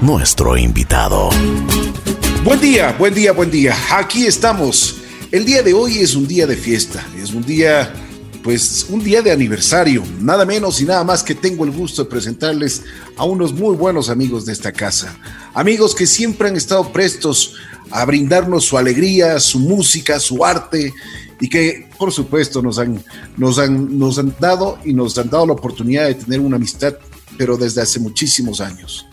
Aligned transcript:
nuestro 0.00 0.56
invitado. 0.56 1.30
Buen 2.42 2.60
día, 2.60 2.94
buen 2.98 3.14
día, 3.14 3.32
buen 3.32 3.50
día. 3.50 3.74
Aquí 3.92 4.26
estamos. 4.26 4.96
El 5.30 5.44
día 5.44 5.62
de 5.62 5.72
hoy 5.72 5.98
es 5.98 6.16
un 6.16 6.26
día 6.26 6.44
de 6.46 6.56
fiesta, 6.56 7.06
es 7.16 7.32
un 7.32 7.46
día, 7.46 7.94
pues, 8.42 8.86
un 8.90 9.04
día 9.04 9.22
de 9.22 9.30
aniversario. 9.30 10.02
Nada 10.20 10.44
menos 10.44 10.80
y 10.80 10.84
nada 10.84 11.04
más 11.04 11.22
que 11.22 11.36
tengo 11.36 11.64
el 11.64 11.70
gusto 11.70 12.02
de 12.02 12.10
presentarles 12.10 12.82
a 13.16 13.24
unos 13.24 13.52
muy 13.54 13.76
buenos 13.76 14.10
amigos 14.10 14.44
de 14.44 14.52
esta 14.52 14.72
casa. 14.72 15.16
Amigos 15.54 15.94
que 15.94 16.06
siempre 16.06 16.48
han 16.48 16.56
estado 16.56 16.92
prestos 16.92 17.54
a 17.92 18.04
brindarnos 18.04 18.64
su 18.64 18.76
alegría, 18.76 19.38
su 19.38 19.60
música, 19.60 20.18
su 20.18 20.44
arte 20.44 20.92
y 21.40 21.48
que 21.48 21.88
por 21.96 22.12
supuesto 22.12 22.60
nos 22.60 22.80
han, 22.80 23.02
nos 23.36 23.58
han, 23.60 23.96
nos 23.96 24.18
han 24.18 24.34
dado 24.40 24.78
y 24.84 24.92
nos 24.92 25.16
han 25.18 25.30
dado 25.30 25.46
la 25.46 25.52
oportunidad 25.52 26.06
de 26.06 26.14
tener 26.16 26.40
una 26.40 26.56
amistad, 26.56 26.94
pero 27.36 27.56
desde 27.56 27.82
hace 27.82 28.00
muchísimos 28.00 28.60
años. 28.60 29.06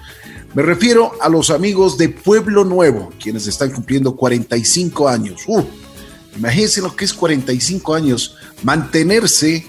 Me 0.54 0.64
refiero 0.64 1.14
a 1.22 1.30
los 1.30 1.50
amigos 1.50 1.98
de 1.98 2.10
Pueblo 2.10 2.66
Nuevo, 2.66 3.14
quienes 3.22 3.48
están 3.48 3.72
cumpliendo 3.72 4.16
45 4.18 5.08
años. 5.08 5.44
Uh, 5.48 5.64
imagínense 6.36 6.82
lo 6.82 6.94
que 6.94 7.06
es 7.06 7.14
45 7.14 7.96
años, 7.96 8.36
mantenerse 8.62 9.66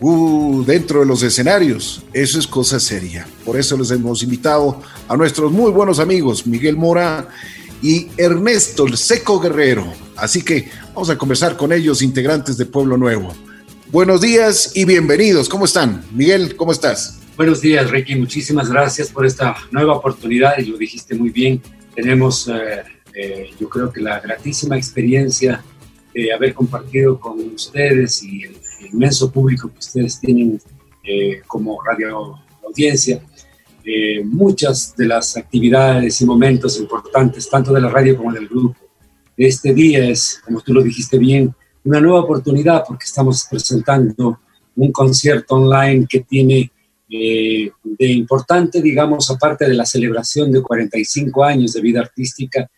uh, 0.00 0.62
dentro 0.64 1.00
de 1.00 1.06
los 1.06 1.22
escenarios. 1.22 2.02
Eso 2.12 2.38
es 2.38 2.46
cosa 2.46 2.78
seria. 2.78 3.26
Por 3.44 3.58
eso 3.58 3.74
les 3.78 3.90
hemos 3.90 4.22
invitado 4.22 4.82
a 5.08 5.16
nuestros 5.16 5.50
muy 5.50 5.70
buenos 5.70 5.98
amigos, 5.98 6.46
Miguel 6.46 6.76
Mora 6.76 7.28
y 7.80 8.08
Ernesto 8.18 8.86
el 8.86 8.98
Seco 8.98 9.40
Guerrero. 9.40 9.90
Así 10.16 10.42
que 10.42 10.70
vamos 10.94 11.08
a 11.08 11.16
conversar 11.16 11.56
con 11.56 11.72
ellos, 11.72 12.02
integrantes 12.02 12.58
de 12.58 12.66
Pueblo 12.66 12.98
Nuevo. 12.98 13.34
Buenos 13.90 14.20
días 14.20 14.72
y 14.74 14.84
bienvenidos. 14.84 15.48
¿Cómo 15.48 15.64
están? 15.64 16.04
Miguel, 16.12 16.54
¿cómo 16.56 16.72
estás? 16.72 17.21
Buenos 17.36 17.60
días, 17.60 17.90
Ricky. 17.90 18.14
Muchísimas 18.16 18.70
gracias 18.70 19.10
por 19.10 19.24
esta 19.24 19.56
nueva 19.70 19.94
oportunidad 19.94 20.58
y 20.58 20.66
lo 20.66 20.76
dijiste 20.76 21.14
muy 21.14 21.30
bien. 21.30 21.60
Tenemos, 21.94 22.48
eh, 22.48 22.82
eh, 23.14 23.50
yo 23.58 23.68
creo 23.68 23.90
que 23.90 24.00
la 24.00 24.20
gratísima 24.20 24.76
experiencia 24.76 25.62
de 26.12 26.32
haber 26.32 26.52
compartido 26.52 27.18
con 27.18 27.40
ustedes 27.54 28.22
y 28.22 28.44
el, 28.44 28.56
inmenso 28.92 29.30
público 29.30 29.70
que 29.72 29.78
ustedes 29.78 30.18
tienen 30.18 30.60
eh, 31.04 31.40
como 31.46 31.80
radio 31.82 32.36
audiencia 32.66 33.22
eh, 33.84 34.22
muchas 34.24 34.94
de 34.96 35.06
las 35.06 35.36
actividades 35.36 36.20
y 36.20 36.24
momentos 36.24 36.78
importantes, 36.78 37.50
tanto 37.50 37.72
de 37.72 37.80
la 37.80 37.88
radio 37.88 38.16
como 38.16 38.32
del 38.32 38.46
grupo. 38.46 38.76
Este 39.36 39.74
día 39.74 40.04
es, 40.08 40.40
como 40.44 40.60
tú 40.60 40.72
lo 40.72 40.82
dijiste 40.82 41.18
bien, 41.18 41.52
una 41.82 42.00
nueva 42.00 42.20
oportunidad 42.20 42.84
porque 42.86 43.04
estamos 43.04 43.44
presentando 43.50 44.38
un 44.76 44.92
concierto 44.92 45.56
online 45.56 46.06
que 46.08 46.20
tiene 46.20 46.70
eh, 47.14 47.70
de 47.84 48.06
importante, 48.06 48.80
digamos, 48.80 49.30
aparte 49.30 49.68
de 49.68 49.74
la 49.74 49.84
celebración 49.84 50.50
de 50.50 50.62
45 50.62 51.44
años 51.44 51.74
de 51.74 51.82
vida 51.82 52.00
artística, 52.00 52.70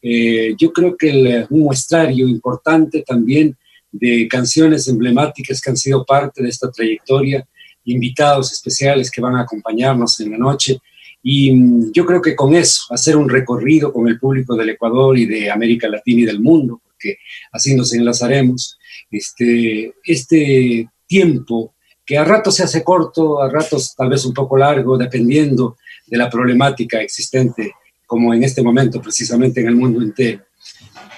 eh, 0.00 0.54
yo 0.56 0.72
creo 0.72 0.96
que 0.96 1.44
un 1.50 1.60
muestrario 1.60 2.28
importante 2.28 3.02
también 3.02 3.56
de 3.90 4.28
canciones 4.28 4.86
emblemáticas 4.86 5.60
que 5.60 5.70
han 5.70 5.76
sido 5.76 6.04
parte 6.04 6.40
de 6.40 6.48
esta 6.48 6.70
trayectoria 6.70 7.44
invitados 7.84 8.52
especiales 8.52 9.10
que 9.10 9.20
van 9.20 9.34
a 9.34 9.40
acompañarnos 9.40 10.20
en 10.20 10.30
la 10.30 10.38
noche. 10.38 10.78
Y 11.20 11.50
mm, 11.50 11.90
yo 11.92 12.06
creo 12.06 12.22
que 12.22 12.36
con 12.36 12.54
eso, 12.54 12.82
hacer 12.90 13.16
un 13.16 13.28
recorrido 13.28 13.92
con 13.92 14.06
el 14.06 14.20
público 14.20 14.54
del 14.54 14.68
Ecuador 14.68 15.18
y 15.18 15.26
de 15.26 15.50
América 15.50 15.88
Latina 15.88 16.20
y 16.20 16.26
del 16.26 16.40
mundo, 16.40 16.80
porque 16.84 17.16
así 17.50 17.74
nos 17.74 17.92
enlazaremos, 17.92 18.78
este, 19.10 19.94
este 20.04 20.88
tiempo 21.08 21.74
que 22.10 22.18
a 22.18 22.24
ratos 22.24 22.56
se 22.56 22.64
hace 22.64 22.82
corto, 22.82 23.40
a 23.40 23.48
ratos 23.48 23.94
tal 23.94 24.08
vez 24.08 24.24
un 24.24 24.34
poco 24.34 24.56
largo, 24.56 24.98
dependiendo 24.98 25.76
de 26.08 26.18
la 26.18 26.28
problemática 26.28 27.00
existente, 27.00 27.72
como 28.04 28.34
en 28.34 28.42
este 28.42 28.64
momento 28.64 29.00
precisamente 29.00 29.60
en 29.60 29.68
el 29.68 29.76
mundo 29.76 30.02
entero. 30.02 30.42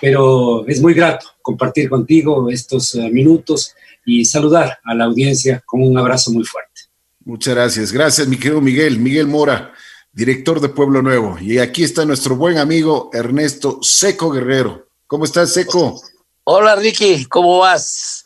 Pero 0.02 0.68
es 0.68 0.82
muy 0.82 0.92
grato 0.92 1.28
compartir 1.40 1.88
contigo 1.88 2.50
estos 2.50 2.94
eh, 2.94 3.08
minutos 3.10 3.74
y 4.04 4.26
saludar 4.26 4.80
a 4.84 4.94
la 4.94 5.04
audiencia 5.04 5.62
con 5.64 5.82
un 5.82 5.96
abrazo 5.96 6.30
muy 6.30 6.44
fuerte. 6.44 6.82
Muchas 7.24 7.54
gracias. 7.54 7.90
Gracias, 7.90 8.28
mi 8.28 8.36
querido 8.36 8.60
Miguel. 8.60 8.98
Miguel 8.98 9.28
Mora, 9.28 9.72
director 10.12 10.60
de 10.60 10.68
Pueblo 10.68 11.00
Nuevo. 11.00 11.38
Y 11.40 11.56
aquí 11.56 11.84
está 11.84 12.04
nuestro 12.04 12.36
buen 12.36 12.58
amigo 12.58 13.08
Ernesto 13.14 13.78
Seco 13.80 14.30
Guerrero. 14.30 14.88
¿Cómo 15.06 15.24
estás, 15.24 15.54
Seco? 15.54 16.02
Hola, 16.44 16.76
Ricky. 16.76 17.24
¿Cómo 17.24 17.60
vas? 17.60 18.21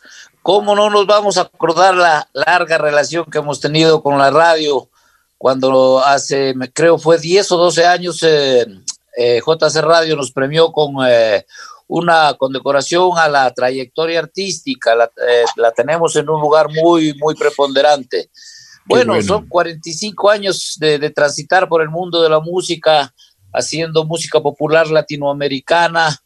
¿Cómo 0.47 0.77
no 0.77 0.89
nos 0.89 1.05
vamos 1.05 1.37
a 1.37 1.41
acordar 1.41 1.93
la 1.93 2.25
larga 2.31 2.77
relación 2.77 3.25
que 3.25 3.39
hemos 3.39 3.59
tenido 3.59 4.01
con 4.01 4.17
la 4.17 4.31
radio? 4.31 4.89
Cuando 5.37 5.99
hace, 5.99 6.55
creo, 6.73 6.97
fue 6.97 7.19
10 7.19 7.51
o 7.51 7.57
12 7.57 7.85
años, 7.85 8.23
eh, 8.23 8.65
eh, 9.17 9.41
JC 9.45 9.81
Radio 9.81 10.15
nos 10.15 10.31
premió 10.31 10.71
con 10.71 11.05
eh, 11.05 11.45
una 11.89 12.33
condecoración 12.35 13.17
a 13.17 13.27
la 13.27 13.53
trayectoria 13.53 14.19
artística, 14.19 14.93
eh, 15.27 15.43
la, 15.57 15.71
tenemos 15.73 16.15
en 16.15 16.29
un 16.29 16.39
lugar 16.39 16.69
muy, 16.81 17.13
muy 17.15 17.35
preponderante. 17.35 18.29
Bueno, 18.85 19.21
son 19.21 19.49
45 19.49 20.29
años 20.29 20.77
de, 20.79 21.09
transitar 21.09 21.67
por 21.67 21.81
el 21.81 21.89
mundo 21.89 22.21
de 22.21 22.29
la 22.29 22.39
música, 22.39 23.13
haciendo 23.51 24.05
música 24.05 24.39
popular 24.39 24.87
latinoamericana. 24.87 26.17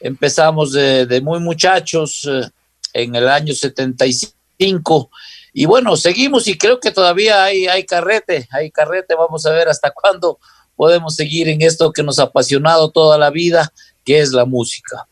Empezamos 0.00 0.72
de, 0.72 1.20
muy 1.22 1.38
muchachos 1.38 2.28
eh, 2.28 2.50
en 2.92 3.14
el 3.14 3.28
año 3.28 3.54
75 3.54 5.10
y 5.52 5.66
bueno, 5.66 5.96
seguimos 5.96 6.46
y 6.48 6.56
creo 6.56 6.78
que 6.80 6.90
todavía 6.90 7.44
hay, 7.44 7.66
hay 7.66 7.84
carrete, 7.84 8.48
hay 8.50 8.70
carrete, 8.70 9.14
vamos 9.14 9.46
a 9.46 9.52
ver 9.52 9.68
hasta 9.68 9.90
cuándo 9.94 10.38
podemos 10.76 11.14
seguir 11.14 11.48
en 11.48 11.62
esto 11.62 11.92
que 11.92 12.02
nos 12.02 12.18
ha 12.18 12.24
apasionado 12.24 12.90
toda 12.90 13.18
la 13.18 13.30
vida 13.30 13.72
que 14.04 14.20
es 14.20 14.32
la 14.32 14.44
música. 14.44 15.06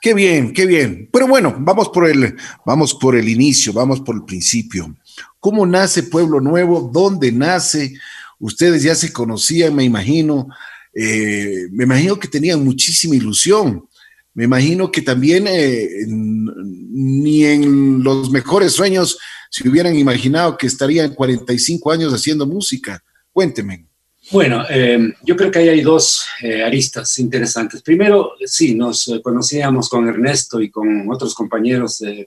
Qué 0.00 0.14
bien, 0.14 0.54
qué 0.54 0.64
bien. 0.64 1.10
Pero 1.12 1.28
bueno, 1.28 1.54
vamos 1.58 1.90
por 1.90 2.08
el, 2.08 2.34
vamos 2.64 2.94
por 2.94 3.16
el 3.16 3.28
inicio, 3.28 3.72
vamos 3.72 4.00
por 4.00 4.14
el 4.14 4.24
principio. 4.24 4.96
¿Cómo 5.38 5.66
nace 5.66 6.04
Pueblo 6.04 6.40
Nuevo? 6.40 6.90
¿Dónde 6.90 7.30
nace? 7.32 7.94
Ustedes 8.38 8.82
ya 8.82 8.94
se 8.94 9.12
conocían, 9.12 9.74
me 9.74 9.84
imagino. 9.84 10.48
Eh, 10.94 11.66
me 11.70 11.84
imagino 11.84 12.18
que 12.18 12.28
tenían 12.28 12.64
muchísima 12.64 13.14
ilusión. 13.14 13.86
Me 14.34 14.44
imagino 14.44 14.90
que 14.90 15.02
también 15.02 15.46
eh, 15.48 15.88
ni 16.06 17.44
en 17.44 18.02
los 18.02 18.30
mejores 18.30 18.72
sueños 18.72 19.18
se 19.50 19.68
hubieran 19.68 19.96
imaginado 19.96 20.56
que 20.56 20.66
estarían 20.66 21.14
45 21.14 21.90
años 21.90 22.12
haciendo 22.12 22.46
música. 22.46 23.02
Cuénteme. 23.32 23.86
Bueno, 24.30 24.64
em, 24.68 25.12
yo 25.24 25.34
creo 25.34 25.50
que 25.50 25.58
ahí 25.58 25.68
hay 25.68 25.80
dos 25.80 26.24
eh, 26.42 26.62
aristas 26.62 27.18
interesantes. 27.18 27.82
Primero, 27.82 28.32
sí, 28.44 28.76
nos 28.76 29.10
conocíamos 29.24 29.88
con 29.88 30.06
Ernesto 30.08 30.60
y 30.60 30.70
con 30.70 31.10
otros 31.10 31.34
compañeros 31.34 31.98
de, 31.98 32.26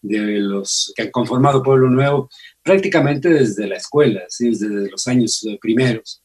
los 0.00 0.92
que 0.96 1.02
han 1.02 1.10
conformado 1.10 1.62
Pueblo 1.62 1.90
Nuevo 1.90 2.30
prácticamente 2.62 3.28
desde 3.28 3.66
la 3.66 3.76
escuela, 3.76 4.22
desde 4.38 4.90
los 4.90 5.06
años 5.06 5.44
eh, 5.44 5.58
primeros. 5.60 6.22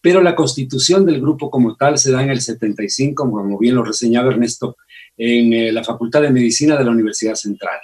Pero 0.00 0.22
la 0.22 0.34
constitución 0.34 1.04
del 1.04 1.20
grupo 1.20 1.50
como 1.50 1.76
tal 1.76 1.98
se 1.98 2.12
da 2.12 2.22
en 2.22 2.30
el 2.30 2.40
75, 2.40 3.30
como 3.30 3.58
bien 3.58 3.74
lo 3.74 3.82
reseñaba 3.82 4.30
Ernesto, 4.30 4.76
en 5.16 5.74
la 5.74 5.82
Facultad 5.82 6.22
de 6.22 6.30
Medicina 6.30 6.76
de 6.76 6.84
la 6.84 6.90
Universidad 6.90 7.34
Central. 7.34 7.78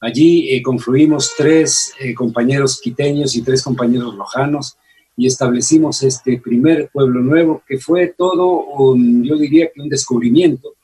Allí 0.00 0.60
confluimos 0.62 1.32
tres 1.36 1.92
compañeros 2.16 2.80
quiteños 2.80 3.36
y 3.36 3.42
tres 3.42 3.62
compañeros 3.62 4.14
lojanos 4.16 4.76
y 5.16 5.26
establecimos 5.26 6.02
este 6.02 6.38
primer 6.38 6.88
pueblo 6.92 7.20
nuevo, 7.20 7.62
que 7.66 7.78
fue 7.78 8.14
todo, 8.16 8.96
yo 8.96 9.36
diría 9.36 9.70
que 9.72 9.80
un 9.80 9.88
descubrimiento, 9.88 10.74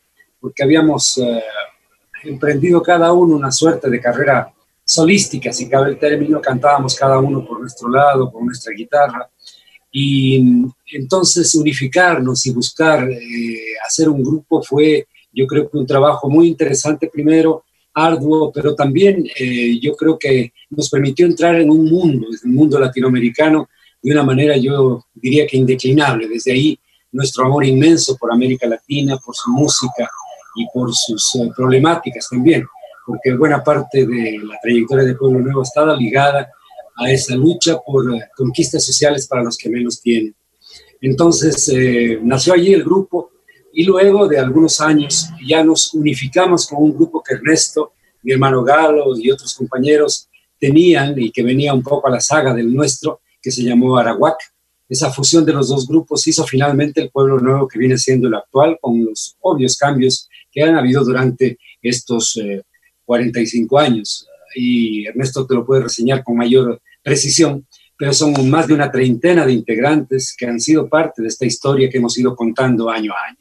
porque 0.40 0.62
habíamos 0.62 1.18
eh, 1.18 1.42
emprendido 2.24 2.82
cada 2.82 3.12
uno 3.12 3.36
una 3.36 3.50
suerte 3.50 3.88
de 3.88 4.00
carrera 4.00 4.52
solística, 4.84 5.52
si 5.52 5.68
cabe 5.68 5.90
el 5.90 5.98
término, 5.98 6.40
cantábamos 6.40 6.94
cada 6.94 7.18
uno 7.18 7.44
por 7.44 7.60
nuestro 7.60 7.88
lado, 7.88 8.30
con 8.30 8.46
nuestra 8.46 8.72
guitarra, 8.72 9.28
y 9.90 10.42
entonces 10.92 11.54
unificarnos 11.54 12.46
y 12.46 12.52
buscar 12.52 13.10
eh, 13.10 13.58
hacer 13.86 14.08
un 14.08 14.22
grupo 14.22 14.62
fue, 14.62 15.06
yo 15.32 15.46
creo 15.46 15.70
que 15.70 15.78
un 15.78 15.86
trabajo 15.86 16.28
muy 16.28 16.48
interesante 16.48 17.08
primero, 17.08 17.64
arduo, 17.94 18.52
pero 18.52 18.74
también 18.74 19.26
eh, 19.38 19.78
yo 19.80 19.96
creo 19.96 20.18
que 20.18 20.52
nos 20.70 20.88
permitió 20.88 21.26
entrar 21.26 21.56
en 21.56 21.70
un 21.70 21.86
mundo, 21.86 22.28
en 22.28 22.50
un 22.50 22.56
mundo 22.56 22.78
latinoamericano, 22.78 23.68
de 24.00 24.12
una 24.12 24.22
manera 24.22 24.56
yo 24.56 25.04
diría 25.14 25.46
que 25.46 25.56
indeclinable. 25.56 26.28
Desde 26.28 26.52
ahí 26.52 26.78
nuestro 27.10 27.46
amor 27.46 27.64
inmenso 27.64 28.16
por 28.16 28.32
América 28.32 28.68
Latina, 28.68 29.16
por 29.16 29.34
su 29.34 29.50
música 29.50 30.08
y 30.54 30.66
por 30.72 30.94
sus 30.94 31.34
eh, 31.36 31.50
problemáticas 31.56 32.28
también, 32.28 32.64
porque 33.06 33.34
buena 33.34 33.64
parte 33.64 34.06
de 34.06 34.38
la 34.44 34.58
trayectoria 34.62 35.04
de 35.04 35.14
Pueblo 35.14 35.40
Nuevo 35.40 35.62
estaba 35.62 35.96
ligada 35.96 36.52
a 36.98 37.10
esa 37.10 37.36
lucha 37.36 37.78
por 37.78 38.14
eh, 38.14 38.28
conquistas 38.36 38.84
sociales 38.84 39.26
para 39.26 39.42
los 39.42 39.56
que 39.56 39.70
menos 39.70 40.00
tienen. 40.00 40.34
Entonces 41.00 41.68
eh, 41.68 42.18
nació 42.22 42.54
allí 42.54 42.74
el 42.74 42.84
grupo 42.84 43.30
y 43.72 43.84
luego 43.84 44.26
de 44.26 44.38
algunos 44.38 44.80
años 44.80 45.28
ya 45.46 45.62
nos 45.62 45.94
unificamos 45.94 46.66
con 46.66 46.82
un 46.82 46.94
grupo 46.94 47.22
que 47.22 47.34
Ernesto, 47.34 47.92
mi 48.22 48.32
hermano 48.32 48.64
Galo 48.64 49.16
y 49.16 49.30
otros 49.30 49.54
compañeros 49.54 50.28
tenían 50.58 51.14
y 51.16 51.30
que 51.30 51.44
venía 51.44 51.72
un 51.72 51.82
poco 51.82 52.08
a 52.08 52.10
la 52.10 52.20
saga 52.20 52.52
del 52.52 52.74
nuestro, 52.74 53.20
que 53.40 53.52
se 53.52 53.62
llamó 53.62 53.96
Arawak, 53.96 54.38
esa 54.88 55.12
fusión 55.12 55.44
de 55.44 55.52
los 55.52 55.68
dos 55.68 55.86
grupos 55.86 56.26
hizo 56.26 56.44
finalmente 56.44 57.00
el 57.00 57.10
pueblo 57.10 57.38
nuevo 57.38 57.68
que 57.68 57.78
viene 57.78 57.96
siendo 57.98 58.26
el 58.26 58.34
actual, 58.34 58.78
con 58.80 59.04
los 59.04 59.36
obvios 59.40 59.76
cambios 59.76 60.28
que 60.50 60.62
han 60.62 60.76
habido 60.76 61.04
durante 61.04 61.58
estos 61.82 62.40
45 63.04 63.78
años. 63.78 64.26
Y 64.56 65.06
Ernesto 65.06 65.46
te 65.46 65.54
lo 65.54 65.64
puede 65.64 65.82
reseñar 65.82 66.24
con 66.24 66.36
mayor 66.36 66.80
precisión, 67.08 67.66
pero 67.98 68.12
son 68.12 68.48
más 68.48 68.68
de 68.68 68.74
una 68.74 68.90
treintena 68.90 69.44
de 69.44 69.52
integrantes 69.52 70.34
que 70.36 70.46
han 70.46 70.60
sido 70.60 70.88
parte 70.88 71.22
de 71.22 71.28
esta 71.28 71.46
historia 71.46 71.88
que 71.90 71.98
hemos 71.98 72.16
ido 72.18 72.36
contando 72.36 72.90
año 72.90 73.12
a 73.12 73.30
año. 73.30 73.38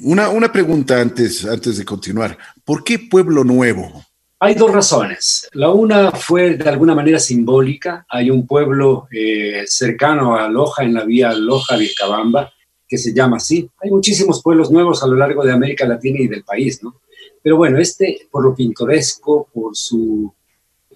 Una, 0.00 0.28
una 0.28 0.50
pregunta 0.50 1.00
antes, 1.00 1.44
antes 1.44 1.76
de 1.76 1.84
continuar. 1.84 2.38
¿Por 2.64 2.84
qué 2.84 2.98
Pueblo 2.98 3.42
Nuevo? 3.42 4.04
Hay 4.40 4.54
dos 4.54 4.72
razones. 4.72 5.48
La 5.52 5.70
una 5.70 6.12
fue 6.12 6.56
de 6.56 6.68
alguna 6.68 6.94
manera 6.94 7.18
simbólica. 7.18 8.06
Hay 8.08 8.30
un 8.30 8.46
pueblo 8.46 9.08
eh, 9.10 9.64
cercano 9.66 10.36
a 10.36 10.48
Loja, 10.48 10.84
en 10.84 10.94
la 10.94 11.04
vía 11.04 11.32
Loja-Vilcabamba, 11.32 12.52
que 12.86 12.98
se 12.98 13.12
llama 13.12 13.38
así. 13.38 13.68
Hay 13.82 13.90
muchísimos 13.90 14.40
pueblos 14.40 14.70
nuevos 14.70 15.02
a 15.02 15.08
lo 15.08 15.16
largo 15.16 15.44
de 15.44 15.52
América 15.52 15.86
Latina 15.86 16.20
y 16.20 16.28
del 16.28 16.44
país, 16.44 16.80
¿no? 16.84 17.00
Pero 17.42 17.56
bueno, 17.56 17.78
este, 17.78 18.28
por 18.30 18.44
lo 18.44 18.54
pintoresco, 18.54 19.48
por 19.52 19.76
su 19.76 20.32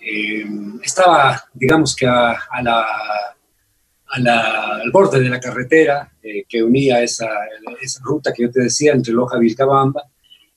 eh, 0.04 0.44
estaba, 0.82 1.44
digamos 1.54 1.94
que 1.94 2.06
a, 2.06 2.36
la, 2.62 2.84
al 4.08 4.90
borde 4.90 5.20
de 5.20 5.28
la 5.28 5.38
carretera 5.38 6.12
eh, 6.20 6.44
que 6.48 6.62
unía 6.62 7.02
esa, 7.02 7.28
ruta 8.02 8.32
que 8.32 8.42
yo 8.42 8.50
te 8.50 8.62
decía 8.62 8.92
entre 8.92 9.12
Loja 9.12 9.36
y 9.36 9.42
Vilcabamba, 9.42 10.02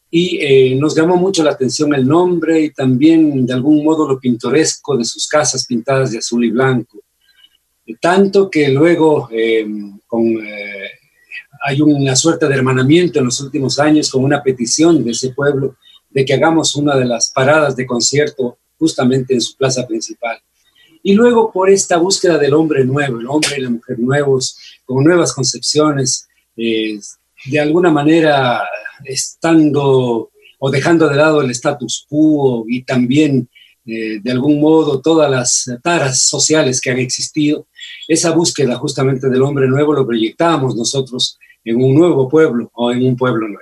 y 0.09 0.39
eh, 0.41 0.75
nos 0.75 0.95
llamó 0.95 1.17
mucho 1.17 1.43
la 1.43 1.51
atención 1.51 1.93
el 1.93 2.07
nombre 2.07 2.59
y 2.61 2.71
también 2.71 3.45
de 3.45 3.53
algún 3.53 3.83
modo 3.83 4.07
lo 4.07 4.19
pintoresco 4.19 4.97
de 4.97 5.05
sus 5.05 5.27
casas 5.27 5.65
pintadas 5.65 6.11
de 6.11 6.19
azul 6.19 6.43
y 6.43 6.51
blanco. 6.51 7.01
Tanto 8.01 8.49
que 8.49 8.69
luego 8.69 9.29
con, 10.07 10.39
hay 11.65 11.81
una 11.81 12.15
suerte 12.15 12.47
de 12.47 12.55
hermanamiento 12.55 13.19
en 13.19 13.25
los 13.25 13.39
últimos 13.41 13.77
años 13.77 14.09
con 14.09 14.23
una 14.23 14.41
petición 14.41 15.03
de 15.03 15.11
ese 15.11 15.31
pueblo 15.31 15.75
de 16.09 16.25
que 16.25 16.33
hagamos 16.33 16.75
una 16.75 16.95
de 16.95 17.05
las 17.05 17.31
paradas 17.31 17.75
de 17.75 17.85
concierto 17.85 18.57
justamente 18.77 19.33
en 19.33 19.41
su 19.41 19.55
plaza 19.55 19.85
principal. 19.85 20.37
Y 21.03 21.13
luego 21.13 21.51
por 21.51 21.69
esta 21.69 21.97
búsqueda 21.97 22.37
del 22.37 22.53
hombre 22.53 22.83
nuevo, 22.83 23.19
el 23.19 23.27
hombre 23.27 23.55
y 23.57 23.61
la 23.61 23.69
mujer 23.69 23.99
nuevos, 23.99 24.57
con 24.85 25.03
nuevas 25.03 25.33
concepciones, 25.33 26.27
eh, 26.57 26.99
de 27.45 27.59
alguna 27.59 27.91
manera 27.91 28.63
estando 29.03 30.31
o 30.57 30.71
dejando 30.71 31.07
de 31.07 31.15
lado 31.15 31.41
el 31.41 31.51
status 31.51 32.05
quo 32.09 32.65
y 32.67 32.83
también 32.83 33.47
eh, 33.85 34.19
de 34.19 34.31
algún 34.31 34.59
modo 34.59 34.99
todas 34.99 35.29
las 35.29 35.69
taras 35.83 36.23
sociales 36.23 36.81
que 36.81 36.89
han 36.89 36.97
existido, 36.97 37.67
esa 38.07 38.31
búsqueda 38.31 38.77
justamente 38.77 39.29
del 39.29 39.43
hombre 39.43 39.67
nuevo 39.67 39.93
lo 39.93 40.07
proyectamos 40.07 40.75
nosotros 40.75 41.37
en 41.63 41.83
un 41.83 41.93
nuevo 41.93 42.27
pueblo 42.27 42.71
o 42.73 42.91
en 42.91 43.05
un 43.05 43.15
pueblo 43.15 43.47
nuevo. 43.47 43.61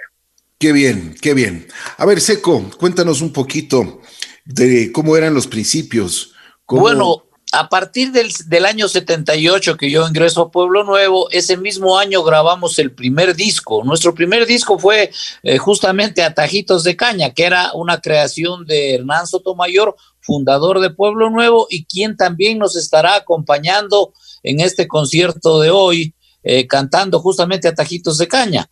Qué 0.57 0.71
bien, 0.71 1.13
qué 1.21 1.33
bien. 1.33 1.68
A 1.98 2.06
ver, 2.06 2.21
Seco, 2.21 2.63
cuéntanos 2.80 3.21
un 3.21 3.33
poquito 3.33 4.00
de 4.45 4.92
cómo 4.92 5.16
eran 5.18 5.34
los 5.34 5.48
principios. 5.48 6.34
Bueno, 6.68 7.24
a 7.51 7.69
partir 7.69 8.12
del, 8.12 8.31
del, 8.48 8.66
año 8.66 8.88
78 8.88 9.78
que 9.78 9.92
yo 9.92 10.07
ingreso 10.07 10.42
a 10.42 10.51
Pueblo 10.51 10.84
Nuevo, 10.84 11.30
ese 11.30 11.56
mismo 11.56 12.00
año 12.00 12.24
grabamos 12.24 12.80
el 12.80 12.92
primer 12.92 13.36
disco. 13.36 13.84
Nuestro 13.84 14.16
primer 14.16 14.48
disco 14.48 14.80
fue 14.80 15.12
eh, 15.44 15.57
justamente 15.60 16.24
Atajitos 16.24 16.84
de 16.84 16.95
Caña, 16.95 17.31
que 17.31 17.44
era 17.44 17.72
una 17.74 18.01
creación 18.01 18.66
de 18.66 18.95
Hernán 18.95 19.28
Sotomayor, 19.28 19.95
fundador 20.19 20.80
de 20.80 20.90
Pueblo 20.90 21.30
Nuevo 21.30 21.68
y 21.69 21.86
quien 21.86 22.18
también 22.18 22.57
nos 22.57 22.75
estará 22.75 23.16
acompañando 23.16 24.13
en 24.42 24.60
este 24.60 24.88
concierto 24.88 25.62
de 25.62 25.69
hoy, 25.69 26.16
eh, 26.42 26.66
cantando 26.66 27.19
justamente 27.19 27.68
Atajitos 27.68 28.18
de 28.18 28.28
Caña 28.28 28.68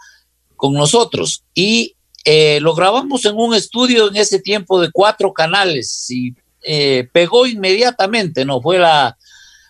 con 0.56 0.73
nosotros. 0.73 1.44
Y 1.53 1.95
eh, 2.23 2.59
lo 2.62 2.75
grabamos 2.75 3.25
en 3.25 3.35
un 3.35 3.56
estudio 3.56 4.09
en 4.09 4.15
ese 4.15 4.39
tiempo 4.39 4.79
de 4.79 4.91
cuatro 4.91 5.33
canales 5.33 6.09
y 6.09 6.35
eh, 6.63 7.07
pegó 7.12 7.47
inmediatamente, 7.47 8.45
¿no? 8.45 8.62
Fue 8.62 8.77
la, 8.77 9.18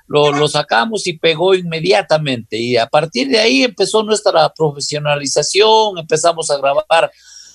lo, 0.07 0.47
sacamos 0.47 1.07
y 1.07 1.13
pegó 1.13 1.55
inmediatamente. 1.55 2.57
Y 2.57 2.75
a 2.75 2.87
partir 2.87 3.29
de 3.29 3.39
ahí 3.39 3.63
empezó 3.63 4.03
nuestra 4.03 4.53
profesionalización, 4.53 5.97
empezamos 5.97 6.49
a 6.51 6.57
grabar 6.57 7.11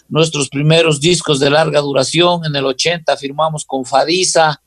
nuestros 0.08 0.48
primeros 0.48 1.00
discos 1.00 1.38
de 1.40 1.50
larga 1.50 1.80
duración. 1.80 2.46
En 2.46 2.56
el 2.56 2.64
80 2.64 3.16
firmamos 3.18 3.66
con 3.66 3.84
Fadisa, 3.84 4.62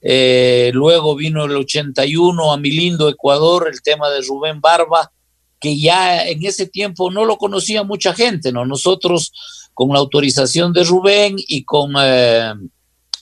eh, 0.00 0.70
luego 0.74 1.14
vino 1.14 1.44
el 1.44 1.56
81 1.56 2.52
a 2.52 2.56
Mi 2.56 2.72
Lindo 2.72 3.08
Ecuador, 3.08 3.68
el 3.72 3.82
tema 3.82 4.10
de 4.10 4.22
Rubén 4.22 4.60
Barba, 4.60 5.12
que 5.60 5.78
ya 5.78 6.26
en 6.26 6.44
ese 6.44 6.66
tiempo 6.66 7.10
no 7.10 7.24
lo 7.24 7.36
conocía 7.36 7.84
mucha 7.84 8.14
gente, 8.14 8.50
¿no? 8.50 8.64
Nosotros 8.64 9.32
con 9.78 9.90
la 9.90 10.00
autorización 10.00 10.72
de 10.72 10.82
Rubén 10.82 11.36
y 11.38 11.62
con 11.62 11.92
eh, 12.00 12.52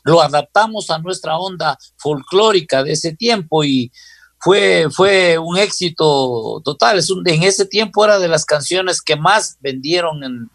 lo 0.05 0.23
adaptamos 0.23 0.89
a 0.89 0.99
nuestra 0.99 1.37
onda 1.37 1.77
folclórica 1.99 2.83
de 2.83 2.93
ese 2.93 3.15
tiempo 3.15 3.63
y 3.63 3.93
fue, 4.39 4.87
fue 4.91 5.37
un 5.37 5.59
éxito 5.59 6.63
total. 6.65 6.99
Es 6.99 7.11
en 7.11 7.43
ese 7.43 7.67
tiempo 7.67 8.07
era 8.07 8.19
de 8.19 8.29
las 8.29 8.47
canciones 8.47 9.03
que 9.03 9.17
más 9.17 9.59
vendieron 9.61 10.25
en, 10.25 10.49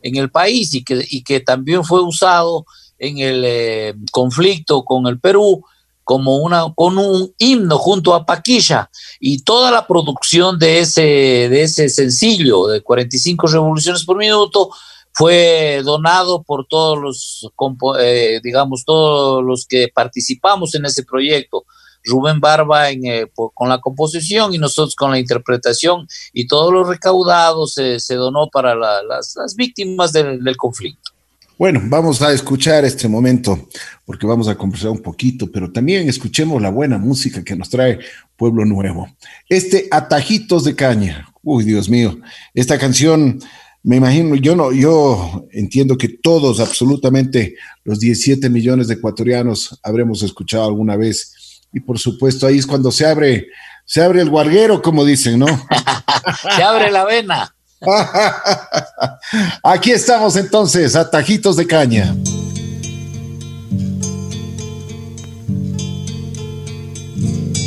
el 0.00 0.30
país 0.30 0.74
y 0.74 0.84
que, 0.84 1.04
y 1.10 1.24
que 1.24 1.40
también 1.40 1.82
fue 1.82 2.02
usado 2.02 2.64
en 2.96 3.18
el 3.18 3.42
eh, 3.44 3.94
conflicto 4.12 4.84
con 4.84 5.08
el 5.08 5.18
Perú 5.18 5.64
como 6.04 6.36
una, 6.36 6.72
con 6.76 6.98
un 6.98 7.34
himno 7.36 7.78
junto 7.78 8.14
a 8.14 8.24
Paquilla 8.24 8.88
y 9.18 9.42
toda 9.42 9.72
la 9.72 9.88
producción 9.88 10.56
de 10.56 10.78
ese, 10.78 11.02
de 11.02 11.62
ese 11.62 11.88
sencillo 11.88 12.68
de 12.68 12.80
45 12.80 13.48
revoluciones 13.48 14.04
por 14.04 14.18
minuto 14.18 14.70
fue 15.18 15.82
donado 15.84 16.44
por 16.44 16.68
todos 16.68 16.96
los, 16.96 17.52
eh, 17.98 18.40
digamos, 18.40 18.84
todos 18.84 19.42
los 19.44 19.66
que 19.66 19.88
participamos 19.92 20.76
en 20.76 20.84
ese 20.84 21.02
proyecto. 21.02 21.64
Rubén 22.04 22.38
Barba 22.38 22.90
en, 22.90 23.04
eh, 23.04 23.26
con 23.34 23.68
la 23.68 23.80
composición 23.80 24.54
y 24.54 24.58
nosotros 24.58 24.94
con 24.94 25.10
la 25.10 25.18
interpretación 25.18 26.06
y 26.32 26.46
todos 26.46 26.72
los 26.72 26.86
recaudados 26.86 27.74
se 27.74 28.14
donó 28.14 28.48
para 28.48 28.76
las, 28.76 29.56
víctimas 29.56 30.12
del, 30.12 30.44
del 30.44 30.56
conflicto. 30.56 31.10
Bueno, 31.58 31.80
vamos 31.86 32.22
a 32.22 32.32
escuchar 32.32 32.84
este 32.84 33.08
momento 33.08 33.68
porque 34.06 34.24
vamos 34.24 34.46
a 34.46 34.54
conversar 34.54 34.90
un 34.90 35.02
poquito, 35.02 35.50
pero 35.50 35.72
también 35.72 36.08
escuchemos 36.08 36.62
la 36.62 36.70
buena 36.70 36.96
música 36.96 37.42
que 37.42 37.56
nos 37.56 37.68
trae 37.68 37.98
Pueblo 38.36 38.64
Nuevo. 38.64 39.08
Este 39.48 39.88
Atajitos 39.90 40.62
de 40.62 40.76
Caña. 40.76 41.28
Uy, 41.42 41.64
Dios 41.64 41.88
mío, 41.88 42.16
esta 42.54 42.78
canción 42.78 43.40
me 43.82 43.96
imagino, 43.96 44.34
yo 44.34 44.56
no, 44.56 44.72
yo 44.72 45.46
entiendo 45.52 45.96
que 45.96 46.08
todos, 46.08 46.60
absolutamente 46.60 47.54
los 47.84 48.00
17 48.00 48.50
millones 48.50 48.88
de 48.88 48.94
ecuatorianos 48.94 49.78
habremos 49.82 50.22
escuchado 50.22 50.64
alguna 50.64 50.96
vez. 50.96 51.62
Y 51.72 51.80
por 51.80 51.98
supuesto, 51.98 52.46
ahí 52.46 52.58
es 52.58 52.66
cuando 52.66 52.90
se 52.90 53.06
abre, 53.06 53.46
se 53.84 54.02
abre 54.02 54.20
el 54.20 54.30
guarguero, 54.30 54.82
como 54.82 55.04
dicen, 55.04 55.38
¿no? 55.38 55.46
se 56.56 56.62
abre 56.62 56.90
la 56.90 57.04
vena. 57.04 57.54
Aquí 59.62 59.92
estamos 59.92 60.34
entonces, 60.36 60.96
atajitos 60.96 61.56
de 61.56 61.66
caña. 61.66 62.16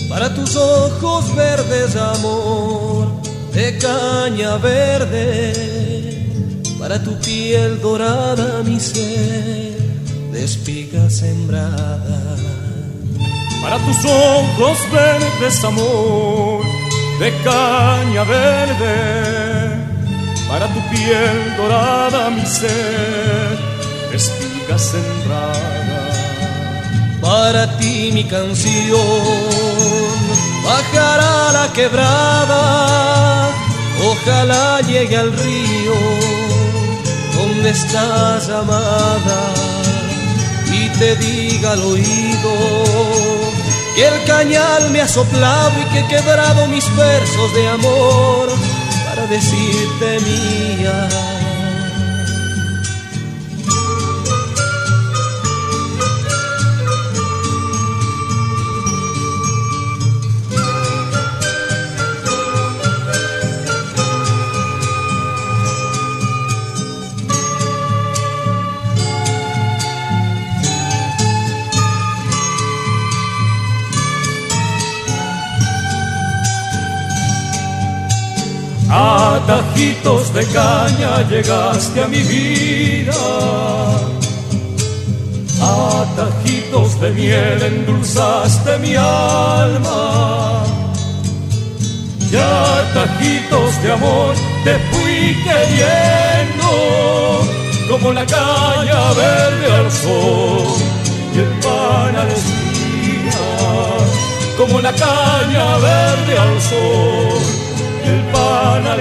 Para 0.09 0.35
tus 0.35 0.57
ojos 0.57 1.33
verdes, 1.35 1.95
amor, 1.95 3.07
de 3.53 3.77
caña 3.77 4.57
verde 4.57 6.00
para 6.81 6.97
tu 6.97 7.13
piel 7.19 7.79
dorada, 7.79 8.63
mi 8.63 8.79
ser, 8.79 9.77
de 10.31 10.43
espiga 10.43 11.11
sembrada. 11.11 12.35
Para 13.61 13.77
tus 13.77 14.03
ojos 14.03 14.79
verdes, 14.91 15.63
amor, 15.63 16.65
de 17.19 17.29
caña 17.43 18.23
verde, 18.23 18.95
para 20.49 20.65
tu 20.73 20.81
piel 20.89 21.55
dorada, 21.55 22.31
mi 22.31 22.45
ser, 22.47 23.53
de 24.09 24.17
espiga 24.17 24.79
sembrada. 24.79 26.01
Para 27.21 27.77
ti 27.77 28.09
mi 28.11 28.23
canción 28.23 28.99
bajará 30.65 31.51
la 31.51 31.71
quebrada, 31.73 33.51
ojalá 34.03 34.81
llegue 34.81 35.15
al 35.15 35.31
río 35.31 36.40
dónde 37.61 37.77
estás, 37.77 38.49
amada, 38.49 39.53
y 40.71 40.89
te 40.97 41.15
diga 41.17 41.73
al 41.73 41.83
oído 41.83 42.53
que 43.95 44.07
el 44.07 44.23
cañal 44.25 44.89
me 44.89 45.01
ha 45.01 45.07
soplado 45.07 45.71
y 45.79 45.85
que 45.93 45.99
he 45.99 46.07
quebrado 46.07 46.65
mis 46.67 46.83
versos 46.95 47.53
de 47.53 47.67
amor 47.67 48.49
para 49.05 49.27
decirte 49.27 50.19
mía. 50.21 51.30
A 79.31 79.39
tajitos 79.47 80.33
de 80.33 80.45
caña 80.47 81.21
llegaste 81.29 82.03
a 82.03 82.07
mi 82.07 82.21
vida. 82.21 83.13
A 85.61 86.05
tajitos 86.17 86.99
de 86.99 87.11
miel 87.11 87.61
endulzaste 87.63 88.77
mi 88.79 88.93
alma. 88.95 90.63
Y 92.29 92.35
a 92.35 92.93
tajitos 92.93 93.81
de 93.81 93.91
amor 93.93 94.35
te 94.65 94.73
fui 94.89 95.37
queriendo 95.45 96.71
como 97.89 98.11
la 98.11 98.25
caña 98.25 99.01
verde 99.13 99.67
al 99.79 99.91
sol 99.91 100.65
y 101.33 101.39
el 101.39 101.51
pan 101.63 102.15
a 102.17 102.23
la 102.25 102.35
como 104.57 104.81
la 104.81 104.91
caña 104.91 105.77
verde 105.77 106.37
al 106.37 106.61
sol 106.61 107.60
la 108.51 108.97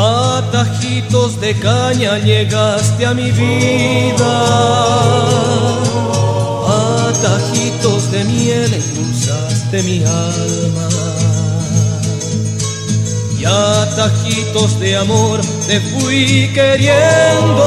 A 0.00 0.42
tajitos 0.52 1.40
de 1.40 1.54
caña 1.54 2.18
llegaste 2.18 3.06
a 3.06 3.14
mi 3.14 3.30
vida, 3.30 4.34
a 6.66 7.12
tajitos 7.22 8.10
de 8.12 8.24
miel 8.24 8.74
impulsaste 8.74 9.82
mi 9.82 9.98
alma, 10.04 10.88
y 13.40 13.44
a 13.44 13.88
tajitos 13.96 14.78
de 14.78 14.96
amor 14.96 15.40
te 15.68 15.78
fui 15.80 16.50
queriendo, 16.54 17.66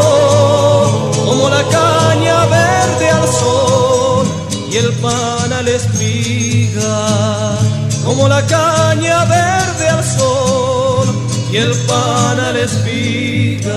como 1.23 1.49
la 1.49 1.63
caña 1.69 2.45
verde 2.47 3.09
al 3.09 3.27
sol 3.27 4.25
y 4.71 4.77
el 4.77 4.91
pan 4.93 5.53
a 5.53 5.61
la 5.61 5.69
espiga, 5.69 7.59
como 8.03 8.27
la 8.27 8.43
caña 8.47 9.23
verde 9.25 9.87
al 9.87 10.03
sol 10.03 11.07
y 11.53 11.57
el 11.57 11.73
pan 11.87 12.39
a 12.39 12.59
espiga. 12.59 13.69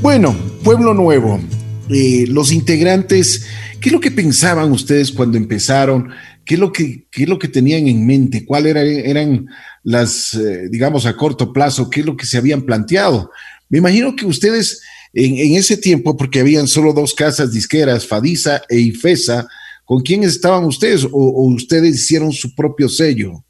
Bueno, 0.00 0.36
Pueblo 0.62 0.94
Nuevo, 0.94 1.40
eh, 1.88 2.26
los 2.28 2.52
integrantes, 2.52 3.46
¿qué 3.80 3.88
es 3.88 3.92
lo 3.92 3.98
que 3.98 4.12
pensaban 4.12 4.70
ustedes 4.70 5.10
cuando 5.10 5.36
empezaron? 5.36 6.10
¿Qué 6.50 6.54
es 6.54 6.60
lo 6.60 6.72
que, 6.72 7.06
qué 7.12 7.22
es 7.22 7.28
lo 7.28 7.38
que 7.38 7.46
tenían 7.46 7.86
en 7.86 8.04
mente? 8.04 8.44
¿Cuáles 8.44 8.72
era, 8.72 8.82
eran 8.82 9.46
las, 9.84 10.34
eh, 10.34 10.68
digamos, 10.68 11.06
a 11.06 11.16
corto 11.16 11.52
plazo? 11.52 11.88
¿Qué 11.88 12.00
es 12.00 12.06
lo 12.06 12.16
que 12.16 12.26
se 12.26 12.36
habían 12.38 12.62
planteado? 12.62 13.30
Me 13.68 13.78
imagino 13.78 14.16
que 14.16 14.26
ustedes 14.26 14.82
en, 15.14 15.36
en 15.38 15.54
ese 15.54 15.76
tiempo, 15.76 16.16
porque 16.16 16.40
habían 16.40 16.66
solo 16.66 16.92
dos 16.92 17.14
casas 17.14 17.52
disqueras, 17.52 18.04
Fadisa 18.04 18.62
e 18.68 18.80
Ifesa, 18.80 19.46
¿con 19.84 20.02
quiénes 20.02 20.30
estaban 20.30 20.64
ustedes 20.64 21.04
o, 21.04 21.08
o 21.12 21.44
ustedes 21.54 21.94
hicieron 21.94 22.32
su 22.32 22.52
propio 22.52 22.88
sello? 22.88 23.44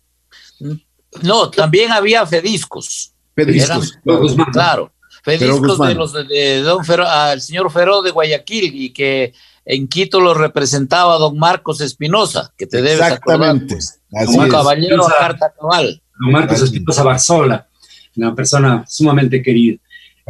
No, 1.23 1.50
también 1.50 1.92
había 1.92 2.26
Fediscos. 2.26 3.14
Fediscos, 3.35 3.99
Eran- 4.04 4.52
claro. 4.52 4.92
Fediscos 5.25 5.78
de 5.78 5.95
los 5.95 6.12
de, 6.12 6.25
de 6.25 6.61
don 6.61 6.85
Feró, 6.85 7.09
al 7.09 7.40
señor 7.40 7.73
Feró 7.73 8.02
de 8.02 8.11
Guayaquil 8.11 8.75
y 8.75 8.90
que 8.90 9.33
en 9.70 9.86
Quito 9.86 10.20
lo 10.20 10.34
representaba 10.34 11.16
don 11.16 11.38
Marcos 11.38 11.80
Espinosa, 11.80 12.52
que 12.58 12.66
te 12.66 12.82
debes 12.82 13.02
acordar, 13.02 13.56
Exactamente. 13.56 13.74
pues, 13.74 14.00
Así 14.12 14.36
un 14.36 14.46
es. 14.46 14.50
caballero 14.50 15.06
a 15.06 15.16
carta 15.18 15.52
cabal. 15.58 16.02
Don 16.20 16.32
Marcos. 16.32 16.62
Espinosa 16.62 17.02
Barzola, 17.04 17.68
una 18.16 18.34
persona 18.34 18.84
sumamente 18.88 19.40
querida. 19.40 19.78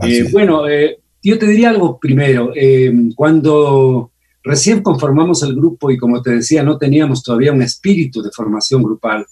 Eh, 0.02 0.28
bueno, 0.30 0.68
eh, 0.68 0.98
yo 1.22 1.38
te 1.38 1.46
diría 1.46 1.70
algo 1.70 1.98
primero. 1.98 2.52
Eh, 2.54 2.92
cuando 3.16 4.12
recién 4.42 4.82
conformamos 4.82 5.42
el 5.42 5.54
grupo 5.54 5.90
y 5.90 5.96
como 5.96 6.20
te 6.20 6.32
decía, 6.32 6.62
no 6.62 6.76
teníamos 6.76 7.22
todavía 7.22 7.52
un 7.52 7.62
espíritu 7.62 8.22
de 8.22 8.30
formación 8.30 8.82
grupal, 8.82 9.26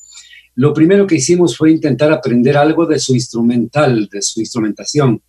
lo 0.54 0.72
primero 0.72 1.06
que 1.06 1.16
hicimos 1.16 1.56
fue 1.56 1.70
intentar 1.70 2.10
aprender 2.12 2.56
algo 2.56 2.86
de 2.86 2.98
su 2.98 3.14
instrumental, 3.14 4.08
de 4.10 4.22
su 4.22 4.40
instrumentación. 4.40 5.22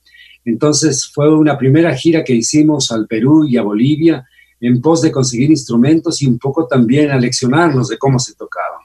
Entonces 0.46 1.10
fue 1.14 1.32
una 1.34 1.58
primera 1.58 1.94
gira 1.96 2.24
que 2.24 2.34
hicimos 2.34 2.92
al 2.92 3.08
Perú 3.08 3.46
y 3.48 3.58
a 3.58 3.62
Bolivia 3.62 4.26
en 4.62 4.82
pos 4.82 5.02
de 5.02 5.12
conseguir 5.12 5.50
instrumentos 5.50 6.22
y 6.22 6.28
un 6.28 6.38
poco 6.38 6.68
también 6.68 7.12
a 7.12 7.18
leccionarnos 7.18 7.88
de 7.90 7.98
cómo 7.98 8.20
se 8.20 8.36
tocaban. 8.36 8.82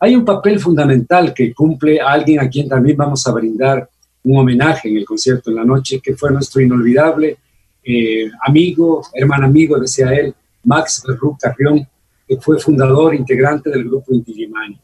Hay 0.00 0.14
un 0.14 0.24
papel 0.24 0.60
fundamental 0.60 1.32
que 1.32 1.54
cumple 1.54 2.00
alguien 2.00 2.40
a 2.40 2.48
quien 2.48 2.68
también 2.68 2.96
vamos 2.96 3.26
a 3.26 3.32
brindar 3.32 3.88
un 4.24 4.38
homenaje 4.38 4.88
en 4.88 4.96
el 4.96 5.04
concierto 5.04 5.50
en 5.50 5.56
la 5.56 5.64
noche, 5.64 6.00
que 6.02 6.14
fue 6.14 6.30
nuestro 6.30 6.60
inolvidable 6.60 7.38
eh, 7.84 8.30
amigo, 8.46 9.02
hermano 9.12 9.46
amigo, 9.46 9.78
decía 9.78 10.12
él, 10.14 10.34
Max 10.64 11.02
Berru 11.06 11.36
Carrión, 11.38 11.86
que 12.26 12.38
fue 12.38 12.58
fundador, 12.58 13.14
integrante 13.14 13.68
del 13.68 13.84
grupo 13.84 14.14
Intilimani. 14.14 14.80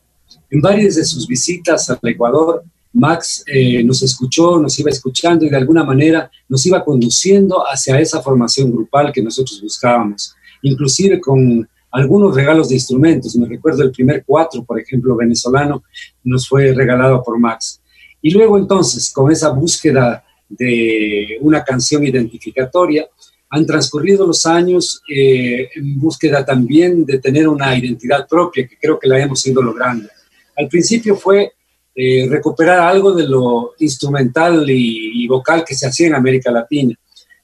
En 0.51 0.61
varias 0.61 0.97
de 0.97 1.05
sus 1.05 1.27
visitas 1.27 1.89
al 1.89 1.99
Ecuador, 2.03 2.63
Max 2.93 3.45
eh, 3.47 3.83
nos 3.85 4.03
escuchó, 4.03 4.59
nos 4.59 4.79
iba 4.79 4.91
escuchando 4.91 5.45
y 5.45 5.51
de 5.51 5.57
alguna 5.57 5.85
manera 5.85 6.31
nos 6.49 6.65
iba 6.67 6.85
conduciendo 6.85 7.63
hacia 7.67 8.01
esa 8.01 8.21
formación 8.21 8.73
grupal 8.73 9.13
que 9.13 9.23
nosotros 9.23 9.61
buscábamos, 9.63 10.35
inclusive 10.63 11.21
con 11.21 11.69
algunos 11.93 12.35
regalos 12.35 12.69
de 12.69 12.77
instrumentos. 12.77 13.37
Me 13.37 13.49
recuerdo 13.49 13.83
el 13.83 13.93
primer 13.93 14.25
cuatro, 14.25 14.65
por 14.65 14.81
ejemplo, 14.81 15.17
venezolano, 15.17 15.85
nos 16.25 16.49
fue 16.49 16.73
regalado 16.73 17.23
por 17.23 17.39
Max. 17.39 17.81
Y 18.23 18.31
luego 18.31 18.59
entonces, 18.59 19.11
con 19.13 19.31
esa 19.31 19.51
búsqueda 19.51 20.25
de 20.49 21.39
una 21.41 21.63
canción 21.63 22.05
identificatoria, 22.05 23.07
han 23.49 23.67
transcurrido 23.67 24.27
los 24.27 24.47
años 24.47 25.03
eh, 25.13 25.69
en 25.75 25.99
búsqueda 25.99 26.45
también 26.45 27.05
de 27.05 27.19
tener 27.19 27.49
una 27.49 27.77
identidad 27.77 28.29
propia, 28.29 28.67
que 28.67 28.77
creo 28.77 28.99
que 28.99 29.09
la 29.09 29.19
hemos 29.21 29.45
ido 29.47 29.61
logrando. 29.61 30.09
Al 30.57 30.69
principio 30.69 31.17
fue 31.17 31.53
eh, 32.03 32.27
recuperar 32.31 32.81
algo 32.81 33.13
de 33.13 33.29
lo 33.29 33.75
instrumental 33.79 34.69
y, 34.71 35.23
y, 35.23 35.27
vocal 35.27 35.65
que 35.67 35.75
se 35.75 35.87
hacía 35.87 36.07
en 36.07 36.15
América 36.15 36.51
Latina. 36.51 36.95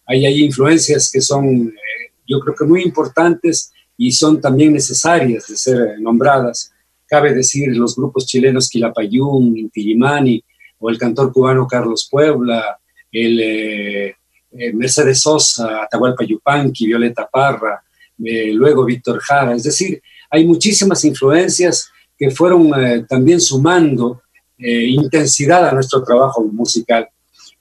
Ahí 0.06 0.24
hay 0.24 0.42
influencias 0.42 1.10
que 1.12 1.20
son, 1.20 1.68
eh, 1.68 2.12
yo 2.26 2.40
creo 2.40 2.54
que 2.54 2.64
muy 2.64 2.82
importantes 2.82 3.70
y 3.98 4.12
son 4.12 4.40
también 4.40 4.72
necesarias 4.72 5.46
de 5.48 5.56
ser 5.56 6.00
nombradas. 6.00 6.72
Cabe 7.06 7.34
decir 7.34 7.76
los 7.76 7.96
grupos 7.96 8.24
chilenos 8.24 8.70
Quilapayún, 8.70 9.56
Intilimani, 9.58 10.42
o 10.78 10.88
el 10.88 10.98
cantor 10.98 11.32
cubano 11.32 11.66
Carlos 11.66 12.08
Puebla, 12.10 12.78
el 13.12 13.40
eh, 13.40 14.16
eh, 14.52 14.72
Mercedes 14.72 15.20
Sosa, 15.20 15.82
Atahualpa 15.82 16.24
Yupanqui, 16.24 16.86
Violeta 16.86 17.28
Parra, 17.30 17.82
eh, 18.24 18.52
luego 18.52 18.84
Víctor 18.84 19.20
Jara. 19.20 19.54
Es 19.54 19.64
decir, 19.64 20.00
hay 20.30 20.46
muchísimas 20.46 21.04
influencias 21.04 21.90
que 22.18 22.30
fueron 22.30 22.72
eh, 22.74 23.04
también 23.08 23.40
sumando 23.40 24.22
eh, 24.58 24.86
intensidad 24.86 25.68
a 25.68 25.72
nuestro 25.72 26.02
trabajo 26.02 26.42
musical. 26.42 27.08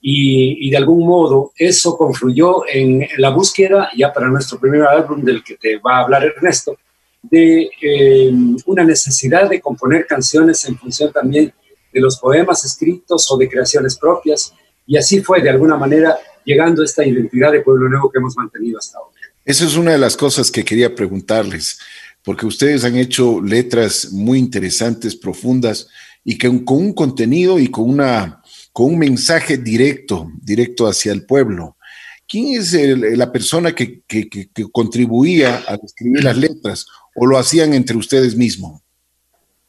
Y, 0.00 0.70
de 0.70 0.76
algún 0.76 1.06
modo 1.06 1.52
eso 1.56 1.96
confluyó 1.96 2.62
en 2.68 3.08
la 3.16 3.30
búsqueda, 3.30 3.90
ya 3.96 4.12
para 4.12 4.28
nuestro 4.28 4.58
primer 4.60 4.82
álbum 4.82 5.24
del 5.24 5.42
que 5.42 5.56
te 5.56 5.78
va 5.78 5.96
a 5.96 6.00
hablar 6.02 6.24
Ernesto, 6.24 6.76
de 7.22 7.68
eh, 7.82 8.30
una 8.66 8.84
necesidad 8.84 9.48
de 9.48 9.60
componer 9.60 10.06
canciones 10.06 10.64
en 10.66 10.78
función 10.78 11.12
también 11.12 11.52
de 11.92 12.00
los 12.00 12.18
poemas 12.18 12.64
escritos 12.64 13.26
o 13.30 13.36
de 13.36 13.48
creaciones 13.48 13.98
propias. 13.98 14.52
Y 14.86 14.96
así 14.96 15.20
fue, 15.22 15.42
de 15.42 15.50
alguna 15.50 15.76
manera, 15.76 16.16
llegando 16.44 16.82
a 16.82 16.84
esta 16.84 17.04
identidad 17.04 17.50
de 17.50 17.62
Pueblo 17.62 17.88
Nuevo 17.88 18.10
que 18.10 18.18
hemos 18.18 18.36
mantenido 18.36 18.78
hasta 18.78 18.98
ahora. 18.98 19.16
Esa 19.44 19.64
es 19.64 19.76
una 19.76 19.92
de 19.92 19.98
las 19.98 20.16
cosas 20.16 20.50
que 20.50 20.64
quería 20.64 20.94
preguntarles, 20.94 21.78
porque 22.22 22.46
ustedes 22.46 22.84
han 22.84 22.96
hecho 22.96 23.40
letras 23.40 24.12
muy 24.12 24.38
interesantes, 24.38 25.16
profundas, 25.16 25.88
y 26.28 26.36
que 26.36 26.48
con 26.64 26.78
un 26.78 26.92
contenido 26.92 27.56
y 27.60 27.68
con, 27.68 27.88
una, 27.88 28.42
con 28.72 28.86
un 28.86 28.98
mensaje 28.98 29.58
directo, 29.58 30.28
directo 30.42 30.88
hacia 30.88 31.12
el 31.12 31.24
pueblo. 31.24 31.76
¿Quién 32.26 32.60
es 32.60 32.74
el, 32.74 33.16
la 33.16 33.30
persona 33.30 33.72
que, 33.72 34.00
que, 34.08 34.28
que, 34.28 34.48
que, 34.48 34.64
contribuía 34.72 35.62
a 35.68 35.76
escribir 35.76 36.24
las 36.24 36.36
letras 36.36 36.84
o 37.14 37.26
lo 37.26 37.38
hacían 37.38 37.74
entre 37.74 37.96
ustedes 37.96 38.34
mismos? 38.34 38.82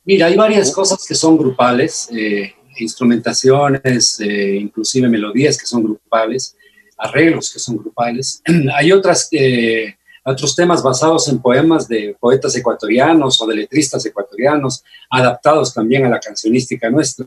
Mira, 0.03 0.25
hay 0.25 0.35
varias 0.35 0.71
cosas 0.71 1.05
que 1.07 1.13
son 1.13 1.37
grupales, 1.37 2.09
eh, 2.11 2.55
instrumentaciones, 2.79 4.19
eh, 4.19 4.55
inclusive 4.55 5.07
melodías 5.07 5.59
que 5.59 5.67
son 5.67 5.83
grupales, 5.83 6.55
arreglos 6.97 7.53
que 7.53 7.59
son 7.59 7.77
grupales. 7.77 8.41
hay 8.75 8.91
otras 8.91 9.29
eh, 9.31 9.95
otros 10.31 10.55
temas 10.55 10.83
basados 10.83 11.27
en 11.29 11.41
poemas 11.41 11.87
de 11.87 12.15
poetas 12.19 12.55
ecuatorianos 12.55 13.41
o 13.41 13.47
de 13.47 13.55
letristas 13.55 14.05
ecuatorianos, 14.05 14.83
adaptados 15.09 15.73
también 15.73 16.05
a 16.05 16.09
la 16.09 16.19
cancionística 16.19 16.89
nuestra, 16.89 17.25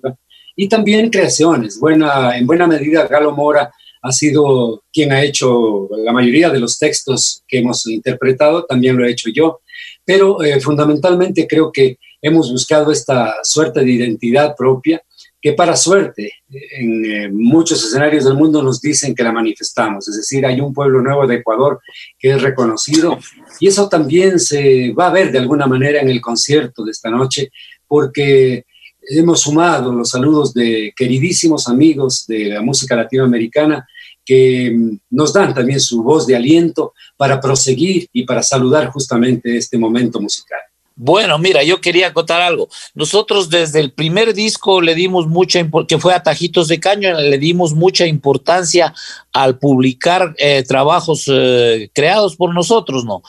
y 0.54 0.68
también 0.68 1.08
creaciones. 1.08 1.80
Buena, 1.80 2.36
en 2.36 2.46
buena 2.46 2.66
medida, 2.66 3.06
Galo 3.06 3.32
Mora 3.32 3.72
ha 4.02 4.12
sido 4.12 4.82
quien 4.92 5.12
ha 5.12 5.22
hecho 5.22 5.88
la 6.04 6.12
mayoría 6.12 6.50
de 6.50 6.60
los 6.60 6.78
textos 6.78 7.42
que 7.48 7.58
hemos 7.58 7.86
interpretado, 7.86 8.64
también 8.64 8.96
lo 8.96 9.04
he 9.06 9.10
hecho 9.10 9.30
yo, 9.30 9.60
pero 10.04 10.42
eh, 10.42 10.60
fundamentalmente 10.60 11.46
creo 11.46 11.70
que 11.72 11.98
hemos 12.20 12.50
buscado 12.50 12.92
esta 12.92 13.36
suerte 13.42 13.80
de 13.80 13.92
identidad 13.92 14.54
propia 14.56 15.02
que 15.40 15.52
para 15.54 15.76
suerte 15.76 16.32
en 16.50 17.04
eh, 17.04 17.28
muchos 17.30 17.84
escenarios 17.84 18.24
del 18.24 18.34
mundo 18.34 18.62
nos 18.62 18.80
dicen 18.80 19.14
que 19.14 19.22
la 19.22 19.32
manifestamos, 19.32 20.06
es 20.08 20.16
decir, 20.16 20.44
hay 20.44 20.60
un 20.60 20.74
pueblo 20.74 21.00
nuevo 21.00 21.26
de 21.26 21.36
Ecuador 21.36 21.80
que 22.18 22.32
es 22.32 22.42
reconocido 22.42 23.18
y 23.58 23.68
eso 23.68 23.88
también 23.88 24.38
se 24.38 24.92
va 24.92 25.06
a 25.06 25.12
ver 25.12 25.32
de 25.32 25.38
alguna 25.38 25.66
manera 25.66 26.00
en 26.00 26.08
el 26.08 26.20
concierto 26.20 26.84
de 26.84 26.90
esta 26.90 27.10
noche 27.10 27.50
porque 27.86 28.64
hemos 29.02 29.40
sumado 29.40 29.92
los 29.92 30.10
saludos 30.10 30.52
de 30.52 30.92
queridísimos 30.94 31.68
amigos 31.68 32.26
de 32.26 32.46
la 32.46 32.62
música 32.62 32.94
latinoamericana 32.94 33.86
que 34.24 34.70
mm, 34.70 34.98
nos 35.10 35.32
dan 35.32 35.54
también 35.54 35.80
su 35.80 36.02
voz 36.02 36.26
de 36.26 36.36
aliento 36.36 36.94
para 37.16 37.40
proseguir 37.40 38.08
y 38.12 38.24
para 38.24 38.42
saludar 38.42 38.90
justamente 38.90 39.56
este 39.56 39.78
momento 39.78 40.20
musical. 40.20 40.60
Bueno, 41.02 41.38
mira, 41.38 41.62
yo 41.62 41.80
quería 41.80 42.08
acotar 42.08 42.42
algo. 42.42 42.68
Nosotros 42.94 43.48
desde 43.48 43.80
el 43.80 43.90
primer 43.90 44.34
disco 44.34 44.82
le 44.82 44.94
dimos 44.94 45.26
mucha, 45.26 45.66
que 45.88 45.98
fue 45.98 46.12
Atajitos 46.12 46.68
de 46.68 46.78
Caño, 46.78 47.18
le 47.18 47.38
dimos 47.38 47.72
mucha 47.72 48.06
importancia 48.06 48.92
al 49.32 49.58
publicar 49.58 50.34
eh, 50.36 50.62
trabajos 50.62 51.24
eh, 51.28 51.88
creados 51.94 52.36
por 52.36 52.52
nosotros, 52.52 53.06
¿no? 53.06 53.22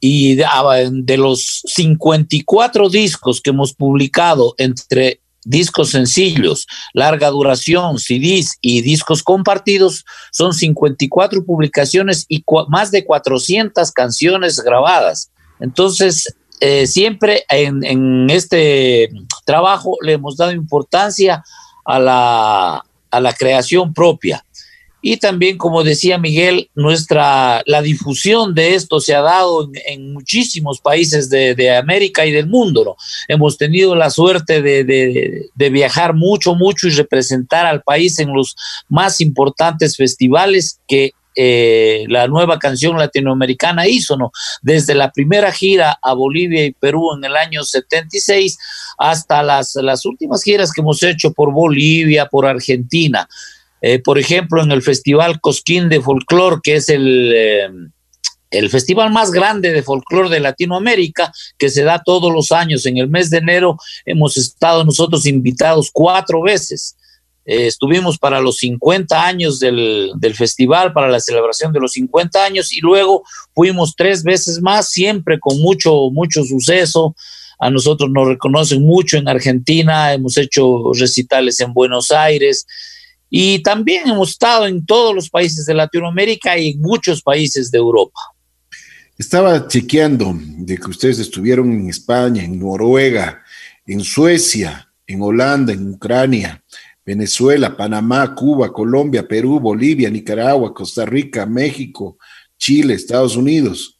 Y 0.00 0.34
de, 0.34 0.44
ah, 0.44 0.82
de, 0.92 1.16
los 1.16 1.62
54 1.64 2.90
discos 2.90 3.40
que 3.40 3.50
hemos 3.50 3.72
publicado 3.72 4.54
entre 4.58 5.22
discos 5.46 5.92
sencillos, 5.92 6.66
larga 6.92 7.30
duración, 7.30 7.98
CDs 7.98 8.58
y 8.60 8.82
discos 8.82 9.22
compartidos, 9.22 10.04
son 10.30 10.52
54 10.52 11.42
publicaciones 11.46 12.26
y 12.28 12.44
más 12.68 12.90
de 12.90 13.06
400 13.06 13.92
canciones 13.92 14.60
grabadas. 14.60 15.30
Entonces, 15.58 16.34
eh, 16.60 16.86
siempre 16.86 17.44
en, 17.48 18.30
este 18.30 19.10
trabajo 19.44 19.96
le 20.02 20.12
hemos 20.14 20.36
dado 20.36 20.52
importancia 20.52 21.44
a 21.84 21.98
la, 21.98 22.84
a 23.10 23.20
la 23.20 23.32
creación 23.32 23.92
propia. 23.92 24.44
Y 25.06 25.18
también, 25.18 25.58
como 25.58 25.84
decía 25.84 26.16
Miguel, 26.16 26.70
nuestra, 26.74 27.62
la 27.66 27.82
difusión 27.82 28.54
de 28.54 28.74
esto 28.74 29.00
se 29.00 29.14
ha 29.14 29.20
dado 29.20 29.70
en, 29.86 30.14
muchísimos 30.14 30.80
países 30.80 31.28
de, 31.28 31.76
América 31.76 32.24
y 32.24 32.32
del 32.32 32.46
mundo. 32.46 32.96
Hemos 33.28 33.58
tenido 33.58 33.94
la 33.94 34.08
suerte 34.08 34.62
de, 34.62 34.82
de, 35.54 35.70
viajar 35.70 36.14
mucho, 36.14 36.54
mucho 36.54 36.88
y 36.88 36.92
representar 36.92 37.66
al 37.66 37.82
país 37.82 38.18
en 38.18 38.32
los 38.32 38.56
más 38.88 39.20
importantes 39.20 39.94
festivales 39.98 40.80
que 40.88 41.12
eh, 41.34 42.04
la 42.08 42.28
nueva 42.28 42.58
canción 42.58 42.96
latinoamericana 42.96 43.88
hizo, 43.88 44.16
¿no? 44.16 44.30
Desde 44.62 44.94
la 44.94 45.10
primera 45.10 45.50
gira 45.52 45.98
a 46.00 46.14
Bolivia 46.14 46.64
y 46.64 46.72
Perú 46.72 47.14
en 47.16 47.24
el 47.24 47.36
año 47.36 47.64
76 47.64 48.58
hasta 48.98 49.42
las, 49.42 49.74
las 49.76 50.04
últimas 50.06 50.42
giras 50.42 50.72
que 50.72 50.80
hemos 50.80 51.02
hecho 51.02 51.32
por 51.32 51.52
Bolivia, 51.52 52.26
por 52.26 52.46
Argentina. 52.46 53.28
Eh, 53.80 53.98
por 53.98 54.18
ejemplo, 54.18 54.62
en 54.62 54.72
el 54.72 54.82
Festival 54.82 55.40
Cosquín 55.40 55.88
de 55.88 56.00
Folclor, 56.00 56.62
que 56.62 56.76
es 56.76 56.88
el... 56.88 57.32
Eh, 57.34 57.68
el 58.50 58.70
festival 58.70 59.10
más 59.10 59.32
grande 59.32 59.72
de 59.72 59.82
folclore 59.82 60.30
de 60.30 60.38
Latinoamérica, 60.38 61.32
que 61.58 61.68
se 61.68 61.82
da 61.82 62.02
todos 62.04 62.32
los 62.32 62.52
años. 62.52 62.86
En 62.86 62.98
el 62.98 63.08
mes 63.08 63.28
de 63.28 63.38
enero 63.38 63.76
hemos 64.04 64.36
estado 64.36 64.84
nosotros 64.84 65.26
invitados 65.26 65.90
cuatro 65.92 66.40
veces. 66.40 66.96
Eh, 67.44 67.66
estuvimos 67.66 68.18
para 68.18 68.40
los 68.40 68.56
50 68.56 69.26
años 69.26 69.60
del, 69.60 70.34
festival, 70.34 70.92
para 70.92 71.08
la 71.08 71.20
celebración 71.20 71.72
de 71.72 71.80
los 71.80 71.92
50 71.92 72.44
años, 72.44 72.72
y 72.72 72.80
luego 72.80 73.24
fuimos 73.54 73.94
tres 73.96 74.22
veces 74.22 74.60
más, 74.62 74.90
siempre 74.90 75.38
con 75.38 75.60
mucho, 75.60 76.10
mucho 76.10 76.44
suceso. 76.44 77.14
A 77.58 77.70
nosotros 77.70 78.10
nos 78.10 78.28
reconocen 78.28 78.82
mucho 78.82 79.16
en 79.16 79.28
Argentina, 79.28 80.12
hemos 80.12 80.36
hecho 80.36 80.92
recitales 80.92 81.60
en 81.60 81.72
Buenos 81.72 82.10
Aires 82.10 82.66
y 83.30 83.60
también 83.60 84.08
hemos 84.08 84.30
estado 84.30 84.66
en 84.66 84.84
todos 84.84 85.14
los 85.14 85.30
países 85.30 85.64
de 85.66 85.74
Latinoamérica 85.74 86.58
y 86.58 86.70
en 86.70 86.80
muchos 86.80 87.22
países 87.22 87.70
de 87.70 87.78
Europa. 87.78 88.20
Estaba 89.16 89.68
chequeando 89.68 90.36
de 90.36 90.76
que 90.76 90.90
ustedes 90.90 91.20
estuvieron 91.20 91.70
en 91.70 91.88
España, 91.88 92.42
en 92.42 92.58
Noruega, 92.58 93.42
en 93.86 94.02
Suecia, 94.02 94.88
en 95.06 95.22
Holanda, 95.22 95.72
en 95.72 95.90
Ucrania, 95.90 96.63
Venezuela, 97.04 97.76
Panamá, 97.76 98.34
Cuba, 98.34 98.72
Colombia, 98.72 99.26
Perú, 99.26 99.60
Bolivia, 99.60 100.10
Nicaragua, 100.10 100.72
Costa 100.72 101.04
Rica, 101.04 101.44
México, 101.44 102.18
Chile, 102.56 102.94
Estados 102.94 103.36
Unidos. 103.36 103.98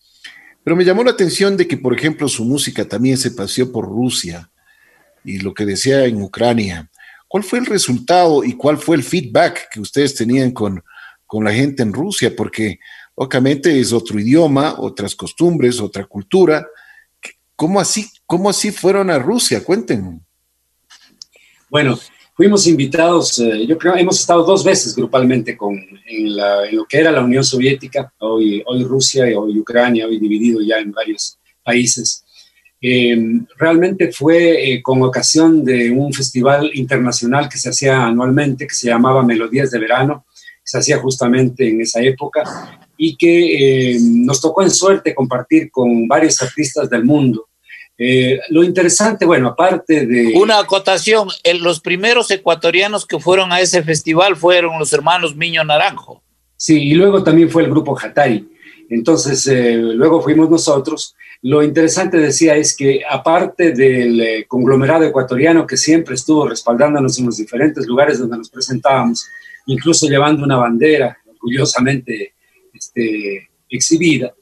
Pero 0.62 0.76
me 0.76 0.84
llamó 0.84 1.04
la 1.04 1.10
atención 1.10 1.56
de 1.56 1.68
que, 1.68 1.76
por 1.76 1.94
ejemplo, 1.94 2.26
su 2.28 2.44
música 2.44 2.86
también 2.86 3.18
se 3.18 3.32
paseó 3.32 3.70
por 3.70 3.84
Rusia 3.84 4.50
y 5.22 5.38
lo 5.38 5.52
que 5.52 5.66
decía 5.66 6.06
en 6.06 6.22
Ucrania. 6.22 6.90
¿Cuál 7.28 7.44
fue 7.44 7.58
el 7.58 7.66
resultado 7.66 8.44
y 8.44 8.54
cuál 8.54 8.78
fue 8.78 8.96
el 8.96 9.02
feedback 9.02 9.68
que 9.70 9.80
ustedes 9.80 10.14
tenían 10.14 10.52
con, 10.52 10.82
con 11.26 11.44
la 11.44 11.52
gente 11.52 11.82
en 11.82 11.92
Rusia? 11.92 12.34
Porque 12.34 12.78
obviamente 13.14 13.78
es 13.78 13.92
otro 13.92 14.18
idioma, 14.18 14.76
otras 14.78 15.14
costumbres, 15.14 15.80
otra 15.80 16.06
cultura. 16.06 16.66
¿Cómo 17.56 17.80
así, 17.80 18.08
cómo 18.24 18.48
así 18.48 18.70
fueron 18.70 19.10
a 19.10 19.18
Rusia? 19.18 19.62
Cuéntenme. 19.62 20.20
Bueno, 21.68 21.98
Fuimos 22.36 22.66
invitados, 22.66 23.38
eh, 23.38 23.64
yo 23.64 23.78
creo, 23.78 23.94
hemos 23.94 24.18
estado 24.18 24.42
dos 24.42 24.64
veces 24.64 24.96
grupalmente 24.96 25.56
con, 25.56 25.76
en, 26.04 26.36
lo 26.72 26.84
que 26.84 26.98
era 26.98 27.12
la 27.12 27.22
Unión 27.22 27.44
Soviética, 27.44 28.12
hoy, 28.18 28.60
hoy 28.66 28.82
Rusia 28.82 29.30
y 29.30 29.34
hoy 29.34 29.56
Ucrania, 29.60 30.08
hoy 30.08 30.18
dividido 30.18 30.60
ya 30.60 30.78
en 30.78 30.90
varios 30.90 31.38
países. 31.62 32.24
Em, 32.80 33.46
realmente 33.56 34.10
fue 34.10 34.72
eh, 34.72 34.82
con 34.82 35.00
ocasión 35.04 35.64
de 35.64 35.92
un 35.92 36.12
festival 36.12 36.72
internacional 36.74 37.48
que 37.48 37.56
se 37.56 37.68
hacía 37.68 38.04
anualmente, 38.04 38.66
que 38.66 38.74
se 38.74 38.88
llamaba 38.88 39.22
Melodías 39.22 39.70
de 39.70 39.78
Verano, 39.78 40.26
se 40.64 40.78
hacía 40.78 40.98
justamente 40.98 41.68
en 41.68 41.82
esa 41.82 42.02
época 42.02 42.42
y 42.96 43.16
que 43.16 43.92
em, 43.92 44.26
nos 44.26 44.40
tocó 44.40 44.64
en 44.64 44.70
suerte 44.70 45.14
compartir 45.14 45.70
con 45.70 46.08
varios 46.08 46.42
artistas 46.42 46.90
del 46.90 47.04
mundo. 47.04 47.46
Eh, 47.96 48.40
lo 48.50 48.64
interesante, 48.64 49.24
bueno, 49.24 49.48
aparte 49.48 50.06
de... 50.06 50.32
Una 50.36 50.58
acotación, 50.58 51.28
los 51.60 51.80
primeros 51.80 52.30
ecuatorianos 52.30 53.06
que 53.06 53.20
fueron 53.20 53.52
a 53.52 53.60
ese 53.60 53.82
festival 53.82 54.36
fueron 54.36 54.78
los 54.78 54.92
hermanos 54.92 55.36
Miño 55.36 55.62
Naranjo. 55.64 56.22
Sí, 56.56 56.82
y 56.82 56.94
luego 56.94 57.22
también 57.22 57.50
fue 57.50 57.62
el 57.62 57.70
grupo 57.70 57.96
Hatari. 57.98 58.48
Entonces, 58.90 59.46
eh, 59.46 59.76
luego 59.76 60.20
fuimos 60.22 60.50
nosotros. 60.50 61.14
Lo 61.42 61.62
interesante, 61.62 62.16
decía, 62.18 62.56
es 62.56 62.76
que 62.76 63.02
aparte 63.08 63.72
del 63.72 64.20
eh, 64.20 64.44
conglomerado 64.48 65.04
ecuatoriano 65.04 65.66
que 65.66 65.76
siempre 65.76 66.14
estuvo 66.14 66.48
respaldándonos 66.48 67.18
en 67.18 67.26
los 67.26 67.36
diferentes 67.36 67.86
lugares 67.86 68.18
donde 68.18 68.38
nos 68.38 68.50
presentábamos, 68.50 69.26
incluso 69.66 70.08
llevando 70.08 70.44
una 70.44 70.56
bandera 70.56 71.16
orgullosamente 71.28 72.34
este, 72.72 73.48
exhibida, 73.68 74.34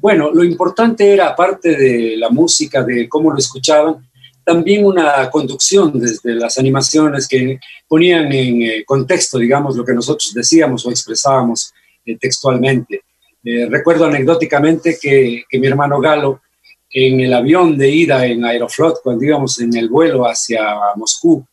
bueno, 0.00 0.30
lo 0.32 0.44
importante 0.44 1.12
era, 1.12 1.28
aparte 1.28 1.76
de 1.76 2.16
la 2.16 2.30
música, 2.30 2.82
de 2.84 3.08
cómo 3.08 3.32
lo 3.32 3.38
escuchaban, 3.38 4.08
también 4.44 4.86
una 4.86 5.28
conducción 5.28 5.98
desde 6.00 6.34
las 6.34 6.56
animaciones 6.56 7.26
que 7.28 7.58
ponían 7.86 8.32
en 8.32 8.62
eh, 8.62 8.84
contexto, 8.86 9.38
digamos, 9.38 9.76
lo 9.76 9.84
que 9.84 9.92
nosotros 9.92 10.32
decíamos 10.32 10.86
o 10.86 10.90
expresábamos 10.90 11.72
eh, 12.06 12.16
textualmente. 12.16 13.02
Eh, 13.44 13.66
recuerdo 13.68 14.06
anecdóticamente 14.06 14.96
que, 15.00 15.42
que, 15.48 15.58
mi 15.58 15.66
hermano 15.66 16.00
Galo, 16.00 16.40
en 16.90 17.20
el 17.20 17.34
avión 17.34 17.76
de 17.76 17.90
ida 17.90 18.24
en 18.24 18.44
Aeroflot, 18.44 19.02
cuando 19.02 19.24
íbamos 19.24 19.60
en 19.60 19.76
el 19.76 19.88
vuelo 19.88 20.24
hacia 20.24 20.62
Moscú, 20.96 21.44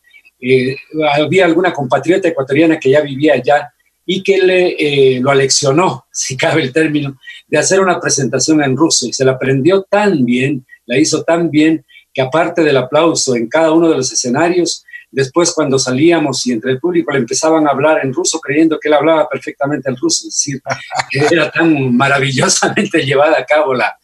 había 1.11 1.45
alguna 1.45 1.73
compatriota 1.73 2.29
ecuatoriana 2.29 2.79
que 2.79 2.91
ya 2.91 3.01
vivía 3.01 3.33
allá 3.33 3.73
y 4.05 4.21
que 4.21 4.37
le, 4.37 5.19
lo 5.19 5.31
aleccionó, 5.31 6.05
si 6.11 6.37
cabe 6.37 6.61
el 6.61 6.71
término, 6.71 7.17
de 7.47 7.57
hacer 7.57 7.79
una 7.79 7.99
presentación 7.99 8.63
en 8.63 8.77
ruso 8.77 9.07
y 9.07 9.13
se 9.13 9.25
la 9.25 9.33
aprendió 9.33 9.83
tan 9.83 10.23
bien, 10.25 10.65
la 10.85 10.97
hizo 10.97 11.23
tan 11.23 11.49
bien, 11.49 11.85
que 12.13 12.21
aparte 12.21 12.63
del 12.63 12.77
aplauso 12.77 13.35
en 13.35 13.47
cada 13.47 13.71
uno 13.71 13.89
de 13.89 13.97
los 13.97 14.11
escenarios, 14.11 14.85
después 15.11 15.51
cuando 15.53 15.79
salíamos 15.79 16.45
y 16.45 16.51
entre 16.51 16.71
el 16.71 16.79
público 16.79 17.11
le 17.11 17.19
empezaban 17.19 17.67
a 17.67 17.71
hablar 17.71 17.99
en 18.03 18.13
ruso 18.13 18.39
creyendo 18.39 18.79
que 18.79 18.87
él 18.87 18.93
hablaba 18.93 19.27
perfectamente 19.27 19.89
el 19.89 19.97
ruso, 19.97 20.27
es 20.27 20.35
decir, 20.35 20.61
que 21.09 21.19
era 21.33 21.51
tan 21.51 21.95
maravillosamente 21.95 23.05
llevada 23.05 23.39
a 23.39 23.45
cabo 23.45 23.73
la, 23.73 23.97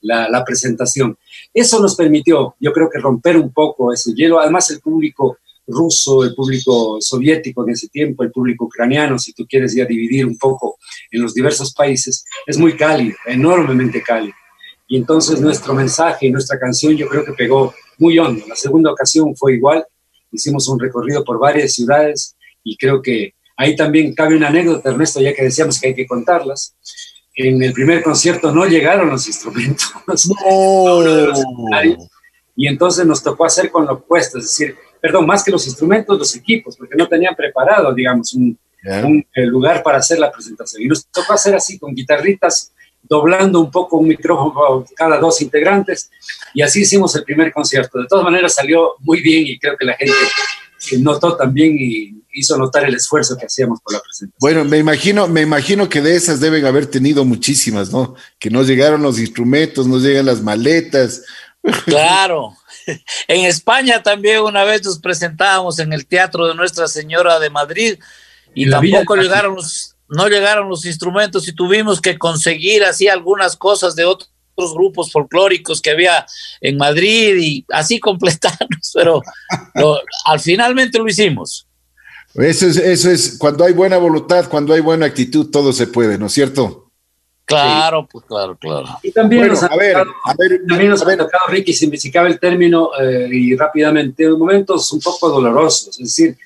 la, 0.00 0.28
la 0.28 0.44
presentación. 0.44 1.16
Eso 1.52 1.80
nos 1.80 1.96
permitió, 1.96 2.54
yo 2.60 2.72
creo 2.72 2.90
que 2.90 2.98
romper 2.98 3.36
un 3.36 3.52
poco 3.52 3.92
ese 3.92 4.12
hielo, 4.12 4.38
además 4.38 4.70
el 4.70 4.80
público 4.80 5.38
ruso, 5.66 6.24
el 6.24 6.34
público 6.34 6.98
soviético 7.00 7.64
en 7.64 7.74
ese 7.74 7.88
tiempo, 7.88 8.22
el 8.22 8.30
público 8.30 8.66
ucraniano, 8.66 9.18
si 9.18 9.32
tú 9.32 9.46
quieres 9.46 9.74
ya 9.74 9.84
dividir 9.84 10.26
un 10.26 10.38
poco 10.38 10.78
en 11.10 11.22
los 11.22 11.34
diversos 11.34 11.72
países, 11.74 12.24
es 12.46 12.58
muy 12.58 12.76
cálido, 12.76 13.16
enormemente 13.26 14.02
cálido. 14.02 14.34
Y 14.88 14.96
entonces 14.96 15.40
nuestro 15.40 15.74
mensaje 15.74 16.26
y 16.26 16.30
nuestra 16.30 16.58
canción 16.58 16.96
yo 16.96 17.08
creo 17.08 17.24
que 17.24 17.32
pegó 17.32 17.74
muy 17.98 18.18
hondo. 18.18 18.44
La 18.46 18.56
segunda 18.56 18.92
ocasión 18.92 19.34
fue 19.36 19.54
igual, 19.54 19.84
hicimos 20.30 20.68
un 20.68 20.78
recorrido 20.78 21.24
por 21.24 21.38
varias 21.38 21.72
ciudades 21.72 22.36
y 22.62 22.76
creo 22.76 23.02
que 23.02 23.34
ahí 23.56 23.74
también 23.74 24.14
cabe 24.14 24.36
una 24.36 24.48
anécdota, 24.48 24.90
Ernesto, 24.90 25.20
ya 25.20 25.34
que 25.34 25.42
decíamos 25.42 25.80
que 25.80 25.88
hay 25.88 25.94
que 25.94 26.06
contarlas. 26.06 26.76
En 27.34 27.62
el 27.62 27.72
primer 27.72 28.02
concierto 28.02 28.52
no 28.52 28.64
llegaron 28.64 29.10
los 29.10 29.26
instrumentos. 29.26 29.92
y 32.56 32.66
entonces 32.66 33.06
nos 33.06 33.22
tocó 33.22 33.44
hacer 33.44 33.70
con 33.70 33.86
lo 33.86 33.94
opuesto, 33.94 34.38
es 34.38 34.44
decir, 34.44 34.76
perdón, 35.00 35.26
más 35.26 35.42
que 35.44 35.50
los 35.50 35.66
instrumentos, 35.66 36.18
los 36.18 36.34
equipos, 36.36 36.76
porque 36.76 36.96
no 36.96 37.08
tenían 37.08 37.34
preparado, 37.34 37.94
digamos, 37.94 38.34
un, 38.34 38.58
un 39.04 39.26
eh, 39.34 39.46
lugar 39.46 39.82
para 39.82 39.98
hacer 39.98 40.18
la 40.18 40.30
presentación. 40.30 40.82
Y 40.82 40.86
nos 40.86 41.06
tocó 41.06 41.32
hacer 41.32 41.54
así, 41.54 41.78
con 41.78 41.94
guitarritas, 41.94 42.72
doblando 43.02 43.60
un 43.60 43.70
poco 43.70 43.98
un 43.98 44.08
micrófono 44.08 44.84
cada 44.96 45.18
dos 45.18 45.40
integrantes, 45.40 46.10
y 46.54 46.62
así 46.62 46.82
hicimos 46.82 47.14
el 47.16 47.24
primer 47.24 47.52
concierto. 47.52 47.98
De 47.98 48.06
todas 48.06 48.24
maneras 48.24 48.54
salió 48.54 48.94
muy 49.00 49.20
bien 49.22 49.46
y 49.46 49.58
creo 49.58 49.76
que 49.76 49.84
la 49.84 49.94
gente 49.94 50.14
eh, 50.92 50.98
notó 50.98 51.36
también 51.36 51.76
y 51.78 52.22
hizo 52.36 52.56
notar 52.58 52.84
el 52.84 52.94
esfuerzo 52.94 53.36
que 53.36 53.46
hacíamos 53.46 53.80
por 53.80 53.94
la 53.94 54.00
presentación. 54.00 54.38
Bueno, 54.40 54.64
me 54.64 54.78
imagino, 54.78 55.26
me 55.26 55.40
imagino 55.40 55.88
que 55.88 56.02
de 56.02 56.16
esas 56.16 56.38
deben 56.38 56.64
haber 56.66 56.86
tenido 56.86 57.24
muchísimas, 57.24 57.90
¿no? 57.90 58.14
Que 58.38 58.50
no 58.50 58.62
llegaron 58.62 59.02
los 59.02 59.18
instrumentos, 59.18 59.86
no 59.86 59.98
llegan 59.98 60.26
las 60.26 60.42
maletas. 60.42 61.22
Claro. 61.84 62.54
En 63.26 63.44
España 63.44 64.00
también 64.00 64.42
una 64.42 64.62
vez 64.62 64.84
nos 64.84 65.00
presentábamos 65.00 65.80
en 65.80 65.92
el 65.92 66.06
Teatro 66.06 66.46
de 66.46 66.54
Nuestra 66.54 66.86
Señora 66.86 67.40
de 67.40 67.50
Madrid 67.50 67.98
y 68.54 68.70
tampoco 68.70 69.16
llegaron 69.16 69.56
los, 69.56 69.96
no 70.08 70.28
llegaron 70.28 70.68
los 70.68 70.86
instrumentos 70.86 71.48
y 71.48 71.52
tuvimos 71.52 72.00
que 72.00 72.16
conseguir 72.16 72.84
así 72.84 73.08
algunas 73.08 73.56
cosas 73.56 73.96
de 73.96 74.04
otros 74.04 74.30
grupos 74.74 75.10
folclóricos 75.10 75.82
que 75.82 75.90
había 75.90 76.24
en 76.60 76.76
Madrid 76.76 77.36
y 77.38 77.66
así 77.70 77.98
completarnos, 78.00 78.92
pero 78.94 79.20
al 80.24 80.38
finalmente 80.38 80.98
lo 80.98 81.08
hicimos. 81.08 81.66
Eso 82.34 82.66
es, 82.66 82.76
eso 82.76 83.10
es, 83.10 83.36
cuando 83.38 83.64
hay 83.64 83.72
buena 83.72 83.96
voluntad, 83.96 84.48
cuando 84.48 84.74
hay 84.74 84.80
buena 84.80 85.06
actitud, 85.06 85.50
todo 85.50 85.72
se 85.72 85.86
puede, 85.86 86.18
¿no 86.18 86.26
es 86.26 86.32
cierto? 86.32 86.85
Claro, 87.46 88.08
pues 88.10 88.24
claro, 88.24 88.56
claro. 88.58 88.86
Y 89.04 89.12
también 89.12 89.46
nos 89.46 89.62
ha 89.62 89.66
a 89.66 89.76
ver, 89.76 89.96
a 89.96 90.34
ver, 90.36 90.62
también 90.68 90.90
nos 90.90 91.00
ha 91.02 91.16
tocado, 91.16 91.46
Ricky, 91.48 91.72
si 91.72 91.86
me 91.86 91.96
cabe 92.12 92.30
el 92.30 92.40
término, 92.40 92.90
eh, 93.00 93.28
y 93.30 93.54
rápidamente, 93.54 94.28
momentos 94.30 94.92
un 94.92 95.00
poco 95.00 95.28
dolorosos. 95.28 96.00
Es 96.00 96.08
decir, 96.08 96.36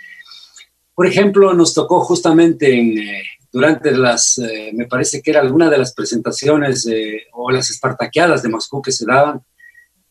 por 0.94 1.06
ejemplo, 1.06 1.54
nos 1.54 1.72
tocó 1.72 2.00
justamente 2.00 2.78
en, 2.78 2.98
eh, 2.98 3.22
durante 3.50 3.92
las, 3.92 4.36
eh, 4.38 4.72
me 4.74 4.86
parece 4.86 5.22
que 5.22 5.30
era 5.30 5.40
alguna 5.40 5.70
de 5.70 5.78
las 5.78 5.94
presentaciones 5.94 6.86
o 7.32 7.50
las 7.50 7.70
espartaqueadas 7.70 8.42
de 8.42 8.50
Moscú 8.50 8.82
que 8.82 8.92
se 8.92 9.06
daban, 9.06 9.40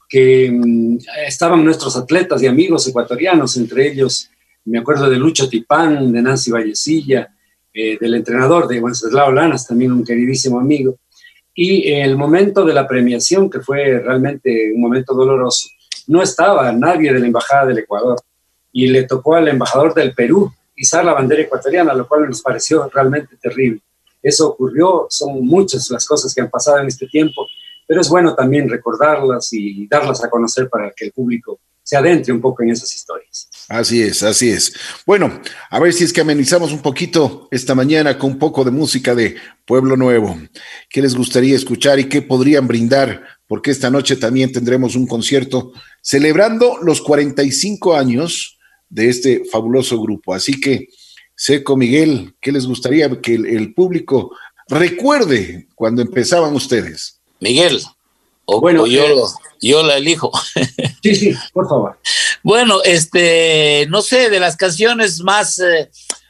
que 0.09 0.51
mm, 0.51 0.97
estaban 1.27 1.63
nuestros 1.63 1.95
atletas 1.97 2.41
y 2.41 2.47
amigos 2.47 2.87
ecuatorianos, 2.87 3.55
entre 3.57 3.91
ellos, 3.91 4.31
me 4.65 4.79
acuerdo 4.79 5.07
de 5.07 5.17
Lucho 5.17 5.47
Tipán, 5.47 6.11
de 6.11 6.21
Nancy 6.23 6.49
Vallecilla, 6.49 7.31
eh, 7.73 7.97
del 7.99 8.15
entrenador 8.15 8.67
de 8.67 8.79
Wenceslao 8.79 9.31
Lanas, 9.31 9.67
también 9.67 9.91
un 9.91 10.03
queridísimo 10.03 10.59
amigo. 10.59 10.97
Y 11.53 11.91
el 11.91 12.15
momento 12.15 12.65
de 12.65 12.73
la 12.73 12.87
premiación, 12.87 13.49
que 13.49 13.59
fue 13.59 13.99
realmente 13.99 14.71
un 14.73 14.81
momento 14.81 15.13
doloroso, 15.13 15.67
no 16.07 16.21
estaba 16.21 16.71
nadie 16.71 17.13
de 17.13 17.19
la 17.19 17.27
Embajada 17.27 17.67
del 17.67 17.79
Ecuador 17.79 18.19
y 18.71 18.87
le 18.87 19.03
tocó 19.03 19.35
al 19.35 19.47
embajador 19.47 19.93
del 19.93 20.13
Perú 20.13 20.51
izar 20.75 21.03
la 21.03 21.13
bandera 21.13 21.41
ecuatoriana, 21.41 21.93
lo 21.93 22.07
cual 22.07 22.27
nos 22.27 22.41
pareció 22.41 22.89
realmente 22.93 23.35
terrible. 23.35 23.81
Eso 24.21 24.49
ocurrió, 24.49 25.07
son 25.09 25.45
muchas 25.45 25.89
las 25.89 26.05
cosas 26.05 26.33
que 26.33 26.41
han 26.41 26.49
pasado 26.49 26.79
en 26.79 26.87
este 26.87 27.07
tiempo, 27.07 27.45
pero 27.87 28.01
es 28.01 28.09
bueno 28.09 28.35
también 28.35 28.69
recordarlas 28.69 29.51
y 29.53 29.87
darlas 29.87 30.23
a 30.23 30.29
conocer 30.29 30.69
para 30.69 30.91
que 30.91 31.05
el 31.05 31.11
público 31.11 31.59
se 31.89 31.97
adentre 31.97 32.31
un 32.31 32.39
poco 32.39 32.61
en 32.61 32.69
esas 32.69 32.93
historias. 32.93 33.49
Así 33.67 34.03
es, 34.03 34.21
así 34.21 34.49
es. 34.49 34.71
Bueno, 35.07 35.41
a 35.71 35.79
ver 35.79 35.91
si 35.91 36.03
es 36.03 36.13
que 36.13 36.21
amenizamos 36.21 36.71
un 36.71 36.83
poquito 36.83 37.47
esta 37.49 37.73
mañana 37.73 38.15
con 38.15 38.33
un 38.33 38.37
poco 38.37 38.63
de 38.63 38.69
música 38.69 39.15
de 39.15 39.37
Pueblo 39.65 39.97
Nuevo. 39.97 40.37
¿Qué 40.87 41.01
les 41.01 41.15
gustaría 41.15 41.55
escuchar 41.55 41.99
y 41.99 42.07
qué 42.07 42.21
podrían 42.21 42.67
brindar? 42.67 43.23
Porque 43.47 43.71
esta 43.71 43.89
noche 43.89 44.17
también 44.17 44.51
tendremos 44.51 44.95
un 44.95 45.07
concierto 45.07 45.71
celebrando 45.99 46.77
los 46.83 47.01
45 47.01 47.95
años 47.95 48.59
de 48.87 49.09
este 49.09 49.45
fabuloso 49.51 49.99
grupo. 49.99 50.35
Así 50.35 50.61
que, 50.61 50.89
Seco 51.33 51.75
Miguel, 51.75 52.35
¿qué 52.39 52.51
les 52.51 52.67
gustaría 52.67 53.09
que 53.19 53.33
el, 53.33 53.47
el 53.47 53.73
público 53.73 54.37
recuerde 54.67 55.67
cuando 55.73 56.03
empezaban 56.03 56.53
ustedes? 56.53 57.19
Miguel, 57.39 57.81
o, 58.51 58.61
bueno, 58.61 58.87
yo, 58.87 59.03
eh, 59.03 59.15
yo 59.61 59.83
la 59.83 59.97
elijo. 59.97 60.31
Sí, 61.01 61.15
sí, 61.15 61.33
por 61.53 61.69
favor. 61.69 61.97
Bueno, 62.43 62.81
este, 62.83 63.87
no 63.89 64.01
sé, 64.01 64.29
de 64.29 64.41
las 64.41 64.57
canciones 64.57 65.21
más, 65.21 65.57
eh, 65.59 65.89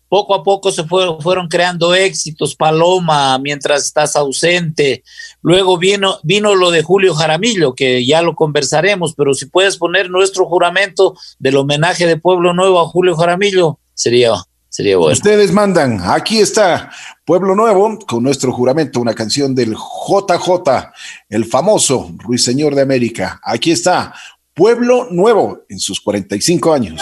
poco 0.10 0.36
a 0.36 0.44
poco 0.44 0.72
se 0.72 0.84
fueron, 0.84 1.22
fueron 1.22 1.48
creando 1.48 1.96
éxitos, 1.96 2.56
Paloma, 2.56 3.38
mientras 3.40 3.86
estás 3.86 4.16
ausente. 4.16 5.04
Luego 5.42 5.78
vino, 5.78 6.20
vino 6.24 6.56
lo 6.56 6.72
de 6.72 6.84
Julio 6.84 7.14
Jaramillo, 7.14 7.74
que 7.74 8.06
ya 8.06 8.22
lo 8.22 8.36
conversaremos, 8.36 9.14
pero 9.16 9.34
si 9.34 9.46
puedes 9.46 9.78
poner 9.78 10.10
nuestro 10.10 10.46
juramento 10.46 11.16
del 11.38 11.58
homenaje 11.58 12.06
de 12.06 12.18
Pueblo 12.18 12.54
Nuevo 12.54 12.80
a 12.80 12.88
Julio 12.88 13.16
Jaramillo, 13.16 13.80
sería 13.94 14.34
Ustedes 15.12 15.52
mandan, 15.52 16.00
aquí 16.04 16.40
está 16.40 16.92
Pueblo 17.26 17.56
Nuevo 17.56 17.98
con 18.08 18.24
nuestro 18.24 18.52
juramento, 18.52 19.00
una 19.00 19.16
canción 19.16 19.56
del 19.56 19.74
JJ, 19.74 20.92
el 21.28 21.46
famoso 21.46 22.12
Ruiseñor 22.18 22.76
de 22.76 22.84
América. 22.84 23.42
Aquí 23.44 23.72
está 23.72 24.14
Pueblo 24.54 25.08
Nuevo 25.10 25.66
en 25.70 25.80
sus 25.80 26.00
45 26.00 26.74
años. 26.74 27.02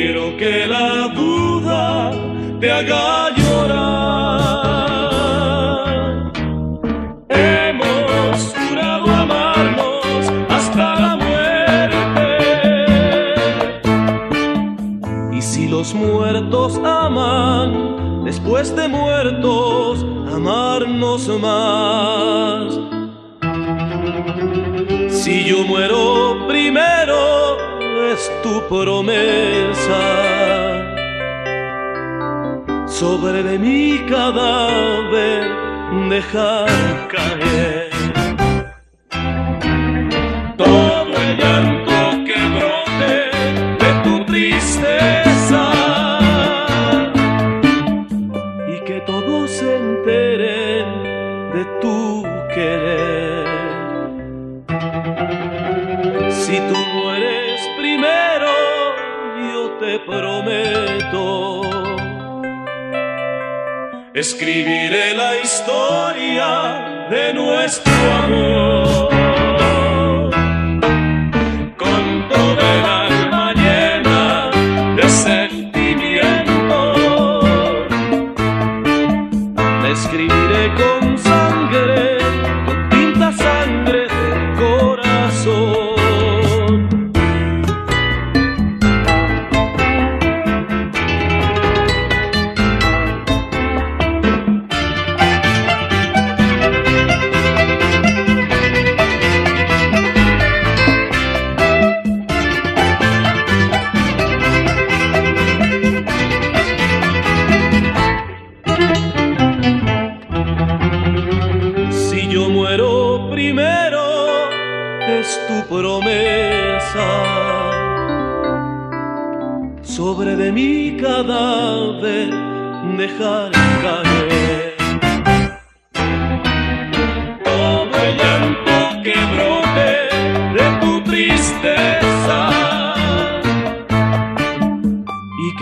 Quiero 0.00 0.34
que 0.38 0.66
la 0.66 0.99
tu 36.20 36.59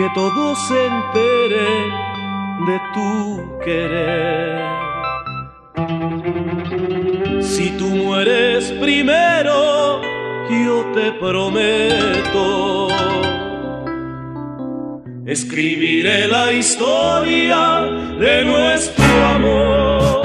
que 0.08 0.14
todo 0.14 0.54
se 0.54 0.86
entere 0.86 1.68
de 2.66 2.80
tu 2.94 3.58
querer. 3.64 4.62
Si 7.42 7.70
tú 7.78 7.86
mueres 7.86 8.70
primero, 8.80 10.00
yo 10.48 10.84
te 10.94 11.12
prometo 11.12 12.88
escribiré 15.26 16.26
la 16.26 16.52
historia 16.52 17.82
de 18.18 18.44
nuestro 18.46 19.04
amor. 19.34 20.17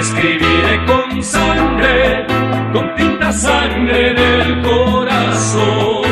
Escribiré 0.00 0.84
con 0.86 1.22
sangre, 1.22 2.26
con 2.72 2.94
tinta 2.96 3.32
sangre 3.32 4.14
del 4.14 4.62
corazón. 4.62 6.02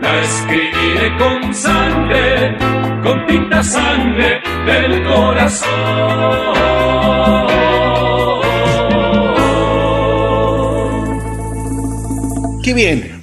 La 0.00 0.22
escribiré 0.22 1.16
con 1.16 1.54
sangre, 1.54 2.56
con 3.02 3.26
tinta 3.26 3.62
sangre 3.62 4.40
del 4.66 5.04
corazón. 5.04 5.70
Qué 12.64 12.74
bien. 12.74 13.22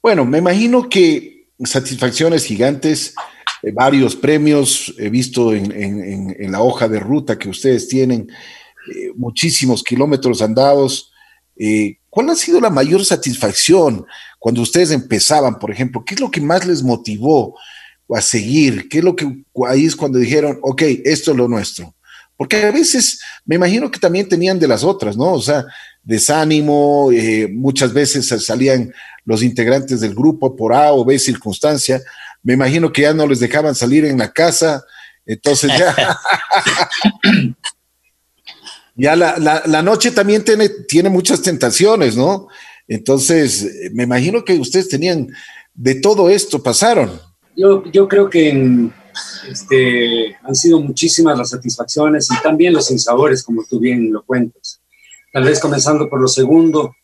Bueno, 0.00 0.24
me 0.24 0.38
imagino 0.38 0.88
que 0.88 1.48
satisfacciones 1.64 2.44
gigantes, 2.44 3.14
eh, 3.62 3.72
varios 3.72 4.14
premios, 4.14 4.94
he 4.98 5.08
visto 5.08 5.52
en, 5.54 6.52
la 6.52 6.60
hoja 6.60 6.88
de 6.88 7.00
ruta 7.00 7.38
que 7.38 7.48
ustedes 7.48 7.88
tienen, 7.88 8.28
eh, 8.92 9.12
muchísimos 9.16 9.82
kilómetros 9.82 10.42
andados. 10.42 11.12
Eh, 11.56 11.98
¿Cuál 12.10 12.30
ha 12.30 12.34
sido 12.34 12.60
la 12.60 12.70
mayor 12.70 13.04
satisfacción 13.04 14.04
cuando 14.38 14.62
ustedes 14.62 14.90
empezaban, 14.90 15.58
por 15.58 15.70
ejemplo? 15.70 16.04
¿Qué 16.04 16.14
es 16.14 16.20
lo 16.20 16.30
que 16.30 16.40
más 16.40 16.66
les 16.66 16.82
motivó 16.82 17.56
a 18.14 18.20
seguir? 18.20 18.88
¿Qué 18.88 18.98
es 18.98 19.04
lo 19.04 19.16
que 19.16 19.44
ahí 19.68 19.86
es 19.86 19.96
cuando 19.96 20.18
dijeron, 20.18 20.58
ok, 20.62 20.82
esto 21.04 21.30
es 21.30 21.36
lo 21.36 21.48
nuestro? 21.48 21.94
Porque 22.36 22.62
a 22.62 22.70
veces 22.70 23.20
me 23.44 23.56
imagino 23.56 23.90
que 23.90 23.98
también 23.98 24.28
tenían 24.28 24.58
de 24.58 24.68
las 24.68 24.84
otras, 24.84 25.16
¿no? 25.16 25.32
O 25.32 25.40
sea, 25.40 25.64
desánimo, 26.02 27.10
eh, 27.12 27.48
muchas 27.50 27.92
veces 27.92 28.28
salían 28.44 28.92
los 29.24 29.42
integrantes 29.42 30.00
del 30.00 30.14
grupo 30.14 30.54
por 30.54 30.74
A 30.74 30.92
o 30.92 31.04
B 31.04 31.18
circunstancia. 31.18 32.02
Me 32.42 32.52
imagino 32.52 32.92
que 32.92 33.02
ya 33.02 33.14
no 33.14 33.26
les 33.26 33.40
dejaban 33.40 33.74
salir 33.74 34.04
en 34.04 34.18
la 34.18 34.32
casa, 34.32 34.84
entonces 35.24 35.70
ya. 35.78 36.18
ya 38.94 39.16
la, 39.16 39.36
la, 39.38 39.82
noche 39.82 40.10
también 40.10 40.44
tiene, 40.44 40.68
tiene 40.68 41.08
muchas 41.08 41.42
tentaciones, 41.42 42.16
¿no? 42.16 42.48
Entonces, 42.86 43.90
me 43.92 44.04
imagino 44.04 44.44
que 44.44 44.54
ustedes 44.54 44.88
tenían 44.88 45.28
de 45.74 45.96
todo 45.96 46.28
esto, 46.28 46.62
pasaron. 46.62 47.20
Yo, 47.56 47.84
yo 47.90 48.08
creo 48.08 48.30
que 48.30 48.90
este, 49.48 50.36
han 50.42 50.54
sido 50.54 50.80
muchísimas 50.80 51.38
las 51.38 51.50
satisfacciones 51.50 52.28
y 52.30 52.42
también 52.42 52.72
los 52.72 52.90
insabores, 52.90 53.42
como 53.42 53.64
tú 53.64 53.80
bien 53.80 54.12
lo 54.12 54.22
cuentas. 54.24 54.80
Tal 55.32 55.44
vez 55.44 55.58
comenzando 55.58 56.08
por 56.08 56.20
lo 56.20 56.28
segundo, 56.28 56.94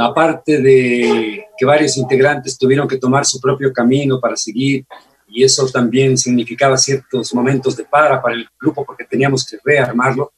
aparte 0.00 0.58
de 0.62 1.44
que 1.58 1.64
varios 1.64 1.96
integrantes 1.96 2.56
tuvieron 2.56 2.86
que 2.86 2.98
tomar 2.98 3.24
su 3.26 3.40
propio 3.40 3.72
camino 3.72 4.20
para 4.20 4.36
seguir, 4.36 4.86
y 5.28 5.42
eso 5.44 5.66
también 5.66 6.16
significaba 6.18 6.76
ciertos 6.76 7.34
momentos 7.34 7.76
de 7.76 7.84
para 7.84 8.20
para 8.20 8.34
el 8.34 8.46
grupo 8.60 8.84
porque 8.84 9.04
teníamos 9.04 9.46
que 9.46 9.56
rearmarlo. 9.64 10.32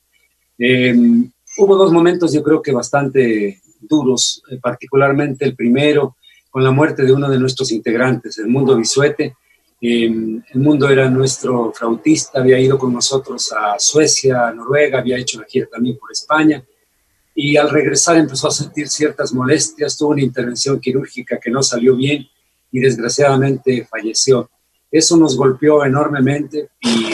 Em, 0.58 1.30
hubo 1.58 1.76
dos 1.76 1.92
momentos 1.92 2.32
yo 2.32 2.42
creo 2.42 2.62
que 2.62 2.72
bastante 2.72 3.60
duros, 3.80 4.42
eh, 4.50 4.58
particularmente 4.60 5.44
el 5.44 5.54
primero 5.54 6.16
con 6.50 6.62
la 6.62 6.70
muerte 6.70 7.04
de 7.04 7.12
uno 7.12 7.28
de 7.28 7.38
nuestros 7.38 7.72
integrantes, 7.72 8.38
el 8.38 8.46
Mundo 8.46 8.76
Bisuete, 8.76 9.34
el 9.86 10.42
mundo 10.54 10.88
era 10.88 11.10
nuestro 11.10 11.72
flautista, 11.72 12.40
había 12.40 12.58
ido 12.58 12.78
con 12.78 12.92
nosotros 12.92 13.52
a 13.52 13.78
Suecia, 13.78 14.48
a 14.48 14.54
Noruega, 14.54 15.00
había 15.00 15.18
hecho 15.18 15.38
la 15.38 15.46
gira 15.46 15.66
también 15.70 15.98
por 15.98 16.10
España. 16.10 16.64
Y 17.34 17.56
al 17.56 17.68
regresar 17.68 18.16
empezó 18.16 18.48
a 18.48 18.52
sentir 18.52 18.88
ciertas 18.88 19.34
molestias, 19.34 19.98
tuvo 19.98 20.10
una 20.10 20.22
intervención 20.22 20.80
quirúrgica 20.80 21.38
que 21.38 21.50
no 21.50 21.62
salió 21.62 21.96
bien 21.96 22.26
y 22.72 22.80
desgraciadamente 22.80 23.86
falleció. 23.90 24.48
Eso 24.90 25.16
nos 25.16 25.36
golpeó 25.36 25.84
enormemente 25.84 26.70
y 26.80 27.10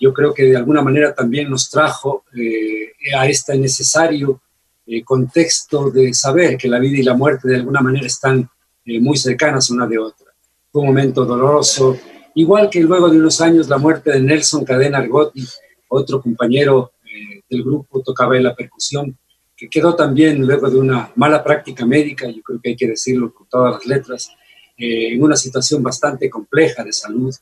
yo 0.00 0.12
creo 0.12 0.32
que 0.34 0.44
de 0.44 0.56
alguna 0.56 0.82
manera 0.82 1.14
también 1.14 1.50
nos 1.50 1.68
trajo 1.68 2.24
eh, 2.34 2.92
a 3.16 3.28
este 3.28 3.56
necesario 3.58 4.40
eh, 4.86 5.04
contexto 5.04 5.90
de 5.90 6.12
saber 6.14 6.56
que 6.56 6.68
la 6.68 6.78
vida 6.78 6.98
y 6.98 7.02
la 7.02 7.14
muerte 7.14 7.48
de 7.48 7.56
alguna 7.56 7.80
manera 7.80 8.06
están 8.06 8.48
eh, 8.84 8.98
muy 8.98 9.16
cercanas 9.16 9.70
una 9.70 9.86
de 9.86 9.98
otra. 9.98 10.32
Fue 10.72 10.80
un 10.82 10.88
momento 10.88 11.24
doloroso, 11.24 11.96
igual 12.34 12.70
que 12.70 12.80
luego 12.80 13.10
de 13.10 13.18
unos 13.18 13.40
años 13.40 13.68
la 13.68 13.78
muerte 13.78 14.10
de 14.10 14.20
Nelson 14.20 14.64
Cadena 14.64 14.98
Argotti, 14.98 15.46
otro 15.88 16.22
compañero 16.22 16.92
eh, 17.04 17.42
del 17.48 17.62
grupo, 17.62 18.02
tocaba 18.02 18.36
en 18.36 18.44
la 18.44 18.54
percusión, 18.54 19.16
que 19.56 19.68
quedó 19.68 19.94
también 19.94 20.44
luego 20.46 20.70
de 20.70 20.78
una 20.78 21.12
mala 21.16 21.44
práctica 21.44 21.84
médica, 21.84 22.26
yo 22.28 22.42
creo 22.42 22.60
que 22.60 22.70
hay 22.70 22.76
que 22.76 22.88
decirlo 22.88 23.34
con 23.34 23.46
todas 23.48 23.74
las 23.74 23.86
letras, 23.86 24.30
eh, 24.78 25.12
en 25.12 25.22
una 25.22 25.36
situación 25.36 25.82
bastante 25.82 26.30
compleja 26.30 26.82
de 26.82 26.92
salud 26.92 27.34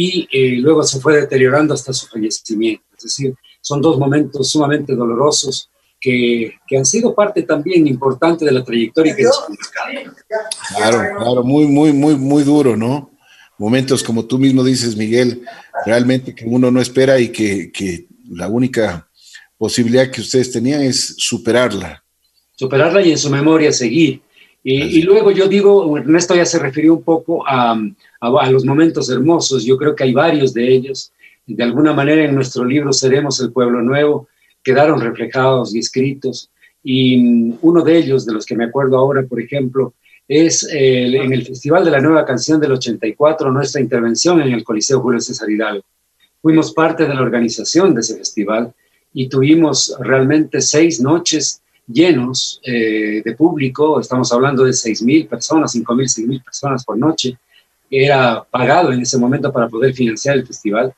y 0.00 0.28
eh, 0.30 0.60
luego 0.60 0.84
se 0.84 1.00
fue 1.00 1.16
deteriorando 1.16 1.74
hasta 1.74 1.92
su 1.92 2.06
fallecimiento. 2.06 2.84
Es 2.96 3.02
decir, 3.02 3.34
son 3.60 3.82
dos 3.82 3.98
momentos 3.98 4.48
sumamente 4.48 4.94
dolorosos 4.94 5.70
que, 6.00 6.54
han 6.78 6.84
sido 6.84 7.16
parte 7.16 7.42
también 7.42 7.84
importante 7.88 8.44
de 8.44 8.52
la 8.52 8.62
trayectoria 8.62 9.16
que 9.16 9.24
Claro, 10.76 10.98
claro, 11.18 11.42
muy, 11.42 11.66
muy, 11.66 11.92
muy, 11.92 12.14
muy 12.14 12.44
duro, 12.44 12.76
¿no? 12.76 13.10
Momentos 13.58 14.04
como 14.04 14.24
tú 14.24 14.38
mismo 14.38 14.62
dices, 14.62 14.96
Miguel, 14.96 15.42
realmente 15.84 16.32
que 16.32 16.44
uno 16.44 16.70
no 16.70 16.80
espera 16.80 17.18
y 17.18 17.30
que, 17.30 17.72
que 17.72 18.06
la 18.30 18.46
única 18.46 19.08
posibilidad 19.56 20.12
que 20.12 20.20
ustedes 20.20 20.52
tenían 20.52 20.80
es 20.80 21.16
superarla. 21.18 22.04
Superarla 22.54 23.02
y 23.02 23.10
en 23.10 23.18
su 23.18 23.30
memoria 23.30 23.72
seguir. 23.72 24.22
Y, 24.62 25.02
luego 25.02 25.30
yo 25.30 25.48
digo, 25.48 25.96
Ernesto 25.96 26.36
ya 26.36 26.44
se 26.44 26.58
refirió 26.58 26.94
un 26.94 27.02
poco 27.02 27.42
a, 27.48 27.74
a, 28.20 28.28
a, 28.28 28.50
los 28.50 28.64
momentos 28.64 29.10
hermosos, 29.10 29.64
yo 29.64 29.76
creo 29.76 29.94
que 29.94 30.04
hay 30.04 30.12
varios 30.12 30.52
de 30.54 30.68
ellos. 30.72 31.12
De 31.46 31.62
alguna 31.62 31.92
manera 31.92 32.24
en 32.24 32.34
nuestro 32.34 32.64
libro 32.64 32.92
Seremos 32.92 33.40
el 33.40 33.52
Pueblo 33.52 33.80
Nuevo, 33.82 34.28
quedaron 34.62 35.00
reflejados 35.00 35.74
y 35.74 35.78
escritos. 35.78 36.50
Y 36.82 37.16
mm, 37.16 37.58
uno 37.62 37.82
de 37.82 37.96
ellos, 37.96 38.26
de 38.26 38.32
los 38.32 38.44
que 38.44 38.56
me 38.56 38.64
acuerdo 38.64 38.98
ahora, 38.98 39.22
por 39.22 39.40
ejemplo, 39.40 39.94
es 40.28 40.68
en 40.70 41.32
el 41.32 41.46
Festival 41.46 41.86
de 41.86 41.90
la 41.90 42.00
Nueva 42.00 42.26
Canción 42.26 42.60
del 42.60 42.72
84, 42.72 43.50
nuestra 43.50 43.80
intervención 43.80 44.42
en 44.42 44.52
el 44.52 44.62
Coliseo 44.62 45.00
Julio 45.00 45.20
César 45.20 45.48
Hidalgo. 45.50 45.84
Fuimos 46.42 46.72
parte 46.72 47.06
de 47.06 47.14
la 47.14 47.22
organización 47.22 47.94
de 47.94 48.02
ese 48.02 48.18
festival 48.18 48.72
y 49.14 49.28
tuvimos 49.28 49.96
realmente 50.00 50.60
seis 50.60 51.00
noches 51.00 51.62
llenos 51.86 52.60
eh, 52.62 53.22
de 53.24 53.34
público, 53.34 53.98
estamos 53.98 54.30
hablando 54.30 54.64
de 54.64 54.74
seis 54.74 55.00
mil 55.00 55.26
personas, 55.26 55.72
cinco 55.72 55.94
mil, 55.94 56.08
seis 56.08 56.26
mil 56.26 56.42
personas 56.42 56.84
por 56.84 56.98
noche, 56.98 57.38
era 57.90 58.44
pagado 58.50 58.92
en 58.92 59.00
ese 59.00 59.18
momento 59.18 59.52
para 59.52 59.68
poder 59.68 59.94
financiar 59.94 60.36
el 60.36 60.46
festival 60.46 60.94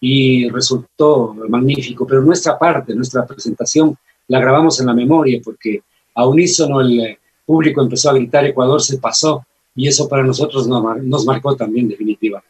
y 0.00 0.48
resultó 0.48 1.34
magnífico, 1.48 2.06
pero 2.06 2.22
nuestra 2.22 2.58
parte, 2.58 2.94
nuestra 2.94 3.26
presentación, 3.26 3.96
la 4.28 4.40
grabamos 4.40 4.80
en 4.80 4.86
la 4.86 4.94
memoria 4.94 5.40
porque 5.44 5.82
a 6.14 6.26
unísono 6.26 6.80
el 6.80 7.18
público 7.44 7.82
empezó 7.82 8.10
a 8.10 8.14
gritar 8.14 8.46
Ecuador 8.46 8.80
se 8.80 8.98
pasó 8.98 9.44
y 9.74 9.88
eso 9.88 10.08
para 10.08 10.22
nosotros 10.22 10.66
nos, 10.66 11.02
nos 11.02 11.24
marcó 11.26 11.56
también 11.56 11.88
definitivamente. 11.88 12.48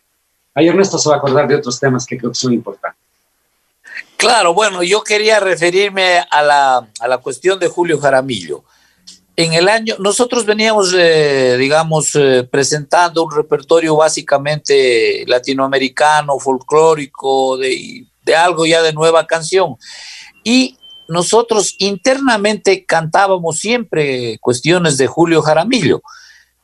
Ahí 0.54 0.68
Ernesto 0.68 0.98
se 0.98 1.08
va 1.08 1.16
a 1.16 1.18
acordar 1.18 1.48
de 1.48 1.56
otros 1.56 1.78
temas 1.78 2.06
que 2.06 2.18
creo 2.18 2.30
que 2.30 2.36
son 2.36 2.52
importantes. 2.52 3.00
Claro, 4.16 4.52
bueno, 4.52 4.82
yo 4.82 5.02
quería 5.02 5.40
referirme 5.40 6.18
a 6.30 6.42
la, 6.42 6.88
a 7.00 7.08
la 7.08 7.18
cuestión 7.18 7.58
de 7.58 7.68
Julio 7.68 7.98
Jaramillo. 7.98 8.64
En 9.40 9.54
el 9.54 9.70
año, 9.70 9.94
nosotros 9.98 10.44
veníamos, 10.44 10.94
eh, 10.94 11.56
digamos, 11.58 12.14
eh, 12.14 12.46
presentando 12.52 13.24
un 13.24 13.34
repertorio 13.34 13.96
básicamente 13.96 15.24
latinoamericano, 15.26 16.38
folclórico, 16.38 17.56
de, 17.56 18.04
de 18.22 18.36
algo 18.36 18.66
ya 18.66 18.82
de 18.82 18.92
nueva 18.92 19.26
canción. 19.26 19.76
Y 20.44 20.76
nosotros 21.08 21.74
internamente 21.78 22.84
cantábamos 22.84 23.60
siempre 23.60 24.36
cuestiones 24.42 24.98
de 24.98 25.06
Julio 25.06 25.40
Jaramillo. 25.40 26.02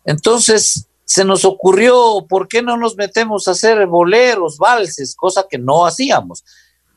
Entonces 0.05 0.87
se 1.07 1.25
nos 1.25 1.47
ocurrió, 1.47 2.27
¿por 2.29 2.47
qué 2.47 2.61
no 2.61 2.77
nos 2.77 2.95
metemos 2.95 3.49
a 3.49 3.53
hacer 3.53 3.87
boleros, 3.87 4.59
valses, 4.59 5.17
cosa 5.17 5.47
que 5.49 5.57
no 5.57 5.87
hacíamos? 5.87 6.45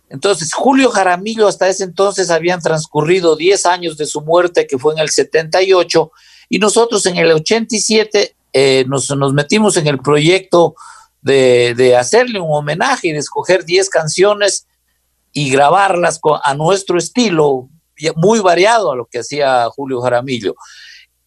Entonces, 0.09 0.53
Julio 0.53 0.89
Jaramillo 0.89 1.47
hasta 1.47 1.69
ese 1.69 1.83
entonces 1.83 2.31
habían 2.31 2.61
transcurrido 2.61 3.35
10 3.35 3.65
años 3.67 3.97
de 3.97 4.07
su 4.07 4.21
muerte, 4.21 4.65
que 4.65 4.77
fue 4.77 4.93
en 4.93 4.99
el 4.99 5.09
78, 5.09 6.11
y 6.49 6.57
nosotros 6.57 7.05
en 7.05 7.17
el 7.17 7.31
87 7.31 8.35
eh, 8.53 8.85
nos, 8.87 9.09
nos, 9.15 9.33
metimos 9.33 9.77
en 9.77 9.85
el 9.85 9.99
proyecto 9.99 10.75
de, 11.21 11.75
de, 11.77 11.95
hacerle 11.95 12.39
un 12.39 12.51
homenaje 12.51 13.09
y 13.09 13.11
de 13.11 13.19
escoger 13.19 13.65
10 13.65 13.89
canciones 13.89 14.65
y 15.31 15.51
grabarlas 15.51 16.19
a 16.43 16.55
nuestro 16.55 16.97
estilo, 16.97 17.69
muy 18.15 18.39
variado 18.39 18.91
a 18.91 18.95
lo 18.95 19.05
que 19.05 19.19
hacía 19.19 19.69
Julio 19.69 20.01
Jaramillo. 20.01 20.55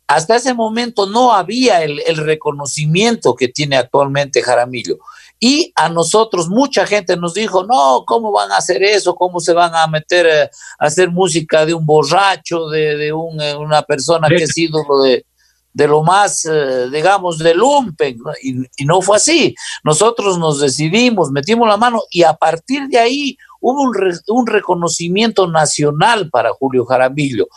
Hasta 0.09 0.37
ese 0.37 0.55
momento 0.55 1.07
no 1.07 1.33
había 1.33 1.85
el, 1.85 2.01
el 2.07 2.17
reconocimiento 2.17 3.37
que 3.37 3.49
tiene 3.49 3.77
actualmente 3.77 4.43
Jaramillo. 4.43 4.99
Y 5.45 5.73
a 5.75 5.89
nosotros 5.89 6.49
mucha 6.49 6.87
gente 6.87 7.17
nos 7.17 7.35
dijo, 7.35 7.65
no, 7.65 8.05
¿cómo 8.07 8.31
van 8.31 8.53
a 8.53 8.59
hacer 8.59 8.81
eso? 8.85 9.17
¿Cómo 9.17 9.41
se 9.41 9.53
van 9.53 9.75
a 9.75 9.89
meter 9.89 10.25
eh, 10.25 10.51
a 10.79 10.87
hacer 10.87 11.11
música 11.11 11.67
de 11.67 11.75
un 11.75 11.85
borracho, 11.85 12.69
de, 12.69 12.97
de 12.97 13.13
un, 13.13 13.41
eh, 13.41 13.57
una 13.57 13.83
persona 13.83 14.29
que 14.29 14.45
es 14.45 14.57
ídolo 14.57 15.03
de, 15.03 15.27
de 15.73 15.89
lo 15.89 16.05
más, 16.05 16.45
eh, 16.45 16.89
digamos, 16.93 17.39
de 17.39 17.55
lumpen? 17.55 18.19
Y, 18.41 18.63
y, 18.77 18.85
no 18.85 19.03
fue 19.03 19.17
así. 19.17 19.53
Nosotros 19.83 20.39
nos 20.39 20.61
decidimos, 20.61 21.33
metimos 21.33 21.67
la 21.67 21.77
mano 21.77 22.03
y 22.13 22.23
a 22.23 22.35
partir 22.35 22.87
de 22.87 23.01
ahí 23.01 23.37
hubo 23.61 23.83
un, 23.83 23.95
re, 23.95 24.13
un 24.29 24.47
reconocimiento 24.47 25.49
nacional 25.49 26.31
para 26.31 26.53
Julio 26.53 26.85
Jaramillo. 26.85 27.49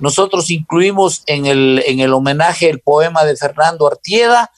Nosotros 0.00 0.50
incluimos 0.50 1.22
en 1.26 1.46
el, 1.46 1.84
en 1.86 2.00
el 2.00 2.12
homenaje 2.14 2.68
el 2.68 2.80
poema 2.80 3.22
de 3.24 3.36
Fernando 3.36 3.86
Artieda, 3.86 4.50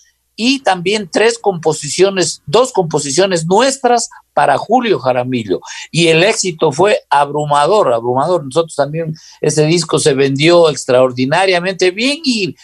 y 0.42 0.60
también 0.60 1.06
tres 1.12 1.38
composiciones, 1.38 2.40
dos 2.46 2.72
composiciones 2.72 3.44
nuestras 3.44 4.08
para 4.32 4.56
Julio 4.56 4.98
Jaramillo. 4.98 5.60
Y 5.90 6.06
el 6.06 6.24
éxito 6.24 6.72
fue 6.72 7.00
abrumador, 7.10 7.92
abrumador. 7.92 8.46
Nosotros 8.46 8.74
también, 8.74 9.14
ese 9.42 9.66
disco 9.66 9.98
se 9.98 10.14
vendió 10.14 10.70
extraordinariamente 10.70 11.90
bien 11.90 12.20
y 12.24 12.56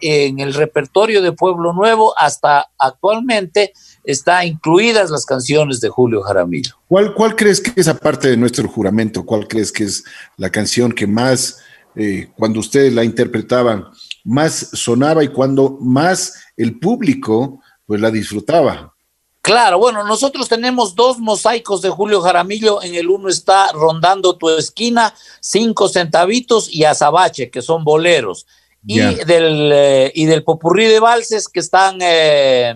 en 0.00 0.40
el 0.40 0.52
repertorio 0.52 1.22
de 1.22 1.30
Pueblo 1.30 1.72
Nuevo 1.72 2.12
hasta 2.18 2.66
actualmente 2.76 3.72
está 4.02 4.44
incluidas 4.44 5.10
las 5.10 5.24
canciones 5.24 5.80
de 5.80 5.90
Julio 5.90 6.22
Jaramillo. 6.22 6.74
¿Cuál, 6.88 7.14
cuál 7.14 7.36
crees 7.36 7.60
que 7.60 7.80
es, 7.80 7.86
aparte 7.86 8.30
de 8.30 8.36
nuestro 8.36 8.66
juramento, 8.68 9.24
cuál 9.24 9.46
crees 9.46 9.70
que 9.70 9.84
es 9.84 10.02
la 10.36 10.50
canción 10.50 10.90
que 10.90 11.06
más, 11.06 11.60
eh, 11.94 12.32
cuando 12.36 12.58
ustedes 12.58 12.92
la 12.92 13.04
interpretaban, 13.04 13.84
más 14.24 14.70
sonaba 14.72 15.24
y 15.24 15.28
cuando 15.28 15.78
más 15.80 16.34
el 16.56 16.78
público 16.78 17.60
pues 17.86 18.00
la 18.00 18.10
disfrutaba. 18.10 18.94
Claro, 19.42 19.78
bueno, 19.78 20.04
nosotros 20.04 20.48
tenemos 20.48 20.94
dos 20.94 21.18
mosaicos 21.18 21.82
de 21.82 21.90
Julio 21.90 22.20
Jaramillo. 22.20 22.80
En 22.80 22.94
el 22.94 23.08
uno 23.08 23.28
está 23.28 23.72
Rondando 23.72 24.38
tu 24.38 24.48
esquina, 24.50 25.12
cinco 25.40 25.88
centavitos 25.88 26.72
y 26.72 26.84
Azabache, 26.84 27.50
que 27.50 27.60
son 27.60 27.82
boleros. 27.82 28.46
Y 28.86 28.98
del, 28.98 29.70
eh, 29.72 30.12
y 30.14 30.26
del 30.26 30.44
popurrí 30.44 30.86
de 30.86 31.00
valses 31.00 31.48
que 31.48 31.60
están 31.60 31.98
eh, 32.00 32.74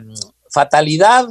Fatalidad. 0.51 1.29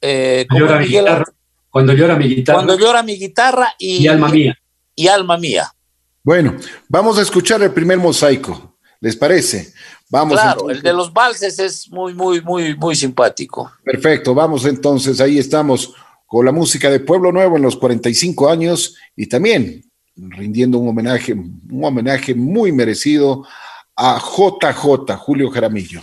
Eh, 0.00 0.46
llora 0.50 0.78
mi 0.78 0.86
guitarra, 0.86 1.24
cuando 1.70 1.92
llora 1.92 2.16
mi 2.16 2.28
guitarra. 2.28 2.56
Cuando 2.56 2.78
llora 2.78 3.02
mi 3.02 3.16
guitarra 3.16 3.74
y, 3.78 4.04
y 4.04 4.08
Alma 4.08 4.28
Mía. 4.28 4.58
Y 4.94 5.08
Alma 5.08 5.36
Mía. 5.36 5.74
Bueno, 6.22 6.56
vamos 6.88 7.18
a 7.18 7.22
escuchar 7.22 7.62
el 7.62 7.72
primer 7.72 7.98
mosaico. 7.98 8.73
¿Les 9.04 9.16
parece? 9.16 9.70
Vamos. 10.08 10.32
Claro, 10.32 10.60
entonces. 10.62 10.78
el 10.78 10.82
de 10.82 10.92
los 10.94 11.12
valses 11.12 11.58
es 11.58 11.90
muy, 11.90 12.14
muy, 12.14 12.40
muy, 12.40 12.74
muy 12.74 12.96
simpático. 12.96 13.70
Perfecto, 13.84 14.34
vamos 14.34 14.64
entonces, 14.64 15.20
ahí 15.20 15.38
estamos 15.38 15.92
con 16.24 16.46
la 16.46 16.52
música 16.52 16.88
de 16.88 17.00
Pueblo 17.00 17.30
Nuevo 17.30 17.58
en 17.58 17.64
los 17.64 17.76
45 17.76 18.48
años 18.48 18.96
y 19.14 19.26
también 19.26 19.84
rindiendo 20.16 20.78
un 20.78 20.88
homenaje, 20.88 21.34
un 21.34 21.84
homenaje 21.84 22.34
muy 22.34 22.72
merecido 22.72 23.46
a 23.94 24.18
JJ, 24.18 25.16
Julio 25.18 25.50
Jaramillo. 25.50 26.00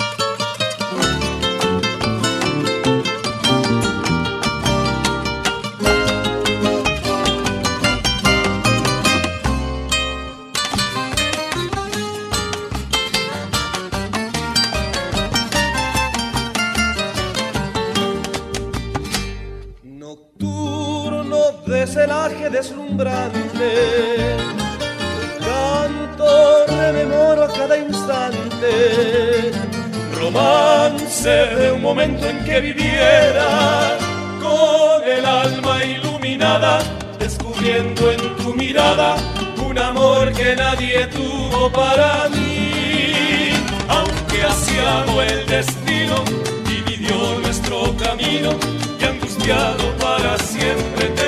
Deslumbrante. 22.51 23.71
Canto, 25.39 26.65
rememoro 26.67 27.43
a 27.45 27.47
cada 27.47 27.77
instante. 27.77 29.51
Romance 30.19 31.29
de 31.29 31.71
un 31.71 31.81
momento 31.81 32.27
en 32.27 32.43
que 32.43 32.59
viviera 32.59 33.97
con 34.41 35.03
el 35.07 35.25
alma 35.25 35.83
iluminada, 35.83 36.79
descubriendo 37.17 38.11
en 38.11 38.35
tu 38.37 38.53
mirada 38.53 39.15
un 39.65 39.77
amor 39.77 40.31
que 40.33 40.55
nadie 40.55 41.07
tuvo 41.07 41.71
para 41.71 42.29
mí. 42.29 43.51
Aunque 43.87 44.43
asiado 44.43 45.21
el 45.21 45.45
destino 45.45 46.15
dividió 46.65 47.39
nuestro 47.39 47.95
camino 47.97 48.51
y 48.99 49.03
angustiado 49.03 49.95
para 49.97 50.37
siempre 50.37 51.07
te 51.15 51.20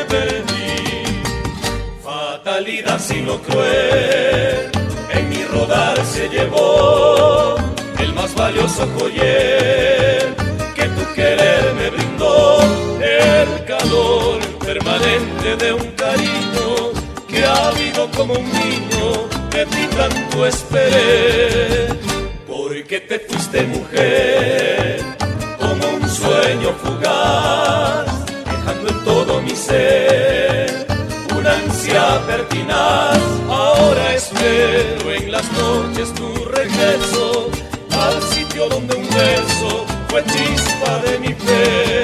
sino 3.23 3.41
cruel. 3.41 4.69
En 5.11 5.29
mi 5.29 5.43
rodar 5.45 5.97
se 6.05 6.27
llevó 6.27 7.55
el 7.99 8.13
más 8.13 8.35
valioso 8.35 8.85
joyer 8.97 10.35
que 10.75 10.83
tu 10.83 11.13
querer 11.13 11.73
me 11.75 11.89
brindó, 11.89 12.59
el 12.99 13.65
calor 13.65 14.41
permanente 14.65 15.55
de 15.55 15.73
un 15.73 15.91
cariño 15.91 16.91
que 17.27 17.45
ha 17.45 17.67
habido 17.69 18.09
como 18.11 18.33
un 18.33 18.51
niño, 18.51 19.05
de 19.51 19.65
ti 19.67 19.87
tanto 19.95 20.45
esperé, 20.45 21.87
porque 22.45 22.99
te 22.99 23.19
fuiste 23.19 23.61
mujer 23.63 25.01
como 25.59 25.95
un 25.95 26.09
sueño 26.09 26.73
fugaz, 26.83 28.25
dejando 28.45 28.89
en 28.89 29.03
todo 29.05 29.41
mi 29.41 29.51
ser 29.51 30.52
ansia 31.83 32.21
pertinaz. 32.25 33.19
Ahora 33.49 34.15
espero 34.15 35.11
en 35.11 35.31
las 35.31 35.51
noches 35.53 36.13
tu 36.13 36.45
regreso 36.45 37.49
al 37.91 38.21
sitio 38.21 38.69
donde 38.69 38.95
un 38.95 39.03
beso 39.03 39.85
fue 40.07 40.23
chispa 40.25 40.99
de 40.99 41.19
mi 41.19 41.33
fe. 41.33 42.02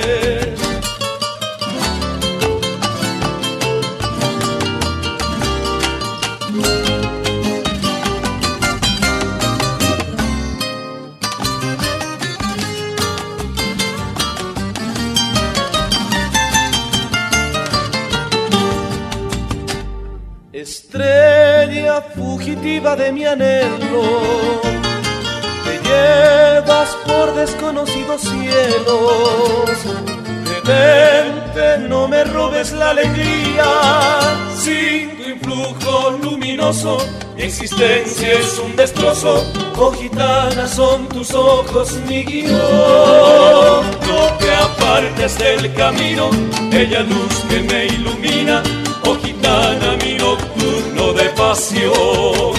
Estrella 20.61 22.01
fugitiva 22.13 22.93
de 22.97 23.13
mi 23.13 23.23
anhelo, 23.23 24.03
te 25.63 25.79
llevas 25.87 26.89
por 27.07 27.33
desconocidos 27.33 28.19
cielos 28.19 29.69
Detente, 30.65 31.87
no 31.87 32.09
me 32.09 32.25
robes 32.25 32.73
la 32.73 32.89
alegría. 32.89 33.65
Sin 34.53 35.15
tu 35.17 35.29
influjo 35.29 36.11
luminoso, 36.21 36.97
mi 37.37 37.43
existencia 37.43 38.33
es 38.33 38.59
un 38.59 38.75
destrozo. 38.75 39.45
Oh 39.77 39.91
gitana, 39.93 40.67
son 40.67 41.07
tus 41.07 41.33
ojos 41.33 41.93
mi 42.07 42.23
guion. 42.23 42.51
No 42.51 44.37
te 44.39 44.53
apartes 44.53 45.39
del 45.39 45.73
camino, 45.73 46.29
ella 46.71 46.99
luz 47.03 47.45
que 47.49 47.61
me 47.61 47.85
ilumina. 47.85 48.61
Oh 49.05 49.15
gitana, 49.15 49.95
mi 50.03 50.18
de 51.13 51.29
pasión. 51.29 52.53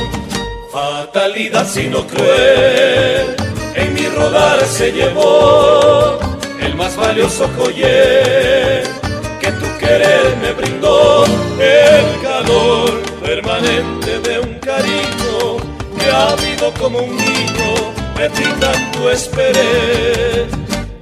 Fatalidad 0.72 1.66
sino 1.66 2.06
cruel, 2.06 3.36
en 3.74 3.94
mi 3.94 4.06
rodar 4.06 4.64
se 4.66 4.92
llevó 4.92 6.18
el 6.60 6.74
más 6.74 6.96
valioso 6.96 7.48
joyer 7.56 8.84
que 9.40 9.52
tu 9.52 9.78
querer 9.78 10.36
me 10.40 10.52
brindó, 10.52 11.24
el 11.58 12.20
calor 12.22 13.02
permanente 13.22 14.20
de 14.20 14.38
un 14.38 14.54
cariño 14.58 15.56
que 15.98 16.10
ha 16.10 16.30
habido 16.32 16.72
como 16.74 16.98
un 16.98 17.16
niño, 17.16 17.92
me 18.16 18.28
tanto 18.28 19.10
esperé, 19.10 20.46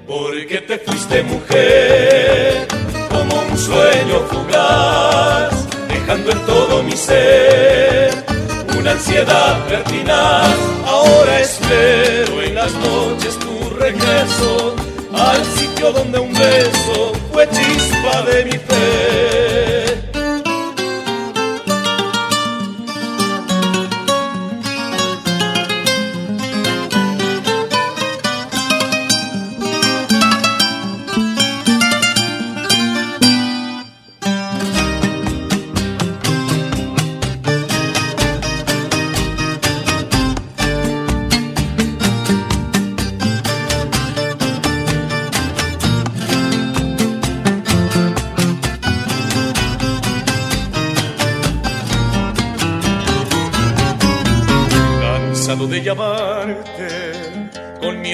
porque 0.06 0.58
te 0.66 0.78
fuiste 0.78 1.22
mujer, 1.24 2.68
como 3.10 3.42
un 3.42 3.58
sueño 3.58 4.20
fugaz, 4.30 5.57
dejando 6.08 6.30
en 6.32 6.46
todo 6.46 6.82
mi 6.82 6.92
ser 6.92 8.24
una 8.78 8.92
ansiedad 8.92 9.66
pertinaz. 9.66 10.56
Ahora 10.86 11.40
espero 11.40 12.42
en 12.42 12.54
las 12.54 12.72
noches 12.72 13.38
tu 13.38 13.68
regreso 13.76 14.74
al 15.12 15.44
sitio 15.44 15.92
donde 15.92 16.18
un 16.18 16.32
beso 16.32 17.12
fue 17.30 17.46
chispa 17.50 18.22
de 18.22 18.44
mi 18.46 18.52
fe. 18.52 19.77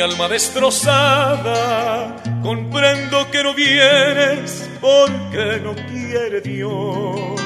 Alma 0.04 0.28
destrozada. 0.28 2.16
Comprendo 2.42 3.30
que 3.30 3.42
no 3.42 3.54
vienes 3.54 4.68
porque 4.80 5.60
no 5.62 5.74
quiere 5.90 6.40
Dios. 6.42 7.40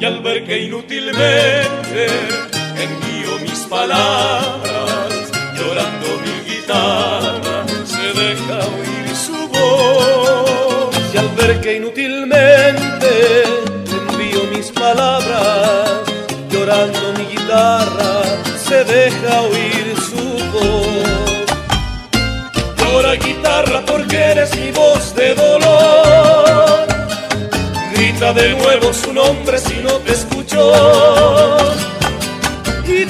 Y 0.00 0.04
al 0.04 0.22
ver 0.22 0.44
que 0.46 0.62
inútilmente 0.62 2.06
envío 2.86 3.38
mis 3.42 3.60
palabras, 3.76 5.30
llorando 5.54 6.06
mi 6.24 6.50
guitarra, 6.50 7.66
se 7.84 8.06
deja 8.22 8.56
oír 8.78 9.14
su 9.26 9.38
voz. 9.48 11.14
Y 11.14 11.18
al 11.18 11.28
ver 11.36 11.60
que 11.60 11.76
inútilmente 11.76 13.42
envío 13.98 14.44
mis 14.54 14.70
palabras, 14.70 16.00
llorando 16.50 17.12
mi 17.18 17.24
guitarra, 17.26 18.22
se 18.66 18.84
deja 18.84 19.42
oír 19.42 19.94
su 20.08 20.24
voz. 20.50 21.09
Llora 22.90 23.14
guitarra 23.14 23.82
porque 23.86 24.16
eres 24.16 24.50
mi 24.56 24.72
voz 24.72 25.14
de 25.14 25.32
dolor. 25.36 26.88
Grita 27.94 28.32
de 28.32 28.48
nuevo 28.56 28.92
su 28.92 29.12
nombre 29.12 29.58
si 29.58 29.74
no 29.74 29.92
te 30.04 30.12
escucho. 30.12 30.72
Y 32.84 33.04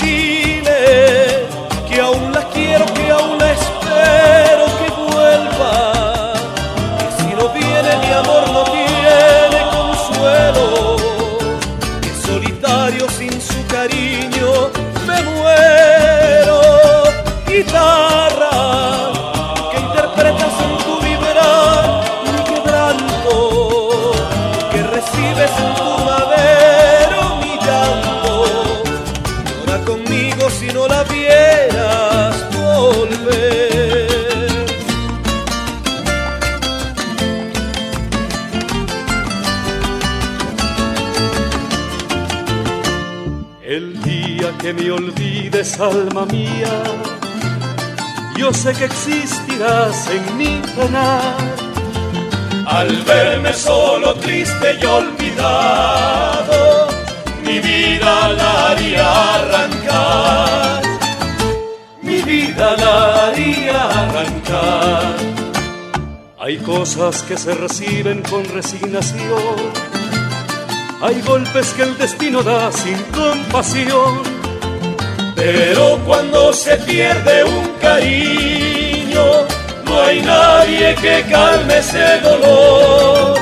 alma 45.80 46.26
mía, 46.26 46.82
yo 48.36 48.52
sé 48.52 48.72
que 48.74 48.84
existirás 48.84 50.08
en 50.10 50.36
mi 50.36 50.62
penar. 50.76 51.36
Al 52.66 53.02
verme 53.02 53.52
solo, 53.52 54.14
triste 54.14 54.78
y 54.80 54.84
olvidado, 54.84 56.88
mi 57.44 57.58
vida 57.58 58.28
la 58.28 58.68
haría 58.68 59.34
arrancar. 59.34 60.82
Mi 62.02 62.22
vida 62.22 62.76
la 62.76 63.26
haría 63.26 63.84
arrancar. 63.84 65.16
Hay 66.38 66.58
cosas 66.58 67.22
que 67.22 67.36
se 67.36 67.54
reciben 67.54 68.22
con 68.22 68.44
resignación 68.44 69.90
hay 71.02 71.22
golpes 71.22 71.72
que 71.72 71.82
el 71.82 71.96
destino 71.96 72.42
da 72.42 72.70
sin 72.70 72.98
compasión. 73.04 74.39
Pero 75.40 75.98
cuando 76.04 76.52
se 76.52 76.76
pierde 76.76 77.44
un 77.44 77.66
cariño, 77.80 79.24
no 79.86 80.02
hay 80.02 80.20
nadie 80.20 80.94
que 80.96 81.24
calme 81.30 81.78
ese 81.78 82.20
dolor. 82.20 83.40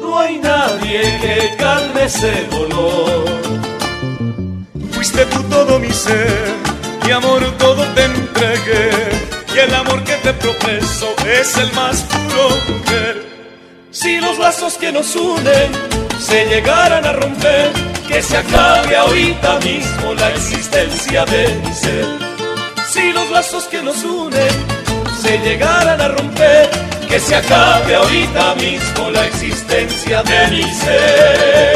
No 0.00 0.18
hay 0.18 0.38
nadie 0.38 1.02
que 1.20 1.54
calme 1.58 2.04
ese 2.04 2.46
dolor. 2.50 3.24
Fuiste 4.92 5.26
tú 5.26 5.42
todo 5.50 5.78
mi 5.78 5.92
ser, 5.92 6.48
mi 7.04 7.10
amor 7.12 7.42
todo 7.58 7.84
te 7.94 8.04
entregué. 8.04 8.90
Y 9.54 9.58
el 9.58 9.74
amor 9.74 10.02
que 10.04 10.14
te 10.14 10.32
profeso 10.32 11.14
es 11.26 11.58
el 11.58 11.70
más 11.74 12.00
puro 12.04 12.48
mujer. 12.68 13.26
Si 13.90 14.18
los 14.18 14.38
lazos 14.38 14.78
que 14.78 14.90
nos 14.90 15.14
unen 15.14 15.70
se 16.18 16.46
llegaran 16.46 17.04
a 17.04 17.12
romper, 17.12 17.91
que 18.12 18.22
se 18.22 18.36
acabe 18.36 18.94
ahorita 18.94 19.58
mismo 19.60 20.12
la 20.14 20.30
existencia 20.30 21.24
de 21.24 21.54
mi 21.60 21.72
ser. 21.72 22.04
Si 22.92 23.10
los 23.10 23.30
lazos 23.30 23.64
que 23.64 23.82
nos 23.82 24.04
unen 24.04 24.50
se 25.22 25.38
llegaran 25.38 25.98
a 25.98 26.08
romper, 26.08 26.68
que 27.08 27.18
se 27.18 27.34
acabe 27.34 27.94
ahorita 27.94 28.54
mismo 28.56 29.10
la 29.10 29.26
existencia 29.26 30.22
de 30.22 30.48
mi 30.50 30.62
ser. 30.62 31.72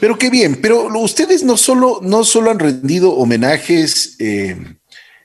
Pero 0.00 0.18
qué 0.18 0.30
bien, 0.30 0.58
pero 0.62 0.88
ustedes 0.98 1.42
no 1.44 1.58
solo, 1.58 2.00
no 2.02 2.24
solo 2.24 2.50
han 2.50 2.58
rendido 2.58 3.10
homenajes 3.12 4.16
eh, 4.18 4.56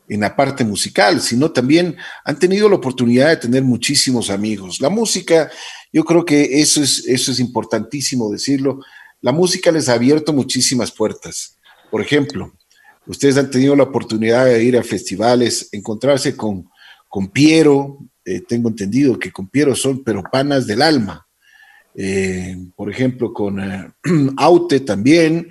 en 0.10 0.20
la 0.22 0.36
parte 0.36 0.66
musical, 0.66 1.22
sino 1.22 1.52
también 1.52 1.96
han 2.26 2.40
tenido 2.40 2.68
la 2.68 2.76
oportunidad 2.76 3.30
de 3.30 3.38
tener 3.38 3.64
muchísimos 3.64 4.30
amigos. 4.30 4.82
La 4.82 4.90
música, 4.90 5.50
yo 5.92 6.04
creo 6.04 6.24
que 6.26 6.62
eso 6.62 6.82
es, 6.82 7.06
eso 7.08 7.32
es 7.32 7.40
importantísimo 7.40 8.32
decirlo, 8.32 8.80
la 9.22 9.32
música 9.32 9.72
les 9.72 9.90
ha 9.90 9.94
abierto 9.94 10.34
muchísimas 10.34 10.92
puertas. 10.92 11.58
Por 11.92 12.02
ejemplo, 12.02 12.54
ustedes 13.08 13.38
han 13.38 13.50
tenido 13.50 13.76
la 13.76 13.84
oportunidad 13.84 14.46
de 14.46 14.64
ir 14.64 14.78
a 14.78 14.84
festivales, 14.84 15.70
encontrarse 15.72 16.36
con, 16.36 16.70
con 17.08 17.30
Piero, 17.30 17.98
eh, 18.24 18.42
tengo 18.48 18.70
entendido 18.70 19.18
que 19.18 19.32
con 19.32 19.50
Piero 19.50 19.76
son 19.76 20.04
pero 20.04 20.24
panas 20.24 20.68
del 20.68 20.82
alma. 20.82 21.26
eh, 21.96 22.56
por 22.76 22.92
ejemplo, 22.92 23.34
con 23.34 23.60
eh, 23.60 23.92
Aute 24.38 24.82
también, 24.82 25.50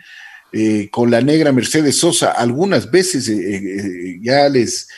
con 0.91 1.11
la 1.11 1.21
negra 1.21 1.53
Mercedes 1.53 1.99
Sosa, 1.99 2.31
algunas 2.31 2.91
veces 2.91 3.31
ya 4.23 4.49
les 4.49 4.89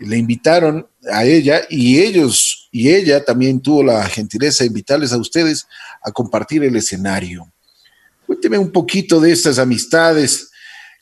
le 0.00 0.16
invitaron 0.16 0.86
a 1.12 1.24
ella 1.24 1.62
y 1.68 2.00
ellos 2.00 2.68
y 2.72 2.90
ella 2.90 3.24
también 3.24 3.60
tuvo 3.60 3.82
la 3.82 4.04
gentileza 4.06 4.64
de 4.64 4.68
invitarles 4.68 5.12
a 5.12 5.18
ustedes 5.18 5.66
a 6.02 6.10
compartir 6.10 6.64
el 6.64 6.76
escenario. 6.76 7.50
Cuénteme 8.26 8.58
un 8.58 8.70
poquito 8.70 9.20
de 9.20 9.32
estas 9.32 9.58
amistades, 9.58 10.50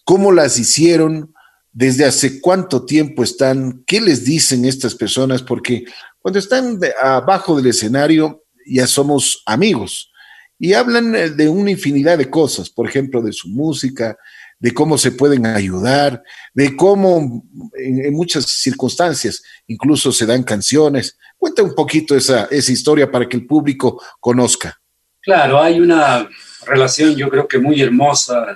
cómo 0.04 0.32
las 0.32 0.58
hicieron, 0.58 1.34
desde 1.72 2.04
hace 2.04 2.40
cuánto 2.40 2.84
tiempo 2.84 3.22
están, 3.22 3.84
qué 3.86 4.00
les 4.00 4.24
dicen 4.24 4.64
estas 4.64 4.94
personas, 4.94 5.42
porque 5.42 5.84
cuando 6.20 6.38
están 6.38 6.80
abajo 7.00 7.56
del 7.56 7.68
escenario 7.68 8.44
ya 8.66 8.86
somos 8.86 9.42
amigos 9.46 10.10
y 10.58 10.72
hablan 10.72 11.14
eh, 11.14 11.30
de 11.30 11.48
una 11.48 11.70
infinidad 11.70 12.18
de 12.18 12.28
cosas, 12.28 12.68
por 12.68 12.88
ejemplo, 12.88 13.22
de 13.22 13.32
su 13.32 13.48
música, 13.48 14.16
de 14.58 14.74
cómo 14.74 14.98
se 14.98 15.12
pueden 15.12 15.46
ayudar, 15.46 16.22
de 16.52 16.76
cómo 16.76 17.44
en, 17.74 18.12
muchas 18.12 18.46
circunstancias 18.46 19.42
incluso 19.66 20.12
se 20.12 20.26
dan 20.26 20.42
canciones. 20.42 21.16
Cuenta 21.36 21.62
un 21.62 21.74
poquito 21.74 22.16
esa, 22.16 22.46
esa 22.46 22.72
historia 22.72 23.10
para 23.10 23.28
que 23.28 23.36
el 23.36 23.46
público 23.46 24.02
conozca. 24.20 24.80
Claro, 25.20 25.60
hay 25.60 25.80
una 25.80 26.28
relación 26.66 27.14
yo 27.14 27.28
creo 27.28 27.46
que 27.46 27.58
muy 27.58 27.80
hermosa 27.80 28.54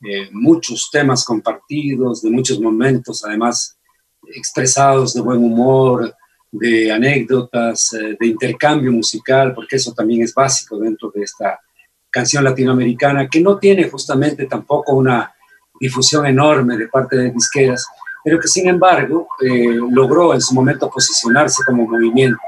de 0.00 0.28
muchos 0.32 0.88
temas 0.90 1.24
compartidos, 1.24 2.22
de 2.22 2.30
muchos 2.30 2.58
momentos 2.60 3.24
además 3.24 3.78
expresados 4.26 5.14
de 5.14 5.20
buen 5.20 5.38
humor, 5.38 6.14
de 6.50 6.90
anécdotas, 6.90 7.92
eh, 7.92 8.16
de 8.18 8.26
intercambio 8.26 8.92
musical, 8.92 9.54
porque 9.54 9.76
eso 9.76 9.92
también 9.92 10.22
es 10.22 10.34
básico 10.34 10.78
dentro 10.78 11.10
de 11.14 11.22
esta 11.22 11.58
canción 12.10 12.44
latinoamericana, 12.44 13.28
que 13.28 13.40
no 13.40 13.58
tiene 13.58 13.88
justamente 13.88 14.46
tampoco 14.46 14.94
una 14.94 15.34
difusión 15.80 16.26
enorme 16.26 16.76
de 16.76 16.88
parte 16.88 17.16
de 17.16 17.30
disqueras, 17.30 17.86
pero 18.22 18.38
que 18.38 18.48
sin 18.48 18.68
embargo 18.68 19.28
eh, 19.40 19.78
logró 19.90 20.34
en 20.34 20.40
su 20.40 20.54
momento 20.54 20.90
posicionarse 20.90 21.62
como 21.64 21.86
movimiento. 21.86 22.38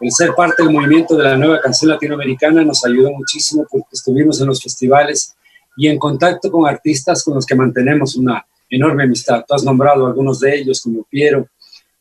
El 0.00 0.12
ser 0.12 0.34
parte 0.34 0.62
del 0.62 0.72
movimiento 0.72 1.16
de 1.16 1.24
la 1.24 1.36
nueva 1.38 1.60
canción 1.60 1.90
latinoamericana 1.90 2.62
nos 2.62 2.84
ayudó 2.84 3.12
muchísimo 3.12 3.66
porque 3.70 3.88
estuvimos 3.92 4.38
en 4.40 4.48
los 4.48 4.62
festivales 4.62 5.34
y 5.76 5.88
en 5.88 5.98
contacto 5.98 6.50
con 6.50 6.66
artistas 6.66 7.24
con 7.24 7.34
los 7.34 7.46
que 7.46 7.54
mantenemos 7.54 8.16
una 8.16 8.46
enorme 8.68 9.04
amistad. 9.04 9.44
Tú 9.46 9.54
has 9.54 9.64
nombrado 9.64 10.06
algunos 10.06 10.40
de 10.40 10.54
ellos 10.54 10.82
como 10.82 11.04
Piero, 11.04 11.48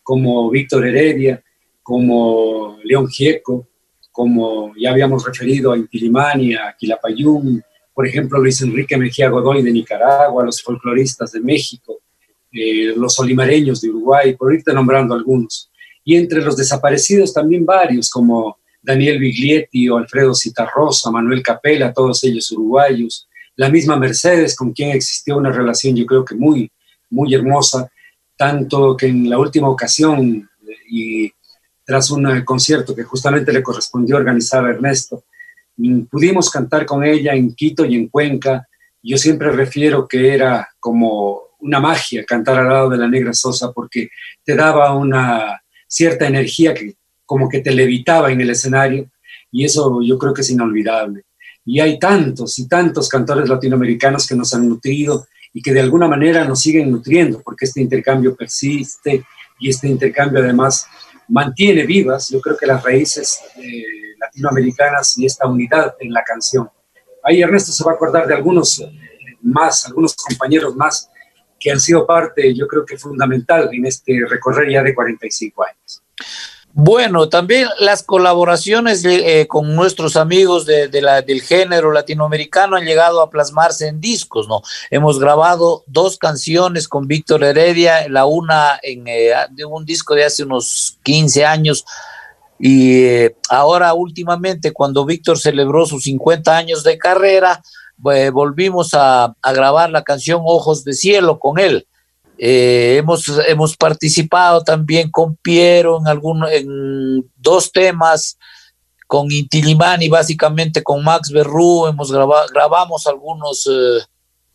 como 0.03 0.49
Víctor 0.49 0.85
Heredia, 0.85 1.41
como 1.81 2.77
León 2.83 3.07
Gieco, 3.07 3.67
como 4.15 4.73
ya 4.77 4.91
habíamos 4.91 5.25
referido 5.25 5.73
a 5.73 5.77
Intilimani, 5.77 6.55
a 6.55 6.73
Quilapayún, 6.79 7.61
por 7.93 8.07
ejemplo, 8.07 8.39
Luis 8.39 8.61
Enrique 8.61 8.95
Mejía 8.95 9.29
Godoy 9.29 9.61
de 9.61 9.73
Nicaragua, 9.73 10.45
los 10.45 10.63
folcloristas 10.63 11.33
de 11.33 11.41
México, 11.41 11.99
eh, 12.53 12.93
los 12.95 13.19
olimareños 13.19 13.81
de 13.81 13.89
Uruguay, 13.89 14.33
por 14.37 14.53
irte 14.53 14.73
nombrando 14.73 15.15
algunos. 15.15 15.69
Y 16.05 16.15
entre 16.15 16.41
los 16.41 16.55
desaparecidos 16.55 17.33
también 17.33 17.65
varios, 17.65 18.09
como 18.09 18.57
Daniel 18.81 19.19
Biglietti 19.19 19.89
o 19.89 19.97
Alfredo 19.97 20.33
Citarrosa, 20.33 21.11
Manuel 21.11 21.43
Capela, 21.43 21.91
todos 21.91 22.23
ellos 22.23 22.49
uruguayos, 22.53 23.27
la 23.57 23.69
misma 23.69 23.97
Mercedes, 23.97 24.55
con 24.55 24.71
quien 24.71 24.91
existió 24.91 25.35
una 25.35 25.51
relación 25.51 25.93
yo 25.93 26.05
creo 26.05 26.23
que 26.23 26.35
muy, 26.35 26.71
muy 27.09 27.33
hermosa, 27.33 27.91
tanto 28.37 28.95
que 28.95 29.07
en 29.07 29.29
la 29.29 29.37
última 29.37 29.67
ocasión 29.67 30.49
y 30.89 31.31
tras 31.85 32.09
un 32.09 32.41
concierto 32.43 32.95
que 32.95 33.03
justamente 33.03 33.53
le 33.53 33.63
correspondió 33.63 34.17
organizar 34.17 34.65
a 34.65 34.71
Ernesto, 34.71 35.23
mm, 35.77 36.03
pudimos 36.03 36.49
cantar 36.49 36.85
con 36.85 37.03
ella 37.03 37.33
en 37.33 37.53
Quito 37.53 37.85
y 37.85 37.95
en 37.95 38.07
Cuenca. 38.07 38.67
Yo 39.03 39.17
siempre 39.17 39.51
refiero 39.51 40.07
que 40.07 40.33
era 40.33 40.67
como 40.79 41.41
una 41.59 41.79
magia 41.79 42.25
cantar 42.25 42.59
al 42.59 42.69
lado 42.69 42.89
de 42.89 42.97
la 42.97 43.07
negra 43.07 43.33
Sosa 43.33 43.71
porque 43.71 44.09
te 44.43 44.55
daba 44.55 44.95
una 44.95 45.61
cierta 45.87 46.27
energía 46.27 46.73
que 46.73 46.95
como 47.25 47.49
que 47.49 47.59
te 47.59 47.71
levitaba 47.71 48.31
en 48.31 48.41
el 48.41 48.49
escenario 48.51 49.09
y 49.51 49.65
eso 49.65 50.01
yo 50.01 50.17
creo 50.17 50.33
que 50.33 50.41
es 50.41 50.49
inolvidable. 50.49 51.23
Y 51.65 51.79
hay 51.79 51.97
tantos 51.97 52.59
y 52.59 52.67
tantos 52.67 53.09
cantores 53.09 53.49
latinoamericanos 53.49 54.27
que 54.27 54.35
nos 54.35 54.53
han 54.53 54.67
nutrido 54.69 55.27
y 55.53 55.61
que 55.61 55.73
de 55.73 55.79
alguna 55.79 56.07
manera 56.07 56.45
nos 56.45 56.59
siguen 56.59 56.91
nutriendo, 56.91 57.41
porque 57.41 57.65
este 57.65 57.81
intercambio 57.81 58.35
persiste 58.35 59.23
y 59.59 59.69
este 59.69 59.87
intercambio 59.87 60.43
además 60.43 60.85
mantiene 61.27 61.85
vivas, 61.85 62.29
yo 62.29 62.39
creo 62.39 62.57
que 62.57 62.65
las 62.65 62.83
raíces 62.83 63.41
eh, 63.57 63.83
latinoamericanas 64.19 65.17
y 65.17 65.25
esta 65.25 65.47
unidad 65.47 65.95
en 65.99 66.13
la 66.13 66.23
canción. 66.23 66.69
Ahí 67.23 67.41
Ernesto 67.41 67.71
se 67.71 67.83
va 67.83 67.91
a 67.91 67.95
acordar 67.95 68.27
de 68.27 68.35
algunos 68.35 68.79
eh, 68.79 68.91
más, 69.41 69.85
algunos 69.85 70.15
compañeros 70.15 70.75
más 70.75 71.09
que 71.59 71.71
han 71.71 71.79
sido 71.79 72.05
parte, 72.05 72.53
yo 72.53 72.67
creo 72.67 72.85
que 72.85 72.97
fundamental 72.97 73.69
en 73.71 73.85
este 73.85 74.25
recorrer 74.29 74.69
ya 74.69 74.83
de 74.83 74.93
45 74.93 75.65
años. 75.65 76.03
Bueno, 76.77 77.29
también 77.29 77.69
las 77.79 78.03
colaboraciones 78.03 79.05
eh, 79.05 79.47
con 79.47 79.77
nuestros 79.77 80.17
amigos 80.17 80.65
de, 80.65 80.89
la, 81.01 81.21
del 81.21 81.41
género 81.41 81.93
latinoamericano 81.93 82.75
han 82.75 82.83
llegado 82.83 83.21
a 83.21 83.29
plasmarse 83.29 83.87
en 83.87 84.01
discos, 84.01 84.49
¿no? 84.49 84.61
Hemos 84.91 85.17
grabado 85.17 85.85
dos 85.87 86.17
canciones 86.17 86.89
con 86.89 87.07
Víctor 87.07 87.45
Heredia, 87.45 88.09
la 88.09 88.25
una 88.25 88.77
en 88.83 89.07
eh, 89.07 89.31
de 89.51 89.63
un 89.63 89.85
disco 89.85 90.15
de 90.15 90.25
hace 90.25 90.43
unos 90.43 90.97
15 91.03 91.45
años 91.45 91.85
y 92.59 93.05
eh, 93.05 93.37
ahora 93.49 93.93
últimamente 93.93 94.73
cuando 94.73 95.05
Víctor 95.05 95.39
celebró 95.39 95.85
sus 95.85 96.03
50 96.03 96.57
años 96.57 96.83
de 96.83 96.97
carrera, 96.97 97.61
volvimos 97.95 98.93
a, 98.93 99.33
a 99.41 99.53
grabar 99.53 99.91
la 99.91 100.03
canción 100.03 100.41
Ojos 100.43 100.83
de 100.83 100.91
Cielo 100.91 101.39
con 101.39 101.57
él 101.57 101.87
eh, 102.37 102.97
hemos, 102.97 103.25
hemos 103.47 103.77
participado 103.77 104.63
también 104.63 105.09
con 105.09 105.35
Piero 105.37 105.99
en, 105.99 106.07
algún, 106.07 106.45
en 106.49 107.29
dos 107.37 107.71
temas, 107.71 108.37
con 109.07 109.31
Intilimani, 109.31 110.09
básicamente 110.09 110.83
con 110.83 111.03
Max 111.03 111.31
Berrú, 111.31 111.87
hemos 111.87 112.11
grabado, 112.11 112.47
grabamos 112.51 113.05
algunos, 113.07 113.67
eh, 113.71 114.03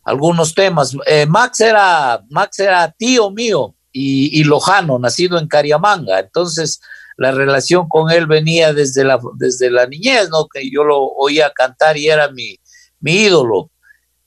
algunos 0.03 0.53
temas. 0.53 0.95
Eh, 1.05 1.25
Max, 1.25 1.61
era, 1.61 2.21
Max 2.29 2.59
era 2.59 2.91
tío 2.91 3.31
mío 3.31 3.73
y, 3.91 4.39
y, 4.39 4.43
lojano, 4.43 4.99
nacido 4.99 5.39
en 5.39 5.47
Cariamanga, 5.47 6.19
entonces 6.19 6.81
la 7.17 7.31
relación 7.31 7.87
con 7.87 8.09
él 8.09 8.25
venía 8.25 8.73
desde 8.73 9.03
la, 9.03 9.19
desde 9.35 9.69
la 9.69 9.85
niñez, 9.85 10.29
¿no? 10.29 10.47
que 10.47 10.69
yo 10.69 10.83
lo 10.83 10.99
oía 10.99 11.51
cantar 11.53 11.97
y 11.97 12.07
era 12.09 12.31
mi, 12.31 12.59
mi 12.99 13.13
ídolo. 13.13 13.69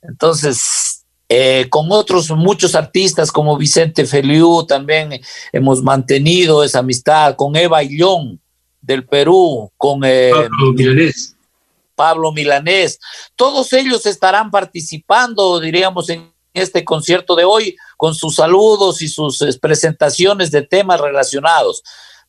Entonces, 0.02 0.60
eh, 1.36 1.68
con 1.68 1.90
otros 1.90 2.30
muchos 2.30 2.76
artistas 2.76 3.32
como 3.32 3.58
Vicente 3.58 4.06
Feliu 4.06 4.64
también 4.68 5.20
hemos 5.52 5.82
mantenido 5.82 6.62
esa 6.62 6.78
amistad, 6.78 7.34
con 7.34 7.56
Eva 7.56 7.82
Illón 7.82 8.40
del 8.80 9.04
Perú, 9.04 9.68
con 9.76 10.02
eh, 10.04 10.30
Pablo 10.32 10.72
Milanés. 10.72 11.36
Pablo 11.96 12.30
Milanés. 12.30 13.00
Todos 13.34 13.72
ellos 13.72 14.06
estarán 14.06 14.52
participando, 14.52 15.58
diríamos, 15.58 16.08
en 16.08 16.32
este 16.52 16.84
concierto 16.84 17.34
de 17.34 17.42
hoy 17.42 17.74
con 17.96 18.14
sus 18.14 18.36
saludos 18.36 19.02
y 19.02 19.08
sus 19.08 19.42
eh, 19.42 19.58
presentaciones 19.60 20.52
de 20.52 20.62
temas 20.62 21.00
relacionados. 21.00 21.82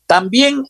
También 0.08 0.64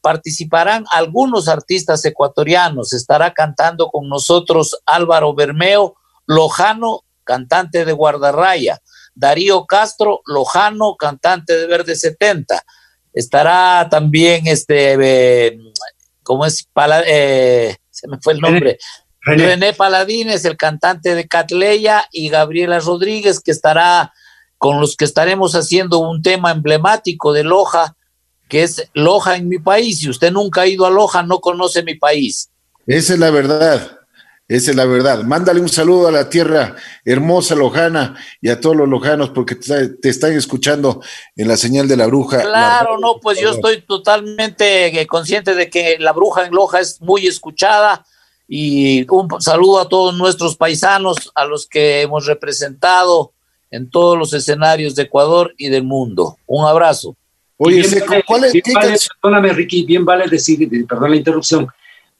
participarán 0.00 0.84
algunos 0.92 1.48
artistas 1.48 2.04
ecuatorianos. 2.04 2.92
Estará 2.92 3.32
cantando 3.32 3.88
con 3.88 4.08
nosotros 4.08 4.78
Álvaro 4.86 5.34
Bermeo, 5.34 5.96
Lojano 6.26 7.02
cantante 7.24 7.84
de 7.84 7.92
Guardarraya. 7.92 8.78
Darío 9.14 9.64
Castro, 9.66 10.20
Lojano, 10.26 10.96
cantante 10.96 11.56
de 11.56 11.66
Verde 11.66 11.96
70. 11.96 12.62
Estará 13.12 13.88
también 13.90 14.46
este, 14.46 14.96
eh, 15.00 15.58
¿cómo 16.22 16.44
es? 16.46 16.66
Eh, 17.06 17.76
se 17.90 18.08
me 18.08 18.18
fue 18.20 18.34
el 18.34 18.40
nombre. 18.40 18.78
René. 19.20 19.72
Paladines, 19.72 20.44
el 20.44 20.56
cantante 20.56 21.14
de 21.14 21.26
Catleya, 21.26 22.06
y 22.12 22.28
Gabriela 22.28 22.78
Rodríguez, 22.80 23.40
que 23.40 23.52
estará 23.52 24.12
con 24.58 24.80
los 24.80 24.96
que 24.96 25.04
estaremos 25.04 25.54
haciendo 25.54 25.98
un 25.98 26.22
tema 26.22 26.50
emblemático 26.50 27.32
de 27.32 27.44
Loja, 27.44 27.96
que 28.48 28.62
es 28.62 28.88
Loja 28.92 29.36
en 29.36 29.48
mi 29.48 29.58
país. 29.58 30.00
Si 30.00 30.10
usted 30.10 30.30
nunca 30.30 30.62
ha 30.62 30.66
ido 30.66 30.84
a 30.84 30.90
Loja, 30.90 31.22
no 31.22 31.40
conoce 31.40 31.82
mi 31.82 31.94
país. 31.94 32.50
Esa 32.86 33.14
es 33.14 33.18
la 33.18 33.30
verdad. 33.30 33.98
Esa 34.46 34.72
es 34.72 34.76
la 34.76 34.84
verdad. 34.84 35.22
Mándale 35.22 35.60
un 35.60 35.70
saludo 35.70 36.08
a 36.08 36.12
la 36.12 36.28
tierra 36.28 36.76
hermosa 37.04 37.54
lojana 37.54 38.14
y 38.42 38.50
a 38.50 38.60
todos 38.60 38.76
los 38.76 38.88
lojanos 38.88 39.30
porque 39.30 39.54
te, 39.54 39.96
están 40.02 40.34
escuchando 40.34 41.02
en 41.34 41.48
la 41.48 41.56
señal 41.56 41.88
de 41.88 41.96
la 41.96 42.06
bruja. 42.06 42.42
Claro, 42.42 42.98
no, 42.98 43.20
pues 43.20 43.40
yo 43.40 43.52
estoy 43.52 43.80
totalmente 43.82 45.00
eh, 45.00 45.06
consciente 45.06 45.54
de 45.54 45.70
que 45.70 45.96
la 45.98 46.12
bruja 46.12 46.44
en 46.44 46.52
Loja 46.52 46.80
es 46.80 47.00
muy 47.00 47.26
escuchada 47.26 48.04
y 48.46 49.06
un 49.10 49.40
saludo 49.40 49.80
a 49.80 49.88
todos 49.88 50.14
nuestros 50.14 50.56
paisanos, 50.56 51.32
a 51.34 51.46
los 51.46 51.66
que 51.66 52.02
hemos 52.02 52.26
representado 52.26 53.32
en 53.70 53.88
todos 53.88 54.18
los 54.18 54.34
escenarios 54.34 54.94
de 54.94 55.04
Ecuador 55.04 55.54
y 55.56 55.70
del 55.70 55.84
mundo. 55.84 56.36
Un 56.46 56.66
abrazo. 56.66 57.16
Oye, 57.56 57.82
¿cuál 58.26 58.44
es? 58.44 59.08
Perdóname, 59.22 59.52
Ricky, 59.54 59.84
bien 59.84 60.04
vale 60.04 60.28
decir, 60.28 60.68
perdón 60.86 61.10
la 61.12 61.16
interrupción, 61.16 61.68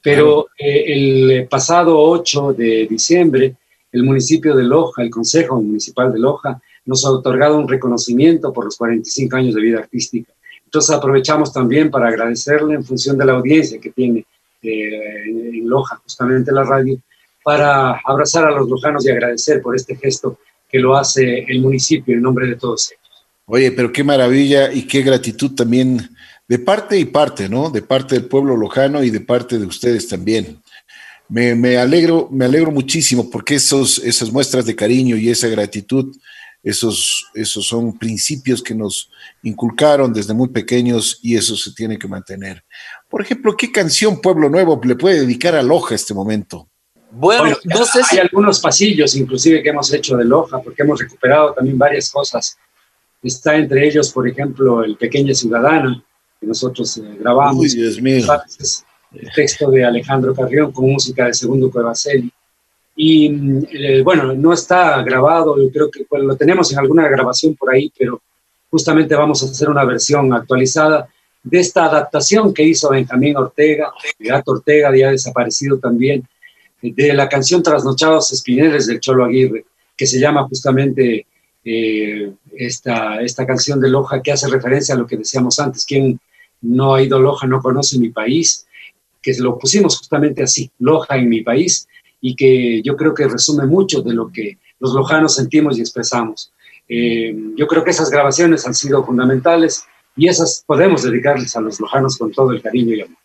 Pero 0.04 0.48
eh, 0.58 0.84
el 0.86 1.48
pasado 1.48 1.98
8 1.98 2.52
de 2.52 2.86
diciembre, 2.86 3.56
el 3.90 4.02
municipio 4.02 4.54
de 4.54 4.62
Loja, 4.62 5.02
el 5.02 5.08
Consejo 5.08 5.56
Municipal 5.62 6.12
de 6.12 6.18
Loja, 6.18 6.60
nos 6.84 7.06
ha 7.06 7.10
otorgado 7.10 7.56
un 7.56 7.66
reconocimiento 7.66 8.52
por 8.52 8.66
los 8.66 8.76
45 8.76 9.34
años 9.34 9.54
de 9.54 9.62
vida 9.62 9.78
artística. 9.78 10.30
Entonces 10.62 10.94
aprovechamos 10.94 11.54
también 11.54 11.90
para 11.90 12.08
agradecerle 12.08 12.74
en 12.74 12.84
función 12.84 13.16
de 13.16 13.24
la 13.24 13.32
audiencia 13.32 13.80
que 13.80 13.92
tiene 13.92 14.26
eh, 14.60 15.22
en 15.24 15.66
Loja, 15.66 15.96
justamente 16.02 16.52
la 16.52 16.64
radio, 16.64 16.98
para 17.42 17.98
abrazar 18.04 18.44
a 18.44 18.50
los 18.50 18.68
lojanos 18.68 19.06
y 19.06 19.10
agradecer 19.10 19.62
por 19.62 19.74
este 19.74 19.96
gesto 19.96 20.38
que 20.68 20.80
lo 20.80 20.94
hace 20.94 21.46
el 21.48 21.62
municipio 21.62 22.14
en 22.14 22.20
nombre 22.20 22.46
de 22.46 22.56
todos 22.56 22.90
ellos. 22.90 23.24
Oye, 23.46 23.72
pero 23.72 23.90
qué 23.90 24.04
maravilla 24.04 24.70
y 24.70 24.86
qué 24.86 25.00
gratitud 25.00 25.54
también 25.54 26.10
de 26.46 26.58
parte 26.58 26.98
y 26.98 27.04
parte, 27.06 27.48
¿no? 27.48 27.70
De 27.70 27.82
parte 27.82 28.14
del 28.14 28.26
pueblo 28.26 28.56
lojano 28.56 29.02
y 29.02 29.10
de 29.10 29.20
parte 29.20 29.58
de 29.58 29.66
ustedes 29.66 30.08
también. 30.08 30.60
Me, 31.28 31.54
me 31.54 31.78
alegro, 31.78 32.28
me 32.30 32.44
alegro 32.44 32.70
muchísimo 32.70 33.30
porque 33.30 33.54
esos, 33.54 33.98
esas 33.98 34.30
muestras 34.30 34.66
de 34.66 34.76
cariño 34.76 35.16
y 35.16 35.30
esa 35.30 35.48
gratitud, 35.48 36.14
esos, 36.62 37.26
esos 37.34 37.66
son 37.66 37.98
principios 37.98 38.62
que 38.62 38.74
nos 38.74 39.10
inculcaron 39.42 40.12
desde 40.12 40.34
muy 40.34 40.48
pequeños 40.48 41.18
y 41.22 41.36
eso 41.36 41.56
se 41.56 41.72
tiene 41.72 41.98
que 41.98 42.08
mantener. 42.08 42.62
Por 43.08 43.22
ejemplo, 43.22 43.56
¿qué 43.56 43.72
canción 43.72 44.20
Pueblo 44.20 44.50
Nuevo 44.50 44.80
le 44.84 44.96
puede 44.96 45.20
dedicar 45.20 45.54
a 45.54 45.62
Loja 45.62 45.94
este 45.94 46.12
momento? 46.12 46.68
Bueno, 47.10 47.56
no 47.64 47.84
sé 47.84 48.02
si... 48.02 48.16
hay 48.16 48.22
algunos 48.22 48.60
pasillos 48.60 49.14
inclusive 49.14 49.62
que 49.62 49.68
hemos 49.68 49.92
hecho 49.92 50.16
de 50.16 50.24
Loja, 50.24 50.60
porque 50.60 50.82
hemos 50.82 51.00
recuperado 51.00 51.54
también 51.54 51.78
varias 51.78 52.10
cosas. 52.10 52.58
Está 53.22 53.56
entre 53.56 53.86
ellos, 53.86 54.10
por 54.12 54.28
ejemplo, 54.28 54.82
El 54.82 54.96
Pequeña 54.96 55.34
Ciudadana, 55.34 56.04
que 56.44 56.48
nosotros 56.48 56.96
eh, 56.98 57.16
grabamos. 57.18 57.64
Uy, 57.64 57.68
Dios 57.70 58.00
mío. 58.00 58.26
el 59.12 59.32
texto 59.34 59.70
de 59.70 59.84
Alejandro 59.84 60.34
Carrión 60.34 60.72
con 60.72 60.90
música 60.90 61.26
de 61.26 61.34
Segundo 61.34 61.70
Cuevaceli. 61.70 62.30
Y 62.96 63.66
eh, 63.72 64.02
bueno, 64.02 64.34
no 64.34 64.52
está 64.52 65.02
grabado, 65.02 65.56
yo 65.60 65.70
creo 65.70 65.90
que 65.90 66.04
pues, 66.04 66.22
lo 66.22 66.36
tenemos 66.36 66.70
en 66.72 66.78
alguna 66.78 67.08
grabación 67.08 67.56
por 67.56 67.72
ahí, 67.72 67.92
pero 67.98 68.22
justamente 68.70 69.14
vamos 69.14 69.42
a 69.42 69.46
hacer 69.46 69.68
una 69.68 69.84
versión 69.84 70.32
actualizada 70.32 71.08
de 71.42 71.60
esta 71.60 71.86
adaptación 71.86 72.54
que 72.54 72.62
hizo 72.62 72.90
Benjamín 72.90 73.36
Ortega, 73.36 73.92
Gato 74.18 74.52
Ortega, 74.52 74.96
ya 74.96 75.10
desaparecido 75.10 75.78
también, 75.78 76.26
de 76.80 77.12
la 77.14 77.28
canción 77.28 77.62
Trasnochados 77.62 78.32
Espineles 78.32 78.86
del 78.86 79.00
Cholo 79.00 79.24
Aguirre, 79.24 79.64
que 79.96 80.06
se 80.06 80.18
llama 80.18 80.46
justamente 80.48 81.26
eh, 81.64 82.32
esta, 82.56 83.22
esta 83.22 83.46
canción 83.46 83.80
de 83.80 83.88
Loja, 83.88 84.20
que 84.22 84.32
hace 84.32 84.48
referencia 84.48 84.94
a 84.94 84.98
lo 84.98 85.06
que 85.06 85.16
decíamos 85.16 85.58
antes, 85.58 85.86
quien 85.86 86.20
no 86.64 86.94
ha 86.94 87.02
ido 87.02 87.18
Loja 87.18 87.46
no 87.46 87.60
conoce 87.60 87.98
mi 87.98 88.10
país, 88.10 88.66
que 89.22 89.32
lo 89.38 89.58
pusimos 89.58 89.98
justamente 89.98 90.42
así, 90.42 90.70
Loja 90.78 91.16
en 91.16 91.28
mi 91.28 91.42
país, 91.42 91.86
y 92.20 92.34
que 92.34 92.82
yo 92.82 92.96
creo 92.96 93.14
que 93.14 93.28
resume 93.28 93.66
mucho 93.66 94.02
de 94.02 94.14
lo 94.14 94.30
que 94.32 94.58
los 94.80 94.94
lojanos 94.94 95.34
sentimos 95.34 95.78
y 95.78 95.80
expresamos. 95.80 96.50
Eh, 96.88 97.34
yo 97.56 97.66
creo 97.66 97.84
que 97.84 97.90
esas 97.90 98.10
grabaciones 98.10 98.66
han 98.66 98.74
sido 98.74 99.04
fundamentales 99.04 99.84
y 100.16 100.28
esas 100.28 100.62
podemos 100.66 101.02
dedicarles 101.02 101.56
a 101.56 101.60
los 101.60 101.80
lojanos 101.80 102.16
con 102.16 102.32
todo 102.32 102.52
el 102.52 102.62
cariño 102.62 102.94
y 102.94 103.02
amor. 103.02 103.18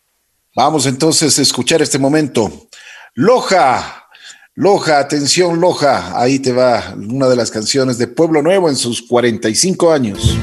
Vamos 0.56 0.86
entonces 0.86 1.38
a 1.38 1.42
escuchar 1.42 1.82
este 1.82 2.00
momento. 2.00 2.68
Loja, 3.16 4.08
Loja, 4.56 5.00
atención 5.00 5.60
Loja, 5.60 6.20
ahí 6.20 6.40
te 6.40 6.52
va 6.52 6.96
una 6.98 7.28
de 7.28 7.36
las 7.36 7.52
canciones 7.52 7.98
de 7.98 8.08
Pueblo 8.08 8.42
Nuevo 8.42 8.70
en 8.70 8.76
sus 8.76 9.02
45 9.02 9.92
años. 9.92 10.38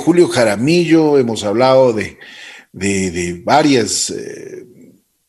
Julio 0.00 0.28
Jaramillo, 0.28 1.18
hemos 1.18 1.44
hablado 1.44 1.92
de, 1.92 2.18
varias 3.44 4.10
eh, 4.10 4.64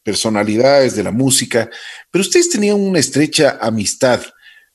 personalidades 0.01 0.95
de 0.95 1.03
la 1.03 1.11
música, 1.11 1.69
pero 2.09 2.21
ustedes 2.21 2.49
tenían 2.49 2.79
una 2.79 2.99
estrecha 2.99 3.57
amistad 3.61 4.21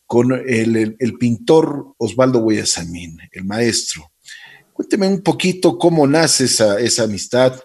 con 0.04 0.32
el, 0.32 1.16
pintor 1.18 1.94
Osvaldo 1.96 2.40
Guayasamín, 2.40 3.18
el 3.32 3.44
maestro. 3.44 4.12
Cuénteme 4.72 5.08
un 5.08 5.22
poquito 5.22 5.78
cómo 5.78 6.06
nace 6.06 6.44
esa, 6.44 6.78
esa 6.78 7.04
amistad, 7.04 7.58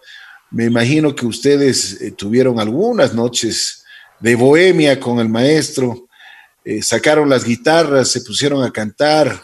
me 0.49 0.65
imagino 0.65 1.13
que 1.13 1.25
ustedes 1.25 2.01
eh, 2.01 2.11
tuvieron 2.11 2.59
algunas 2.59 3.13
noches 3.13 3.83
de 4.21 4.35
bohemia 4.35 4.99
con 4.99 5.19
el 5.19 5.27
maestro, 5.27 6.07
eh, 6.63 6.81
sacaron 6.81 7.29
las 7.29 7.43
guitarras, 7.43 8.09
se 8.09 8.21
pusieron 8.21 8.63
a 8.63 8.71
cantar. 8.71 9.41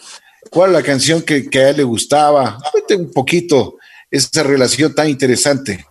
¿Cuál 0.49 0.73
la 0.73 0.83
canción 0.83 1.21
que, 1.21 1.49
que 1.49 1.59
a 1.59 1.69
él 1.69 1.77
le 1.77 1.83
gustaba? 1.83 2.57
Cuente 2.71 2.95
un 2.95 3.11
poquito 3.11 3.77
esa 4.09 4.43
relación 4.43 4.93
tan 4.93 5.09
interesante. 5.09 5.85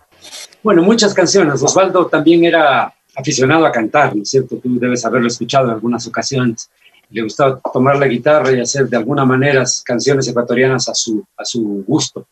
Bueno, 0.63 0.83
muchas 0.83 1.13
canciones. 1.13 1.61
Osvaldo 1.61 2.07
también 2.07 2.45
era 2.45 2.93
aficionado 3.15 3.65
a 3.65 3.71
cantar, 3.71 4.15
¿no 4.15 4.23
es 4.23 4.29
cierto? 4.29 4.57
Tú 4.57 4.79
debes 4.79 5.05
haberlo 5.05 5.27
escuchado 5.27 5.65
en 5.65 5.71
algunas 5.71 6.05
ocasiones. 6.07 6.69
Le 7.09 7.23
gustaba 7.23 7.59
tomar 7.73 7.97
la 7.97 8.07
guitarra 8.07 8.51
y 8.51 8.59
hacer 8.59 8.87
de 8.89 8.97
alguna 8.97 9.25
manera 9.25 9.63
canciones 9.85 10.27
ecuatorianas 10.27 10.89
a 10.89 10.93
su, 10.93 11.25
a 11.37 11.45
su 11.45 11.83
gusto 11.87 12.27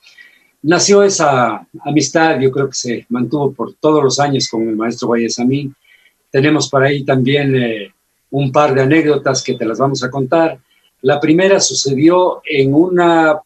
nació 0.65 1.03
esa 1.03 1.65
amistad, 1.85 2.39
yo 2.39 2.49
creo 2.49 2.67
que 2.67 2.75
se 2.75 3.05
mantuvo 3.09 3.53
por 3.53 3.75
todos 3.75 4.03
los 4.03 4.19
años 4.19 4.47
con 4.49 4.67
el 4.67 4.75
maestro 4.75 5.09
Guayasamín. 5.09 5.75
Tenemos 6.31 6.69
por 6.69 6.83
ahí 6.83 7.05
también 7.05 7.55
eh, 7.55 7.93
un 8.31 8.51
par 8.51 8.73
de 8.73 8.81
anécdotas 8.81 9.43
que 9.43 9.53
te 9.53 9.65
las 9.65 9.77
vamos 9.77 10.03
a 10.03 10.09
contar. 10.09 10.57
La 11.05 11.19
primera 11.19 11.59
sucedió 11.59 12.41
en 12.43 12.73
una 12.73 13.39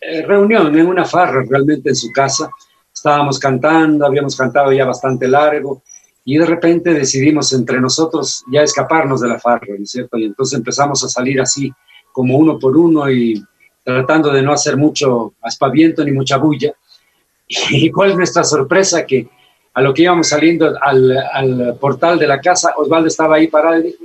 eh, 0.00 0.22
reunión, 0.22 0.76
en 0.76 0.88
una 0.88 1.04
farra 1.04 1.44
realmente 1.48 1.90
en 1.90 1.94
su 1.94 2.10
casa. 2.10 2.50
Estábamos 2.92 3.38
cantando, 3.38 4.04
habíamos 4.04 4.34
cantado 4.34 4.72
ya 4.72 4.84
bastante 4.84 5.28
largo 5.28 5.84
y 6.24 6.36
de 6.36 6.44
repente 6.44 6.92
decidimos 6.92 7.52
entre 7.52 7.80
nosotros 7.80 8.42
ya 8.50 8.62
escaparnos 8.62 9.20
de 9.20 9.28
la 9.28 9.38
farra, 9.38 9.68
¿no 9.78 9.84
es 9.84 9.90
cierto? 9.92 10.18
Y 10.18 10.24
entonces 10.24 10.58
empezamos 10.58 11.04
a 11.04 11.08
salir 11.08 11.40
así 11.40 11.72
como 12.10 12.36
uno 12.36 12.58
por 12.58 12.76
uno 12.76 13.08
y 13.08 13.40
tratando 13.84 14.32
de 14.32 14.42
no 14.42 14.52
hacer 14.52 14.76
mucho 14.76 15.34
aspaviento 15.42 16.04
ni 16.04 16.10
mucha 16.10 16.38
bulla. 16.38 16.74
¿Y 17.46 17.88
cuál 17.92 18.10
es 18.10 18.16
nuestra 18.16 18.42
sorpresa? 18.42 19.06
Que 19.06 19.28
a 19.74 19.80
lo 19.80 19.94
que 19.94 20.02
íbamos 20.02 20.26
saliendo 20.26 20.74
al, 20.82 21.78
portal 21.80 22.18
de 22.18 22.26
la 22.26 22.40
casa, 22.40 22.74
Osvaldo 22.76 23.06
estaba 23.06 23.36
ahí 23.36 23.46
parado 23.46 23.78
y 23.78 23.82
dijo, 23.84 24.02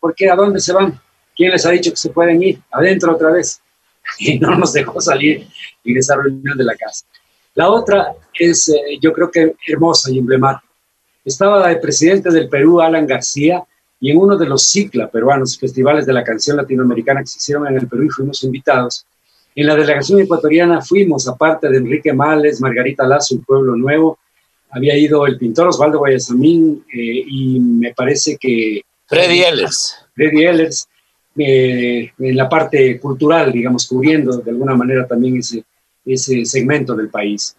¿por 0.00 0.12
qué? 0.16 0.28
¿A 0.28 0.34
dónde 0.34 0.58
se 0.58 0.72
van? 0.72 1.00
¿Quién 1.42 1.50
les 1.50 1.66
ha 1.66 1.70
dicho 1.70 1.90
que 1.90 1.96
se 1.96 2.10
pueden 2.10 2.40
ir? 2.40 2.60
Adentro 2.70 3.14
otra 3.14 3.32
vez. 3.32 3.60
Y 4.20 4.38
no 4.38 4.54
nos 4.56 4.72
dejó 4.72 5.00
salir 5.00 5.48
en 5.84 5.96
esa 5.96 6.14
reunión 6.14 6.56
de 6.56 6.62
la 6.62 6.76
casa. 6.76 7.04
La 7.56 7.68
otra 7.68 8.14
es, 8.32 8.68
eh, 8.68 8.96
yo 9.00 9.12
creo 9.12 9.28
que 9.28 9.56
hermosa 9.66 10.08
y 10.12 10.20
emblemática. 10.20 10.72
Estaba 11.24 11.68
el 11.68 11.80
presidente 11.80 12.30
del 12.30 12.48
Perú, 12.48 12.80
Alan 12.80 13.08
García, 13.08 13.64
y 13.98 14.12
en 14.12 14.18
uno 14.18 14.36
de 14.36 14.46
los 14.46 14.68
cicla 14.68 15.10
peruanos, 15.10 15.58
festivales 15.58 16.06
de 16.06 16.12
la 16.12 16.22
canción 16.22 16.56
latinoamericana 16.58 17.22
que 17.22 17.26
se 17.26 17.38
hicieron 17.38 17.66
en 17.66 17.78
el 17.78 17.88
Perú 17.88 18.04
y 18.04 18.10
fuimos 18.10 18.44
invitados, 18.44 19.04
en 19.56 19.66
la 19.66 19.74
delegación 19.74 20.20
ecuatoriana 20.20 20.80
fuimos, 20.80 21.26
aparte 21.26 21.68
de 21.68 21.78
Enrique 21.78 22.12
Males, 22.12 22.60
Margarita 22.60 23.04
Lazo, 23.04 23.34
un 23.34 23.42
pueblo 23.42 23.74
nuevo, 23.74 24.16
había 24.70 24.96
ido 24.96 25.26
el 25.26 25.38
pintor 25.38 25.66
Osvaldo 25.66 25.98
Guayasamín 25.98 26.84
eh, 26.94 27.24
y 27.26 27.58
me 27.58 27.92
parece 27.94 28.36
que... 28.36 28.82
Freddy 29.06 29.42
Ehlers. 29.42 29.96
Freddy 30.14 30.44
Ehlers, 30.44 30.88
eh, 31.36 32.12
en 32.18 32.36
la 32.36 32.48
parte 32.48 33.00
cultural, 33.00 33.52
digamos, 33.52 33.86
cubriendo 33.86 34.36
de 34.38 34.50
alguna 34.50 34.74
manera 34.74 35.06
también 35.06 35.38
ese, 35.38 35.64
ese 36.04 36.44
segmento 36.44 36.94
del 36.94 37.08
país. 37.08 37.56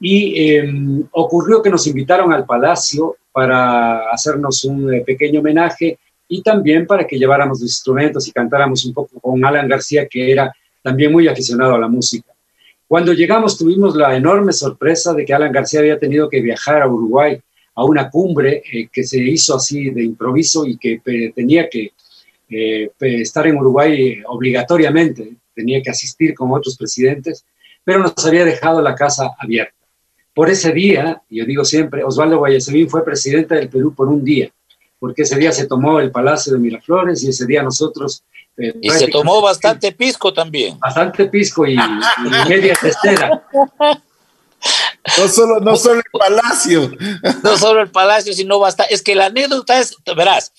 Y 0.00 0.50
em, 0.50 1.04
ocurrió 1.12 1.62
que 1.62 1.70
nos 1.70 1.86
invitaron 1.86 2.32
al 2.32 2.44
Palacio 2.44 3.16
para 3.32 4.10
hacernos 4.10 4.64
un 4.64 4.92
eh, 4.92 5.02
pequeño 5.06 5.40
homenaje 5.40 5.98
y 6.28 6.42
también 6.42 6.86
para 6.86 7.06
que 7.06 7.18
lleváramos 7.18 7.60
los 7.60 7.70
instrumentos 7.70 8.26
y 8.26 8.32
cantáramos 8.32 8.84
un 8.84 8.92
poco 8.92 9.20
con 9.20 9.44
Alan 9.44 9.68
García, 9.68 10.06
que 10.08 10.32
era 10.32 10.52
también 10.82 11.12
muy 11.12 11.28
aficionado 11.28 11.74
a 11.74 11.78
la 11.78 11.88
música. 11.88 12.32
Cuando 12.88 13.12
llegamos 13.12 13.56
tuvimos 13.56 13.96
la 13.96 14.16
enorme 14.16 14.52
sorpresa 14.52 15.12
de 15.12 15.24
que 15.24 15.34
Alan 15.34 15.52
García 15.52 15.80
había 15.80 15.98
tenido 15.98 16.28
que 16.28 16.40
viajar 16.40 16.82
a 16.82 16.88
Uruguay 16.88 17.38
a 17.74 17.84
una 17.84 18.10
cumbre 18.10 18.62
eh, 18.72 18.88
que 18.92 19.04
se 19.04 19.18
hizo 19.18 19.56
así 19.56 19.90
de 19.90 20.02
improviso 20.02 20.66
y 20.66 20.76
que 20.76 21.00
tenía 21.34 21.68
que 21.68 21.92
eh, 22.48 22.90
estar 23.00 23.46
en 23.46 23.56
Uruguay 23.56 24.22
obligatoriamente, 24.26 25.36
tenía 25.54 25.82
que 25.82 25.90
asistir 25.90 26.34
con 26.34 26.52
otros 26.52 26.76
presidentes, 26.76 27.44
pero 27.84 28.00
nos 28.00 28.26
había 28.26 28.44
dejado 28.44 28.80
la 28.82 28.94
casa 28.94 29.30
abierta. 29.38 29.74
Por 30.34 30.50
ese 30.50 30.72
día, 30.72 31.22
yo 31.30 31.44
digo 31.44 31.64
siempre, 31.64 32.04
Osvaldo 32.04 32.38
Guayasamín 32.38 32.90
fue 32.90 33.04
presidente 33.04 33.54
del 33.54 33.68
Perú 33.68 33.94
por 33.94 34.08
un 34.08 34.22
día, 34.22 34.50
porque 34.98 35.22
ese 35.22 35.36
día 35.36 35.52
se 35.52 35.66
tomó 35.66 35.98
el 36.00 36.10
Palacio 36.10 36.52
de 36.52 36.58
Miraflores 36.58 37.22
y 37.22 37.30
ese 37.30 37.46
día 37.46 37.62
nosotros 37.62 38.22
eh, 38.58 38.74
y 38.80 38.90
se 38.90 39.08
tomó 39.08 39.42
bastante 39.42 39.92
pisco 39.92 40.32
también. 40.32 40.78
Bastante 40.78 41.26
pisco 41.26 41.66
y, 41.66 41.76
media 42.48 42.74
cestera. 42.74 43.42
No 45.18 45.28
solo, 45.28 45.60
no 45.60 45.76
solo 45.76 46.00
el 46.00 46.10
palacio. 46.18 46.90
No 47.42 47.56
solo 47.56 47.82
el 47.82 47.90
palacio, 47.90 48.32
sino 48.32 48.58
bastante. 48.58 48.94
Es 48.94 49.02
que 49.02 49.14
la 49.14 49.26
anécdota 49.26 49.78
es, 49.78 49.94
verás, 50.16 50.52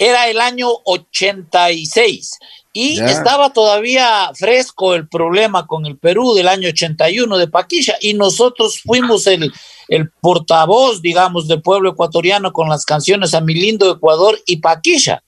era 0.00 0.28
el 0.28 0.40
año 0.40 0.70
86 0.84 2.38
y 2.72 2.98
estaba 3.00 3.52
todavía 3.52 4.30
fresco 4.34 4.94
el 4.94 5.06
problema 5.06 5.66
con 5.66 5.84
el 5.84 5.98
Perú 5.98 6.32
del 6.32 6.48
año 6.48 6.70
81 6.70 7.36
de 7.36 7.48
Paquilla 7.48 7.96
y 8.00 8.14
nosotros 8.14 8.80
fuimos 8.80 9.26
el, 9.26 9.52
el 9.88 10.10
portavoz, 10.10 11.02
digamos, 11.02 11.48
del 11.48 11.60
pueblo 11.60 11.90
ecuatoriano 11.90 12.50
con 12.50 12.70
las 12.70 12.86
canciones 12.86 13.34
a 13.34 13.42
mi 13.42 13.52
lindo 13.52 13.90
Ecuador 13.90 14.40
y 14.46 14.56
Paquilla. 14.56 15.22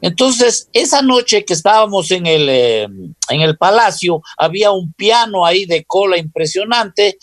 Entonces, 0.00 0.70
esa 0.72 1.02
noche 1.02 1.44
que 1.44 1.52
estábamos 1.52 2.10
en 2.10 2.26
el, 2.26 2.48
eh, 2.48 2.84
en 2.84 3.40
el 3.42 3.58
palacio, 3.58 4.22
había 4.38 4.70
un 4.70 4.94
piano 4.94 5.44
ahí 5.44 5.66
de 5.66 5.84
cola 5.84 6.16
impresionante 6.16 7.18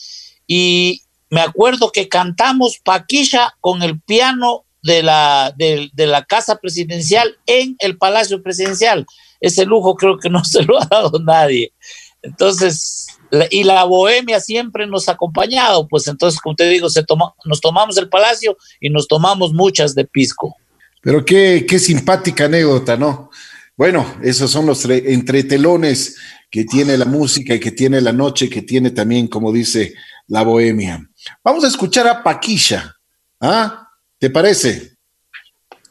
y 0.45 1.01
me 1.31 1.41
acuerdo 1.41 1.91
que 1.91 2.07
cantamos 2.07 2.77
Paquilla 2.83 3.55
con 3.61 3.81
el 3.81 3.99
piano 3.99 4.66
de 4.83 5.03
la, 5.03 5.53
de, 5.57 5.89
la 5.95 6.23
casa 6.23 6.57
presidencial 6.57 7.37
en 7.45 7.75
el 7.79 7.97
palacio 7.97 8.41
presidencial. 8.41 9.05
Ese 9.39 9.65
lujo 9.65 9.95
creo 9.95 10.17
que 10.17 10.29
no 10.29 10.43
se 10.45 10.63
lo 10.63 10.81
ha 10.81 10.85
dado 10.85 11.19
nadie. 11.19 11.73
Entonces, 12.21 13.07
y 13.51 13.63
la 13.63 13.83
bohemia 13.83 14.39
siempre 14.39 14.87
nos 14.87 15.07
ha 15.07 15.13
acompañado, 15.13 15.87
pues 15.87 16.07
entonces, 16.07 16.39
como 16.39 16.55
te 16.55 16.67
digo, 16.67 16.89
se 16.89 17.05
nos 17.45 17.61
tomamos 17.61 17.97
el 17.97 18.09
palacio 18.09 18.57
y 18.79 18.89
nos 18.89 19.07
tomamos 19.07 19.53
muchas 19.53 19.95
de 19.95 20.05
pisco. 20.05 20.55
Pero 21.01 21.23
qué, 21.23 21.65
qué 21.67 21.79
simpática 21.79 22.45
anécdota, 22.45 22.97
¿no? 22.97 23.29
Bueno, 23.75 24.17
esos 24.23 24.49
son 24.49 24.65
los 24.65 24.83
entretelones 24.85 26.17
que 26.49 26.65
tiene 26.65 26.97
la 26.97 27.05
música 27.05 27.53
y 27.53 27.59
que 27.59 27.71
tiene 27.71 28.01
la 28.01 28.11
noche, 28.11 28.49
que 28.49 28.63
tiene 28.63 28.91
también, 28.91 29.27
como 29.27 29.51
dice, 29.51 29.93
la 30.27 30.43
bohemia. 30.43 31.07
Vamos 31.43 31.63
a 31.63 31.67
escuchar 31.67 32.07
a 32.07 32.23
Paquilla. 32.23 32.95
¿Ah? 33.39 33.86
¿Te 34.19 34.29
parece? 34.29 34.97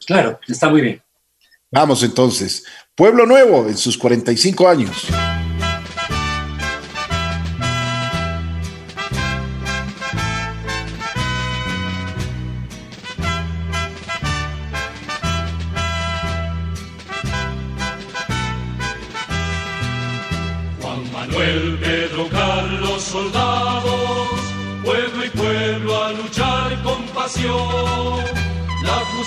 Claro, 0.06 0.40
está 0.46 0.68
muy 0.68 0.80
bien. 0.80 1.02
Vamos 1.70 2.02
entonces. 2.02 2.64
Pueblo 2.94 3.26
Nuevo 3.26 3.68
en 3.68 3.76
sus 3.76 3.96
45 3.98 4.68
años. 4.68 5.06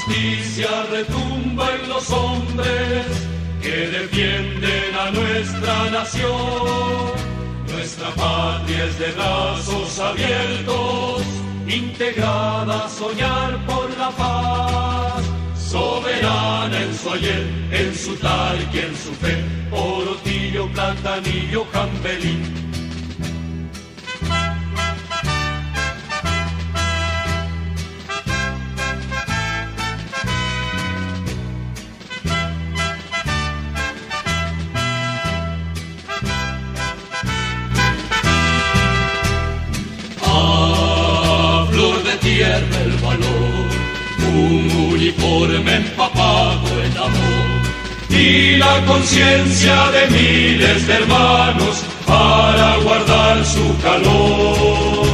Justicia 0.09 0.67
retumba 0.91 1.69
en 1.75 1.89
los 1.89 2.09
hombres 2.09 3.05
que 3.61 3.87
defienden 3.87 4.95
a 4.95 5.11
nuestra 5.11 5.89
nación. 5.91 7.11
Nuestra 7.71 8.09
patria 8.15 8.85
es 8.85 8.99
de 8.99 9.11
brazos 9.11 9.99
abiertos, 9.99 11.21
integrada 11.67 12.85
a 12.85 12.89
soñar 12.89 13.65
por 13.65 13.89
la 13.97 14.09
paz. 14.11 15.23
Soberana 15.55 16.81
en 16.81 16.95
su 16.95 17.09
ayer, 17.11 17.47
en 17.71 17.95
su 17.95 18.15
tal 18.15 18.57
y 18.73 18.79
en 18.79 18.95
su 18.95 19.11
fe, 19.13 19.43
Orotillo, 19.71 20.67
Platanillo, 20.71 21.65
Jambelín 21.71 22.68
el 42.57 42.97
valor, 42.97 43.67
un 44.33 44.93
uniforme 44.93 45.75
empapado 45.75 46.83
en 46.83 46.97
amor 46.97 47.39
y 48.09 48.57
la 48.57 48.83
conciencia 48.85 49.91
de 49.91 50.07
miles 50.07 50.87
de 50.87 50.93
hermanos 50.93 51.83
para 52.07 52.77
guardar 52.77 53.45
su 53.45 53.77
calor. 53.81 55.07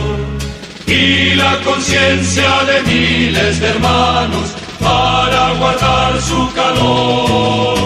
Y 0.88 1.36
la 1.36 1.60
conciencia 1.62 2.52
de 2.70 2.94
miles 2.94 3.60
de 3.60 3.68
hermanos 3.68 4.54
para 4.80 5.54
guardar 5.56 6.22
su 6.22 6.54
calor. 6.54 7.78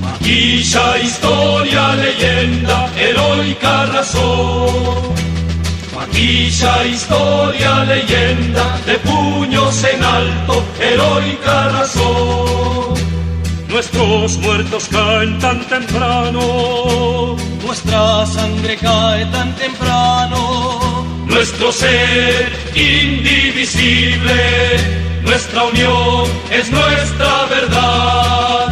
Maquilla, 0.00 0.98
historia, 0.98 1.94
leyenda, 1.94 2.90
heroica 2.98 3.86
razón. 3.86 5.23
Maquilla, 6.14 6.86
historia, 6.86 7.84
leyenda, 7.86 8.78
de 8.86 8.98
puños 9.00 9.82
en 9.82 10.04
alto, 10.04 10.64
heroica 10.78 11.70
razón. 11.70 12.94
Nuestros 13.68 14.38
muertos 14.38 14.86
caen 14.92 15.36
tan 15.40 15.66
temprano, 15.66 17.34
nuestra 17.64 18.26
sangre 18.26 18.76
cae 18.76 19.26
tan 19.26 19.56
temprano, 19.56 21.04
nuestro 21.26 21.72
ser 21.72 22.52
indivisible, 22.76 24.38
nuestra 25.22 25.64
unión 25.64 26.28
es 26.48 26.70
nuestra 26.70 27.46
verdad. 27.46 28.68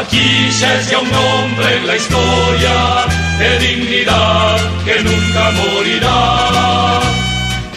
Aquí 0.00 0.48
ya 0.58 0.74
es 0.80 0.90
un 0.90 1.14
hombre 1.14 1.76
en 1.76 1.86
la 1.86 1.96
historia 1.96 3.25
de 3.38 3.58
dignidad 3.58 4.56
que 4.84 5.02
nunca 5.02 5.50
morirá. 5.52 7.00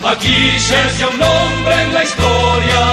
Aquí 0.02 0.34
es 0.56 0.70
ya 0.70 1.08
un 1.10 1.22
hombre 1.22 1.84
en 1.84 1.94
la 1.94 2.04
historia 2.04 2.84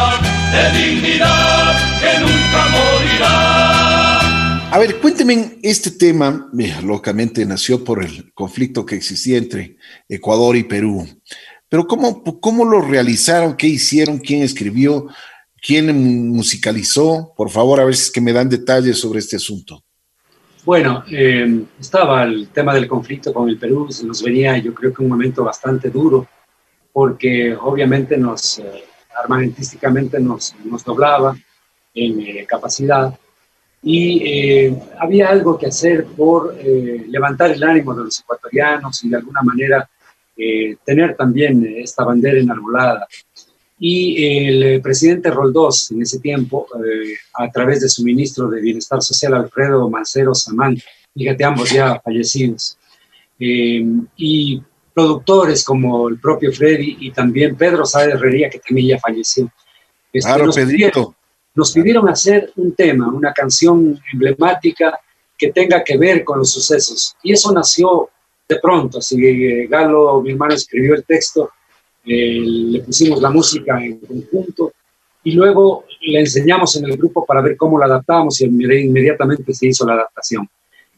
de 0.52 0.78
dignidad 0.78 2.00
que 2.00 2.20
nunca 2.20 2.68
morirá. 2.72 4.70
A 4.70 4.78
ver, 4.78 5.00
cuénteme 5.00 5.58
este 5.62 5.92
tema, 5.92 6.50
locamente 6.82 7.46
nació 7.46 7.84
por 7.84 8.02
el 8.02 8.32
conflicto 8.34 8.84
que 8.84 8.96
existía 8.96 9.38
entre 9.38 9.76
Ecuador 10.08 10.56
y 10.56 10.64
Perú. 10.64 11.06
Pero 11.68 11.86
¿cómo, 11.86 12.22
cómo 12.40 12.64
lo 12.64 12.80
realizaron? 12.80 13.56
¿Qué 13.56 13.68
hicieron? 13.68 14.18
¿Quién 14.18 14.42
escribió? 14.42 15.06
¿Quién 15.62 16.28
musicalizó? 16.28 17.32
Por 17.36 17.50
favor, 17.50 17.80
a 17.80 17.84
ver 17.84 17.96
si 17.96 18.02
es 18.02 18.10
que 18.10 18.20
me 18.20 18.32
dan 18.32 18.48
detalles 18.48 18.98
sobre 18.98 19.20
este 19.20 19.36
asunto. 19.36 19.85
Bueno, 20.66 21.04
eh, 21.08 21.64
estaba 21.78 22.24
el 22.24 22.48
tema 22.48 22.74
del 22.74 22.88
conflicto 22.88 23.32
con 23.32 23.48
el 23.48 23.56
Perú, 23.56 23.88
nos 24.04 24.20
venía 24.20 24.58
yo 24.58 24.74
creo 24.74 24.92
que 24.92 25.00
un 25.00 25.08
momento 25.08 25.44
bastante 25.44 25.90
duro, 25.90 26.26
porque 26.92 27.54
obviamente 27.54 28.16
nos, 28.16 28.58
eh, 28.58 28.82
armamentísticamente 29.16 30.18
nos, 30.18 30.56
nos 30.64 30.82
doblaba 30.82 31.36
en 31.94 32.20
eh, 32.20 32.46
capacidad 32.48 33.16
y 33.80 34.74
había 34.98 35.28
algo 35.28 35.56
que 35.56 35.68
hacer 35.68 36.04
por 36.04 36.56
levantar 36.56 37.52
el 37.52 37.62
ánimo 37.62 37.94
de 37.94 38.02
los 38.02 38.18
ecuatorianos 38.18 39.04
y 39.04 39.10
de 39.10 39.18
alguna 39.18 39.42
manera 39.42 39.88
tener 40.84 41.14
también 41.14 41.64
esta 41.76 42.02
bandera 42.02 42.40
enarbolada. 42.40 43.06
Y 43.78 44.24
el 44.24 44.80
presidente 44.80 45.30
Roldós, 45.30 45.90
en 45.90 46.02
ese 46.02 46.18
tiempo, 46.18 46.66
a 47.34 47.50
través 47.50 47.80
de 47.80 47.88
su 47.88 48.02
ministro 48.02 48.48
de 48.48 48.60
Bienestar 48.60 49.02
Social, 49.02 49.34
Alfredo 49.34 49.90
Mancero 49.90 50.34
Samán, 50.34 50.76
fíjate, 51.14 51.44
ambos 51.44 51.70
ya 51.70 52.00
fallecidos, 52.00 52.78
y 53.38 54.62
productores 54.94 55.62
como 55.62 56.08
el 56.08 56.18
propio 56.18 56.50
Freddy 56.52 56.96
y 57.00 57.10
también 57.10 57.54
Pedro 57.54 57.84
Sáez 57.84 58.14
Herrería, 58.14 58.48
que 58.48 58.60
también 58.60 58.88
ya 58.88 58.98
falleció. 58.98 59.52
Este, 60.10 60.26
claro, 60.26 60.46
nos 60.46 60.56
Pedrito. 60.56 60.88
Pidieron, 60.88 61.16
nos 61.54 61.72
pidieron 61.72 62.08
hacer 62.08 62.52
un 62.56 62.74
tema, 62.74 63.08
una 63.08 63.34
canción 63.34 64.00
emblemática 64.10 64.98
que 65.36 65.52
tenga 65.52 65.84
que 65.84 65.98
ver 65.98 66.24
con 66.24 66.38
los 66.38 66.50
sucesos. 66.50 67.14
Y 67.22 67.34
eso 67.34 67.52
nació 67.52 68.08
de 68.48 68.58
pronto, 68.58 68.98
así 68.98 69.20
que 69.20 69.66
Galo, 69.68 70.22
mi 70.22 70.30
hermano, 70.30 70.54
escribió 70.54 70.94
el 70.94 71.04
texto, 71.04 71.50
eh, 72.06 72.40
le 72.44 72.80
pusimos 72.80 73.20
la 73.20 73.30
música 73.30 73.82
en 73.84 73.98
conjunto 73.98 74.72
y 75.24 75.32
luego 75.32 75.84
le 76.02 76.20
enseñamos 76.20 76.76
en 76.76 76.84
el 76.84 76.96
grupo 76.96 77.26
para 77.26 77.42
ver 77.42 77.56
cómo 77.56 77.78
la 77.78 77.86
adaptábamos 77.86 78.40
y 78.40 78.44
inmediatamente 78.44 79.52
se 79.52 79.66
hizo 79.66 79.86
la 79.86 79.94
adaptación. 79.94 80.48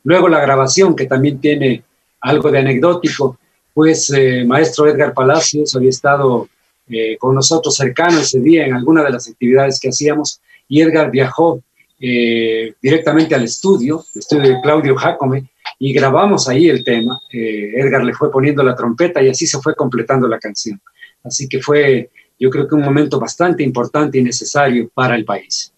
Luego 0.05 0.29
la 0.29 0.41
grabación, 0.41 0.95
que 0.95 1.07
también 1.07 1.41
tiene 1.41 1.83
algo 2.21 2.51
de 2.51 2.59
anecdótico, 2.59 3.39
pues 3.73 4.11
eh, 4.11 4.45
maestro 4.45 4.87
Edgar 4.87 5.15
Palacios 5.15 5.75
había 5.75 5.91
estado 5.91 6.49
eh, 6.89 7.17
con 7.19 7.35
nosotros 7.35 7.75
cercano 7.75 8.21
ese 8.21 8.41
día 8.41 8.67
en 8.67 8.75
alguna 8.75 9.03
de 9.03 9.11
las 9.11 9.29
actividades 9.29 9.79
que 9.79 9.91
hacíamos 9.91 10.41
y 10.69 10.83
Edgar 10.83 11.11
viajó 11.11 11.63
eh, 12.01 12.75
directamente 12.81 13.35
al 13.35 13.45
estudio, 13.45 14.05
el 14.15 14.19
estudio 14.21 14.51
de 14.51 14.61
Claudio 14.63 14.95
Jacome, 14.95 15.51
y 15.81 15.93
grabamos 15.93 16.49
ahí 16.49 16.69
el 16.69 16.85
tema. 16.85 17.19
Eh, 17.33 17.73
Edgar 17.75 18.05
le 18.05 18.15
fue 18.15 18.31
poniendo 18.31 18.63
la 18.63 18.77
trompeta 18.77 19.23
y 19.23 19.29
así 19.29 19.47
se 19.47 19.59
fue 19.61 19.75
completando 19.75 20.29
la 20.29 20.39
canción. 20.39 20.81
Así 21.25 21.49
que 21.49 21.61
fue, 21.61 22.11
yo 22.39 22.51
creo 22.51 22.69
que 22.69 22.75
un 22.75 22.83
momento 22.83 23.19
bastante 23.19 23.63
importante 23.63 24.19
y 24.19 24.23
necesario 24.23 24.91
para 24.95 25.17
el 25.17 25.25
país. 25.25 25.73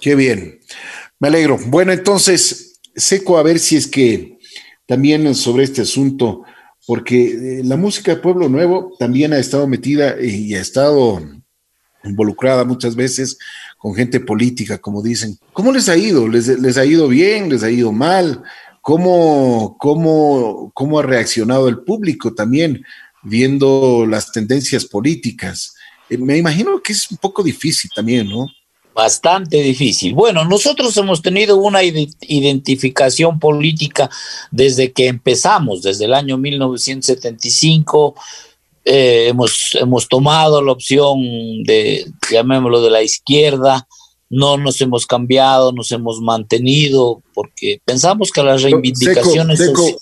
Qué 0.00 0.14
bien, 0.14 0.60
me 1.18 1.28
alegro. 1.28 1.58
Bueno, 1.66 1.92
entonces, 1.92 2.80
Seco, 2.94 3.38
a 3.38 3.42
ver 3.42 3.58
si 3.58 3.76
es 3.76 3.86
que 3.86 4.38
también 4.86 5.34
sobre 5.34 5.64
este 5.64 5.82
asunto, 5.82 6.44
porque 6.86 7.58
eh, 7.58 7.62
la 7.64 7.76
música 7.76 8.14
de 8.14 8.20
Pueblo 8.20 8.48
Nuevo 8.48 8.94
también 8.98 9.32
ha 9.32 9.38
estado 9.38 9.66
metida 9.66 10.16
y 10.20 10.54
ha 10.54 10.60
estado 10.60 11.20
involucrada 12.04 12.64
muchas 12.64 12.96
veces 12.96 13.38
con 13.76 13.94
gente 13.94 14.20
política, 14.20 14.78
como 14.78 15.02
dicen. 15.02 15.38
¿Cómo 15.52 15.72
les 15.72 15.88
ha 15.88 15.96
ido? 15.96 16.28
¿Les, 16.28 16.48
les 16.48 16.76
ha 16.78 16.84
ido 16.84 17.08
bien? 17.08 17.48
¿Les 17.48 17.62
ha 17.62 17.70
ido 17.70 17.92
mal? 17.92 18.42
¿Cómo, 18.80 19.76
cómo, 19.78 20.70
¿Cómo 20.74 20.98
ha 20.98 21.02
reaccionado 21.02 21.68
el 21.68 21.80
público 21.80 22.34
también 22.34 22.84
viendo 23.22 24.06
las 24.06 24.32
tendencias 24.32 24.84
políticas? 24.84 25.74
Eh, 26.08 26.18
me 26.18 26.36
imagino 26.36 26.80
que 26.82 26.92
es 26.92 27.10
un 27.10 27.16
poco 27.18 27.42
difícil 27.42 27.90
también, 27.94 28.28
¿no? 28.28 28.46
Bastante 28.94 29.62
difícil. 29.62 30.12
Bueno, 30.12 30.44
nosotros 30.44 30.96
hemos 30.96 31.22
tenido 31.22 31.56
una 31.56 31.82
identificación 31.84 33.38
política 33.38 34.10
desde 34.50 34.90
que 34.90 35.06
empezamos, 35.06 35.82
desde 35.82 36.06
el 36.06 36.14
año 36.14 36.36
1975 36.36 38.16
eh, 38.90 39.28
hemos, 39.28 39.76
hemos 39.78 40.08
tomado 40.08 40.62
la 40.62 40.72
opción 40.72 41.18
de, 41.64 42.10
llamémoslo, 42.30 42.80
de 42.80 42.90
la 42.90 43.02
izquierda, 43.02 43.86
no 44.30 44.56
nos 44.56 44.80
hemos 44.80 45.06
cambiado, 45.06 45.72
nos 45.72 45.92
hemos 45.92 46.22
mantenido, 46.22 47.22
porque 47.34 47.82
pensamos 47.84 48.30
que 48.30 48.42
las 48.42 48.62
reivindicaciones... 48.62 49.58
Seco, 49.58 49.84
seco, 49.84 50.00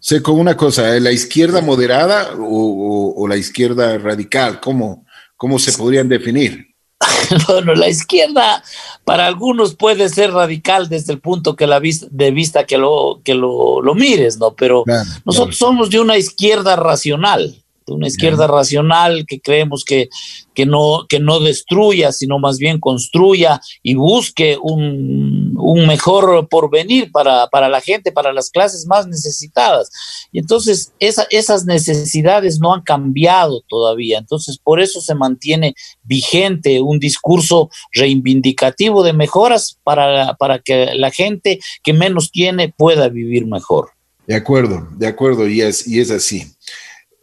seco 0.00 0.32
una 0.32 0.56
cosa, 0.56 0.96
¿eh? 0.96 1.00
¿la 1.00 1.12
izquierda 1.12 1.60
moderada 1.60 2.34
o, 2.38 2.42
o, 2.42 3.22
o 3.22 3.28
la 3.28 3.36
izquierda 3.36 3.98
radical? 3.98 4.60
¿Cómo, 4.60 5.06
¿Cómo 5.36 5.58
se 5.58 5.72
podrían 5.72 6.08
definir? 6.08 6.70
bueno, 7.48 7.74
la 7.74 7.88
izquierda 7.88 8.62
para 9.04 9.26
algunos 9.26 9.74
puede 9.74 10.08
ser 10.08 10.32
radical 10.32 10.88
desde 10.88 11.14
el 11.14 11.20
punto 11.20 11.56
que 11.56 11.66
la 11.66 11.78
vista, 11.78 12.06
de 12.10 12.30
vista 12.30 12.64
que 12.64 12.76
lo, 12.76 13.20
que 13.24 13.34
lo, 13.34 13.80
lo 13.80 13.94
mires, 13.94 14.38
¿no? 14.38 14.54
Pero 14.54 14.84
claro, 14.84 15.08
nosotros 15.24 15.56
claro. 15.56 15.72
somos 15.72 15.90
de 15.90 16.00
una 16.00 16.18
izquierda 16.18 16.76
racional 16.76 17.56
una 17.86 18.06
izquierda 18.06 18.46
racional 18.46 19.24
que 19.26 19.40
creemos 19.40 19.84
que, 19.84 20.08
que, 20.54 20.66
no, 20.66 21.06
que 21.08 21.20
no 21.20 21.40
destruya, 21.40 22.12
sino 22.12 22.38
más 22.38 22.58
bien 22.58 22.78
construya 22.78 23.60
y 23.82 23.94
busque 23.94 24.58
un, 24.62 25.54
un 25.58 25.86
mejor 25.86 26.48
porvenir 26.48 27.10
para, 27.12 27.48
para, 27.48 27.68
la 27.68 27.80
gente, 27.80 28.12
para 28.12 28.32
las 28.32 28.50
clases 28.50 28.86
más 28.86 29.06
necesitadas. 29.06 29.90
Y 30.32 30.38
entonces 30.38 30.92
esa, 30.98 31.26
esas 31.30 31.64
necesidades 31.64 32.60
no 32.60 32.72
han 32.74 32.82
cambiado 32.82 33.62
todavía. 33.68 34.18
Entonces 34.18 34.58
por 34.62 34.80
eso 34.80 35.00
se 35.00 35.14
mantiene 35.14 35.74
vigente 36.02 36.80
un 36.80 36.98
discurso 36.98 37.70
reivindicativo 37.92 39.02
de 39.02 39.12
mejoras 39.12 39.78
para, 39.82 40.34
para 40.34 40.58
que 40.58 40.94
la 40.94 41.10
gente 41.10 41.60
que 41.82 41.92
menos 41.92 42.30
tiene 42.30 42.68
pueda 42.68 43.08
vivir 43.08 43.46
mejor. 43.46 43.90
De 44.26 44.36
acuerdo, 44.36 44.86
de 44.96 45.08
acuerdo, 45.08 45.48
y 45.48 45.60
es, 45.60 45.88
y 45.88 45.98
es 45.98 46.10
así. 46.10 46.44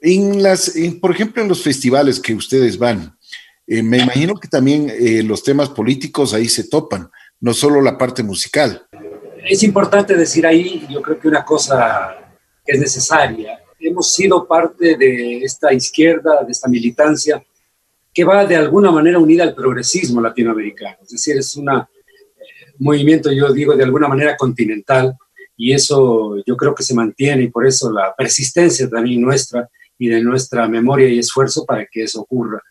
En 0.01 0.43
las, 0.43 0.75
en, 0.75 0.99
por 0.99 1.11
ejemplo, 1.11 1.41
en 1.41 1.49
los 1.49 1.63
festivales 1.63 2.19
que 2.19 2.33
ustedes 2.33 2.77
van, 2.77 3.17
eh, 3.65 3.83
me 3.83 3.97
imagino 3.97 4.35
que 4.35 4.47
también 4.47 4.89
eh, 4.89 5.23
los 5.23 5.43
temas 5.43 5.69
políticos 5.69 6.33
ahí 6.33 6.47
se 6.47 6.65
topan, 6.65 7.09
no 7.39 7.53
solo 7.53 7.81
la 7.81 7.97
parte 7.97 8.23
musical. 8.23 8.87
Es 9.43 9.63
importante 9.63 10.15
decir 10.15 10.45
ahí, 10.45 10.85
yo 10.89 11.01
creo 11.01 11.19
que 11.19 11.27
una 11.27 11.43
cosa 11.43 12.15
que 12.65 12.73
es 12.73 12.79
necesaria, 12.79 13.59
hemos 13.79 14.13
sido 14.13 14.47
parte 14.47 14.97
de 14.97 15.39
esta 15.39 15.73
izquierda, 15.73 16.43
de 16.43 16.51
esta 16.51 16.67
militancia, 16.67 17.43
que 18.13 18.23
va 18.23 18.45
de 18.45 18.55
alguna 18.55 18.91
manera 18.91 19.19
unida 19.19 19.43
al 19.43 19.53
progresismo 19.53 20.21
latinoamericano, 20.21 20.97
es 21.03 21.09
decir, 21.09 21.37
es 21.37 21.55
un 21.55 21.69
eh, 21.69 21.83
movimiento, 22.79 23.31
yo 23.31 23.51
digo, 23.51 23.75
de 23.75 23.83
alguna 23.83 24.07
manera 24.07 24.35
continental, 24.35 25.15
y 25.55 25.73
eso 25.73 26.35
yo 26.45 26.55
creo 26.55 26.73
que 26.73 26.83
se 26.83 26.93
mantiene, 26.93 27.43
y 27.43 27.49
por 27.49 27.65
eso 27.65 27.91
la 27.91 28.15
persistencia 28.15 28.89
también 28.89 29.21
nuestra 29.21 29.69
y 29.97 30.07
de 30.09 30.21
nuestra 30.21 30.67
memoria 30.67 31.07
y 31.07 31.19
esfuerzo 31.19 31.65
para 31.65 31.85
que 31.85 32.03
eso 32.03 32.21
ocurra. 32.21 32.61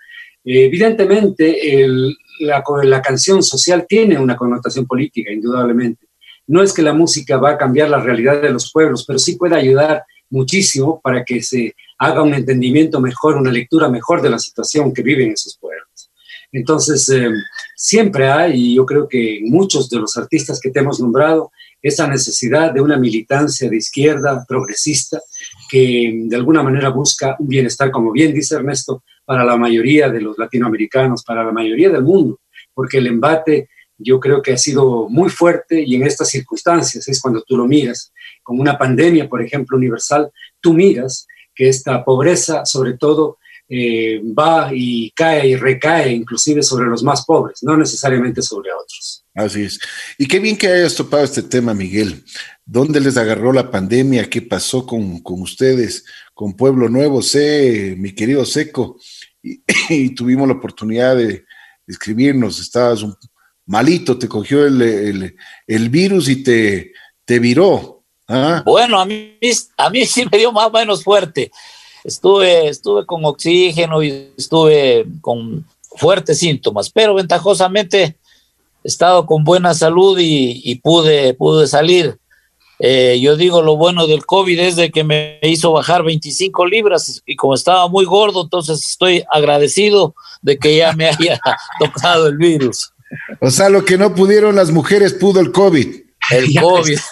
Evidentemente, 0.44 1.82
el, 1.82 2.16
la, 2.40 2.62
la, 2.84 3.02
canción 3.02 3.42
social 3.42 3.86
tiene 3.88 4.18
una 4.18 4.36
connotación 4.36 4.86
política, 4.86 5.32
indudablemente. 5.32 6.06
No 6.46 6.62
es 6.62 6.72
que 6.72 6.82
la 6.82 6.92
música 6.92 7.36
va 7.38 7.50
a 7.50 7.58
cambiar 7.58 7.90
la 7.90 8.00
realidad 8.00 8.40
de 8.40 8.50
los 8.50 8.70
pueblos, 8.72 9.04
pero 9.04 9.18
sí 9.18 9.36
puede 9.36 9.56
ayudar 9.56 10.04
muchísimo 10.30 11.00
para 11.02 11.24
que 11.24 11.42
se 11.42 11.74
haga 11.98 12.22
un 12.22 12.34
entendimiento 12.34 13.00
mejor, 13.00 13.36
una 13.36 13.50
lectura 13.50 13.88
mejor 13.88 14.22
de 14.22 14.30
la 14.30 14.38
situación 14.38 14.92
que 14.92 15.02
viven 15.02 15.32
esos 15.32 15.56
pueblos. 15.58 16.10
Entonces, 16.52 17.08
eh, 17.08 17.28
siempre 17.74 18.28
hay, 18.28 18.52
y 18.54 18.74
yo 18.76 18.86
creo 18.86 19.08
que 19.08 19.40
muchos 19.42 19.90
de 19.90 19.98
los 19.98 20.16
artistas 20.16 20.60
que 20.60 20.70
te 20.70 20.80
hemos 20.80 21.00
nombrado, 21.00 21.50
esa 21.82 22.06
necesidad 22.06 22.72
de 22.72 22.80
una 22.80 22.96
militancia 22.96 23.68
de 23.68 23.76
izquierda 23.76 24.44
progresista 24.48 25.20
que 25.68 26.12
de 26.26 26.36
alguna 26.36 26.62
manera 26.62 26.90
busca 26.90 27.36
un 27.38 27.48
bienestar, 27.48 27.90
como 27.90 28.12
bien 28.12 28.32
dice 28.32 28.56
Ernesto, 28.56 29.02
para 29.24 29.44
la 29.44 29.56
mayoría 29.56 30.08
de 30.08 30.20
los 30.20 30.38
latinoamericanos, 30.38 31.24
para 31.24 31.44
la 31.44 31.52
mayoría 31.52 31.90
del 31.90 32.02
mundo, 32.02 32.40
porque 32.72 32.98
el 32.98 33.06
embate 33.06 33.68
yo 33.98 34.20
creo 34.20 34.42
que 34.42 34.52
ha 34.52 34.58
sido 34.58 35.08
muy 35.08 35.30
fuerte 35.30 35.82
y 35.82 35.94
en 35.94 36.04
estas 36.04 36.28
circunstancias 36.28 37.08
es 37.08 37.20
cuando 37.20 37.42
tú 37.42 37.56
lo 37.56 37.66
miras, 37.66 38.12
con 38.42 38.60
una 38.60 38.76
pandemia, 38.76 39.28
por 39.28 39.42
ejemplo, 39.42 39.76
universal, 39.76 40.30
tú 40.60 40.74
miras 40.74 41.26
que 41.54 41.68
esta 41.68 42.04
pobreza, 42.04 42.64
sobre 42.66 42.94
todo, 42.94 43.38
eh, 43.68 44.20
va 44.38 44.70
y 44.72 45.10
cae 45.10 45.48
y 45.48 45.56
recae 45.56 46.12
inclusive 46.12 46.62
sobre 46.62 46.86
los 46.86 47.02
más 47.02 47.24
pobres, 47.24 47.62
no 47.62 47.76
necesariamente 47.76 48.40
sobre 48.40 48.72
otros. 48.72 49.24
Así 49.34 49.64
es. 49.64 49.80
Y 50.18 50.26
qué 50.26 50.38
bien 50.38 50.56
que 50.56 50.68
hayas 50.68 50.94
topado 50.94 51.24
este 51.24 51.42
tema, 51.42 51.74
Miguel. 51.74 52.24
¿Dónde 52.64 53.00
les 53.00 53.16
agarró 53.16 53.52
la 53.52 53.70
pandemia? 53.70 54.30
¿Qué 54.30 54.40
pasó 54.40 54.86
con, 54.86 55.20
ustedes, 55.24 56.04
con 56.32 56.54
Pueblo 56.54 56.88
Nuevo? 56.88 57.20
Sé, 57.22 57.94
mi 57.98 58.12
querido 58.12 58.44
Seco, 58.44 58.98
y, 59.42 60.14
tuvimos 60.14 60.48
la 60.48 60.54
oportunidad 60.54 61.16
de, 61.16 61.44
escribirnos. 61.86 62.58
Estabas 62.60 63.02
un, 63.02 63.14
malito, 63.66 64.16
te 64.16 64.28
cogió 64.28 64.64
el, 64.64 65.34
virus 65.90 66.28
y 66.28 66.42
te, 66.42 66.92
te 67.24 67.38
viró. 67.38 68.04
¿ah? 68.28 68.62
Bueno, 68.64 69.00
a 69.00 69.04
mí, 69.04 69.38
a 69.76 69.90
mí 69.90 70.06
sí 70.06 70.24
me 70.30 70.38
dio 70.38 70.52
más 70.52 70.66
o 70.66 70.70
menos 70.70 71.04
fuerte. 71.04 71.50
Estuve, 72.06 72.68
estuve 72.68 73.04
con 73.04 73.24
oxígeno 73.24 74.00
y 74.00 74.32
estuve 74.38 75.06
con 75.20 75.66
fuertes 75.96 76.38
síntomas, 76.38 76.88
pero 76.88 77.14
ventajosamente 77.14 78.02
he 78.02 78.16
estado 78.84 79.26
con 79.26 79.42
buena 79.42 79.74
salud 79.74 80.16
y, 80.20 80.76
pude, 80.76 81.34
pude 81.34 81.66
salir. 81.66 82.16
Eh, 82.78 83.18
yo 83.20 83.36
digo, 83.36 83.60
lo 83.60 83.76
bueno 83.76 84.06
del 84.06 84.24
COVID 84.24 84.60
es 84.60 84.76
de 84.76 84.92
que 84.92 85.02
me 85.02 85.40
hizo 85.42 85.72
bajar 85.72 86.04
25 86.04 86.66
libras 86.66 87.22
y 87.26 87.34
como 87.34 87.54
estaba 87.54 87.88
muy 87.88 88.04
gordo, 88.04 88.42
entonces 88.42 88.86
estoy 88.86 89.24
agradecido 89.32 90.14
de 90.42 90.58
que 90.58 90.76
ya 90.76 90.92
me 90.92 91.06
haya 91.08 91.40
tocado 91.80 92.28
el 92.28 92.36
virus. 92.36 92.92
O 93.40 93.50
sea, 93.50 93.68
lo 93.68 93.84
que 93.84 93.98
no 93.98 94.14
pudieron 94.14 94.54
las 94.54 94.70
mujeres 94.70 95.14
pudo 95.14 95.40
el 95.40 95.50
COVID. 95.50 96.02
El 96.30 96.54
COVID. 96.60 96.98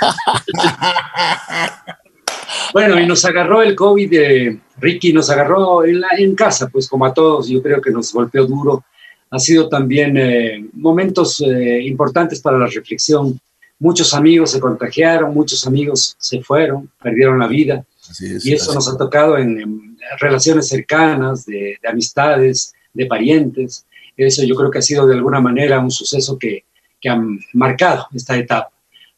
bueno, 2.72 3.01
y 3.01 3.07
nos 3.07 3.24
agarró 3.24 3.62
el 3.62 3.74
COVID, 3.74 4.11
de 4.11 4.61
Ricky, 4.79 5.12
nos 5.12 5.31
agarró 5.31 5.85
en, 5.85 6.01
la, 6.01 6.09
en 6.18 6.35
casa, 6.35 6.68
pues 6.68 6.89
como 6.89 7.07
a 7.07 7.14
todos, 7.14 7.49
yo 7.49 7.62
creo 7.62 7.81
que 7.81 7.91
nos 7.91 8.12
golpeó 8.12 8.47
duro. 8.47 8.85
Ha 9.31 9.39
sido 9.39 9.68
también 9.68 10.16
eh, 10.16 10.64
momentos 10.72 11.41
eh, 11.41 11.81
importantes 11.83 12.41
para 12.41 12.59
la 12.59 12.66
reflexión. 12.66 13.39
Muchos 13.79 14.14
amigos 14.14 14.51
se 14.53 14.61
contagiaron, 14.61 15.35
muchos 15.35 15.66
amigos 15.66 16.16
se 16.18 16.41
fueron, 16.43 16.91
perdieron 17.03 17.39
la 17.39 17.49
vida. 17.49 17.85
y 18.20 18.53
eso 18.53 18.75
nos 18.75 18.89
ha 18.89 18.97
tocado 18.97 19.39
en, 19.39 19.97
relaciones 20.20 20.68
cercanas, 20.68 21.47
de, 21.47 21.79
de 21.83 21.89
amistades, 21.89 22.75
de 22.93 23.07
parientes. 23.07 23.87
Eso 24.16 24.45
yo 24.45 24.55
creo 24.55 24.70
que 24.70 24.79
ha 24.79 24.83
sido 24.83 25.07
de 25.07 25.14
alguna 25.14 25.41
manera 25.41 25.81
un 25.81 25.91
suceso 25.91 26.39
que, 26.39 26.64
que 27.01 27.09
ha 27.09 27.20
marcado 27.53 28.07
esta 28.14 28.37
etapa. 28.37 28.70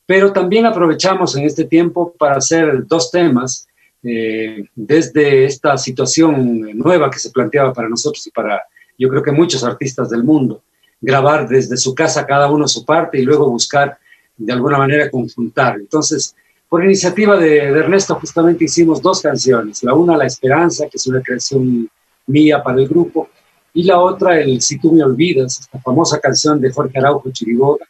Pero 0.07 0.33
también 0.33 0.67
aprovechamos 0.67 1.37
en 1.37 1.45
este 1.45 1.65
tiempo 1.65 2.15
para 2.19 2.37
hacer 2.37 2.87
dos 2.87 3.11
temas 3.11 3.69
eh, 4.07 4.69
desde 4.75 5.45
esta 5.45 5.77
situación 5.77 6.61
nueva 6.79 7.11
que 7.11 7.19
se 7.19 7.31
planteaba 7.31 7.73
para 7.73 7.89
nosotros 7.89 8.27
y 8.27 8.31
para 8.31 8.63
yo 8.99 9.09
creo 9.09 9.23
que 9.23 9.33
muchos 9.33 9.65
artistas 9.65 10.09
del 10.09 10.25
mundo, 10.25 10.63
grabar 11.01 11.49
desde 11.49 11.77
su 11.77 11.95
casa 11.95 12.27
cada 12.27 12.51
uno 12.51 12.67
su 12.67 12.85
parte 12.85 13.19
y 13.19 13.23
luego 13.23 13.51
buscar 13.51 13.99
de 14.37 14.53
alguna 14.53 14.79
manera 14.79 15.11
conjuntar. 15.11 15.77
Entonces, 15.77 16.35
por 16.69 16.85
iniciativa 16.85 17.37
de, 17.37 17.73
de, 17.73 17.79
Ernesto 17.79 18.15
justamente 18.15 18.65
hicimos 18.65 19.03
dos 19.03 19.21
canciones, 19.21 19.83
la 19.83 19.95
una 19.95 20.17
La 20.17 20.27
Esperanza, 20.27 20.85
que 20.91 20.97
es 20.97 21.07
una 21.07 21.21
creación 21.21 21.89
mía 22.27 22.63
para 22.63 22.79
el 22.81 22.89
grupo, 22.89 23.29
y 23.75 23.83
la 23.83 24.01
otra, 24.01 24.41
el 24.41 24.63
Si 24.63 24.79
tú 24.79 24.93
me 24.93 25.03
olvidas, 25.03 25.61
esta 25.61 25.79
famosa 25.81 26.19
canción 26.19 26.61
de 26.61 26.73
Jorge 26.73 26.99
Araujo 26.99 27.31
Chiriboga, 27.31 27.87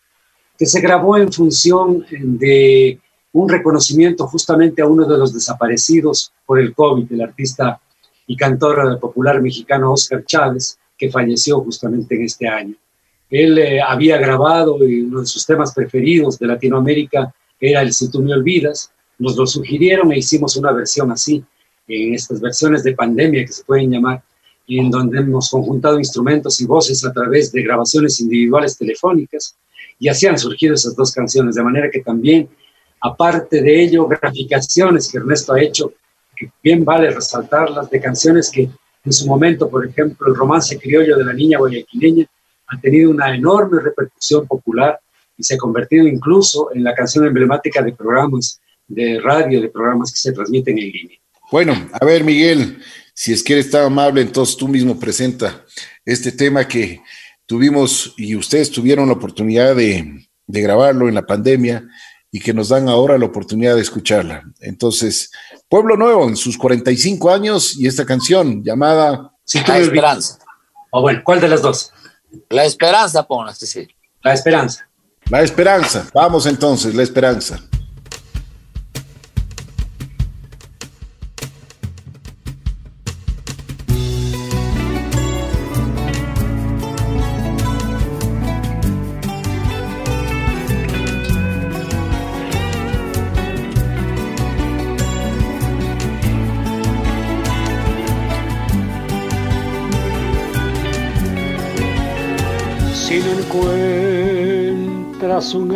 que 0.58 0.66
se 0.66 0.80
grabó 0.80 1.16
en 1.16 1.32
función 1.32 2.04
de 2.10 2.98
un 3.36 3.48
reconocimiento 3.48 4.26
justamente 4.26 4.80
a 4.80 4.86
uno 4.86 5.06
de 5.06 5.18
los 5.18 5.34
desaparecidos 5.34 6.32
por 6.46 6.58
el 6.58 6.74
COVID, 6.74 7.12
el 7.12 7.20
artista 7.20 7.78
y 8.26 8.34
cantor 8.34 8.98
popular 8.98 9.42
mexicano 9.42 9.92
Oscar 9.92 10.24
Chávez, 10.24 10.78
que 10.96 11.10
falleció 11.10 11.60
justamente 11.60 12.14
en 12.14 12.22
este 12.22 12.48
año. 12.48 12.74
Él 13.28 13.58
eh, 13.58 13.80
había 13.80 14.16
grabado 14.16 14.82
y 14.88 15.02
uno 15.02 15.20
de 15.20 15.26
sus 15.26 15.44
temas 15.44 15.74
preferidos 15.74 16.38
de 16.38 16.46
Latinoamérica 16.46 17.34
era 17.60 17.82
el 17.82 17.92
Si 17.92 18.10
tú 18.10 18.22
me 18.22 18.32
olvidas. 18.32 18.90
Nos 19.18 19.36
lo 19.36 19.46
sugirieron 19.46 20.12
e 20.12 20.18
hicimos 20.18 20.56
una 20.56 20.72
versión 20.72 21.10
así, 21.10 21.44
en 21.88 22.14
estas 22.14 22.40
versiones 22.40 22.84
de 22.84 22.94
pandemia 22.94 23.44
que 23.44 23.52
se 23.52 23.64
pueden 23.64 23.90
llamar, 23.90 24.22
en 24.68 24.90
donde 24.90 25.18
hemos 25.18 25.50
conjuntado 25.50 25.98
instrumentos 25.98 26.60
y 26.60 26.66
voces 26.66 27.04
a 27.04 27.12
través 27.12 27.52
de 27.52 27.62
grabaciones 27.62 28.20
individuales 28.20 28.76
telefónicas, 28.76 29.56
y 29.98 30.08
así 30.08 30.26
han 30.26 30.38
surgido 30.38 30.74
esas 30.74 30.94
dos 30.96 31.12
canciones, 31.12 31.54
de 31.54 31.62
manera 31.62 31.90
que 31.90 32.00
también, 32.00 32.48
aparte 33.06 33.62
de 33.62 33.82
ello, 33.82 34.06
graficaciones 34.06 35.08
que 35.10 35.18
Ernesto 35.18 35.52
ha 35.52 35.60
hecho, 35.60 35.92
que 36.36 36.50
bien 36.62 36.84
vale 36.84 37.10
resaltarlas, 37.10 37.90
de 37.90 38.00
canciones 38.00 38.50
que 38.50 38.68
en 39.04 39.12
su 39.12 39.26
momento, 39.26 39.68
por 39.68 39.86
ejemplo, 39.86 40.26
el 40.28 40.34
romance 40.34 40.78
criollo 40.78 41.16
de 41.16 41.24
la 41.24 41.32
niña 41.32 41.58
guayaquileña 41.58 42.26
ha 42.68 42.80
tenido 42.80 43.10
una 43.10 43.34
enorme 43.34 43.80
repercusión 43.80 44.46
popular 44.46 44.98
y 45.38 45.44
se 45.44 45.54
ha 45.54 45.58
convertido 45.58 46.06
incluso 46.06 46.70
en 46.74 46.82
la 46.82 46.94
canción 46.94 47.26
emblemática 47.26 47.82
de 47.82 47.92
programas 47.92 48.60
de 48.88 49.20
radio, 49.20 49.60
de 49.60 49.68
programas 49.68 50.12
que 50.12 50.18
se 50.18 50.32
transmiten 50.32 50.78
en 50.78 50.90
línea. 50.90 51.18
Bueno, 51.50 51.74
a 51.92 52.04
ver, 52.04 52.24
Miguel, 52.24 52.78
si 53.14 53.32
es 53.32 53.42
que 53.42 53.54
eres 53.54 53.70
tan 53.70 53.84
amable, 53.84 54.20
entonces 54.20 54.56
tú 54.56 54.68
mismo 54.68 54.98
presenta 54.98 55.64
este 56.04 56.32
tema 56.32 56.66
que 56.66 57.00
tuvimos 57.46 58.14
y 58.16 58.34
ustedes 58.34 58.70
tuvieron 58.70 59.06
la 59.06 59.14
oportunidad 59.14 59.76
de, 59.76 60.26
grabarlo 60.48 61.08
en 61.08 61.14
la 61.14 61.26
pandemia 61.26 61.88
y 62.30 62.40
que 62.40 62.52
nos 62.52 62.68
dan 62.68 62.88
ahora 62.88 63.18
la 63.18 63.26
oportunidad 63.26 63.74
de 63.74 63.82
escucharla. 63.82 64.42
Entonces, 64.60 65.30
Pueblo 65.68 65.96
Nuevo 65.96 66.28
en 66.28 66.36
sus 66.36 66.58
45 66.58 67.30
años 67.30 67.78
y 67.78 67.86
esta 67.86 68.04
canción 68.04 68.62
llamada... 68.62 69.32
la 69.66 69.78
Esperanza. 69.78 70.38
O 70.90 71.02
bueno, 71.02 71.20
¿cuál 71.24 71.40
de 71.40 71.48
las 71.48 71.62
dos? 71.62 71.92
La 72.50 72.64
Esperanza, 72.64 73.26
ponlas, 73.26 73.58
sí. 73.58 73.86
La 74.22 74.34
Esperanza. 74.34 74.88
La 75.30 75.42
Esperanza. 75.42 76.06
Vamos 76.12 76.46
entonces, 76.46 76.94
La 76.94 77.02
Esperanza. 77.02 77.60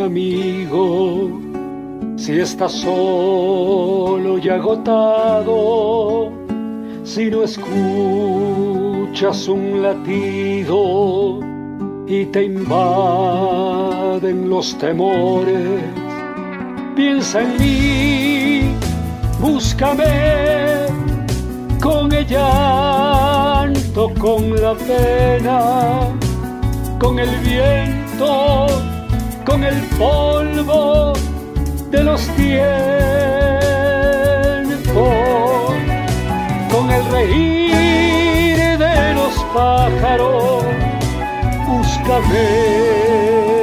Amigo, 0.03 1.31
si 2.17 2.39
estás 2.39 2.73
solo 2.73 4.39
y 4.39 4.49
agotado, 4.49 6.31
si 7.05 7.31
no 7.31 7.43
escuchas 7.43 9.47
un 9.49 9.83
latido 9.83 11.41
y 12.07 12.25
te 12.27 12.45
invaden 12.45 14.49
los 14.49 14.79
temores, 14.79 15.83
piensa 16.97 17.43
en 17.43 17.59
mí, 17.59 18.75
búscame 19.41 20.87
con 21.81 22.13
el 22.13 22.27
llanto, 22.27 24.13
con 24.19 24.55
la 24.61 24.75
pena, 24.75 26.09
con 26.99 27.19
el 27.19 27.31
viento 27.41 28.90
con 29.51 29.65
el 29.65 29.83
polvo 29.99 31.13
de 31.91 32.05
los 32.05 32.21
tiempos, 32.37 32.55
con 36.71 36.91
el 36.93 37.05
reír 37.11 38.79
de 38.79 39.15
los 39.15 39.35
pájaros, 39.53 40.63
búscame. 41.67 43.60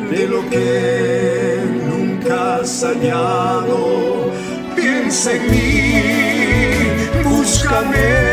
de 0.09 0.27
lo 0.27 0.49
que 0.49 1.59
nunca 1.85 2.57
has 2.57 2.83
hallado, 2.83 4.31
piensa 4.75 5.33
en 5.33 5.51
mí, 5.51 6.03
búscame. 7.23 8.28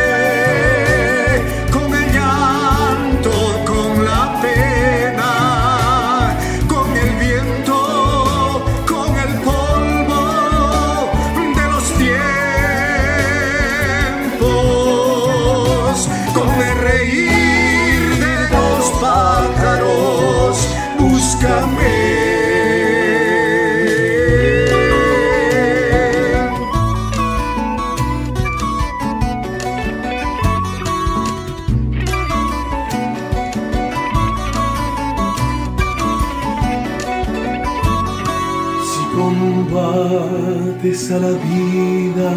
A 41.11 41.19
la 41.19 41.29
vida 41.29 42.33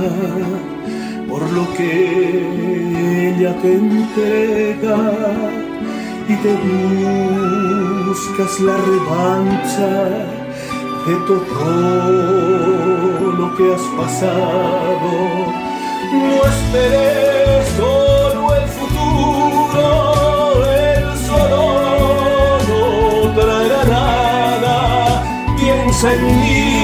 por 1.28 1.42
lo 1.52 1.74
que 1.74 3.30
ella 3.30 3.52
te 3.62 3.74
entrega 3.74 4.98
y 6.28 6.36
te 6.36 6.54
buscas 8.06 8.60
la 8.60 8.78
revancha 8.78 9.90
de 11.08 11.16
todo 11.26 11.66
lo 13.40 13.56
que 13.56 13.74
has 13.74 13.86
pasado. 13.98 15.12
No 16.14 16.36
esperes 16.54 17.66
solo 17.76 18.42
el 18.56 18.68
futuro, 18.78 19.86
el 20.66 21.18
solo 21.28 21.62
no 22.68 22.82
traerá 23.34 23.82
nada. 23.86 24.76
Piensa 25.58 26.14
en 26.14 26.22
mí 26.40 26.79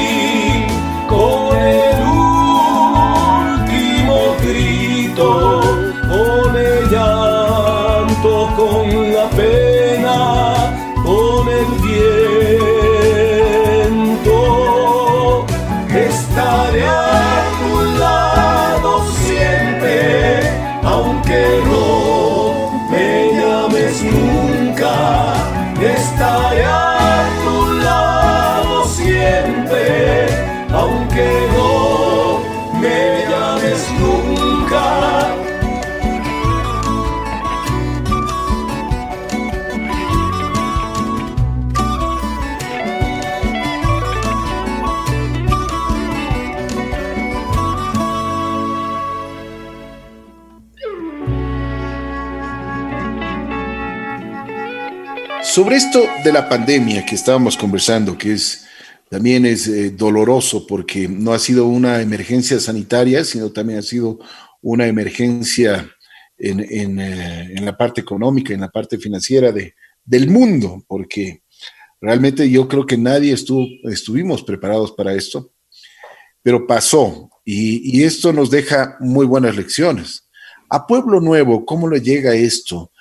Sobre 55.56 55.78
esto 55.78 56.04
de 56.22 56.34
la 56.34 56.50
pandemia 56.50 57.06
que 57.06 57.16
estábamos 57.16 57.56
conversando, 57.56 58.18
que 58.18 58.34
es 58.34 58.66
también 59.10 59.46
es 59.46 59.70
eh, 59.70 59.92
doloroso 59.92 60.68
porque 60.68 61.08
no 61.08 61.32
ha 61.32 61.40
sido 61.40 61.66
una 61.68 62.02
emergencia 62.02 62.60
sanitaria, 62.60 63.24
sino 63.24 63.54
también 63.54 63.80
ha 63.80 63.82
sido 63.82 64.20
una 64.62 64.86
emergencia 64.86 65.90
en, 66.38 66.60
eh, 66.60 67.54
en, 67.56 67.64
la 67.64 67.78
parte 67.78 68.02
económica, 68.02 68.54
en 68.54 68.60
la 68.60 68.70
parte 68.70 68.98
financiera 68.98 69.54
de, 69.54 69.76
del 70.04 70.30
mundo, 70.30 70.84
porque 70.90 71.44
realmente 72.02 72.50
yo 72.50 72.68
creo 72.68 72.86
que 72.86 72.98
nadie 72.98 73.32
estuvo, 73.32 73.66
estuvimos 73.90 74.44
preparados 74.44 74.92
para 74.92 75.14
esto, 75.14 75.54
pero 76.44 76.68
pasó 76.68 77.30
y, 77.46 77.98
y 77.98 78.04
esto 78.04 78.34
nos 78.34 78.52
deja 78.52 78.98
muy 79.00 79.26
buenas 79.26 79.56
lecciones. 79.56 80.28
A 80.70 80.86
Pueblo 80.86 81.22
Nuevo, 81.22 81.66
¿cómo 81.66 81.88
le 81.88 82.02
llega 82.02 82.36
esto? 82.36 82.92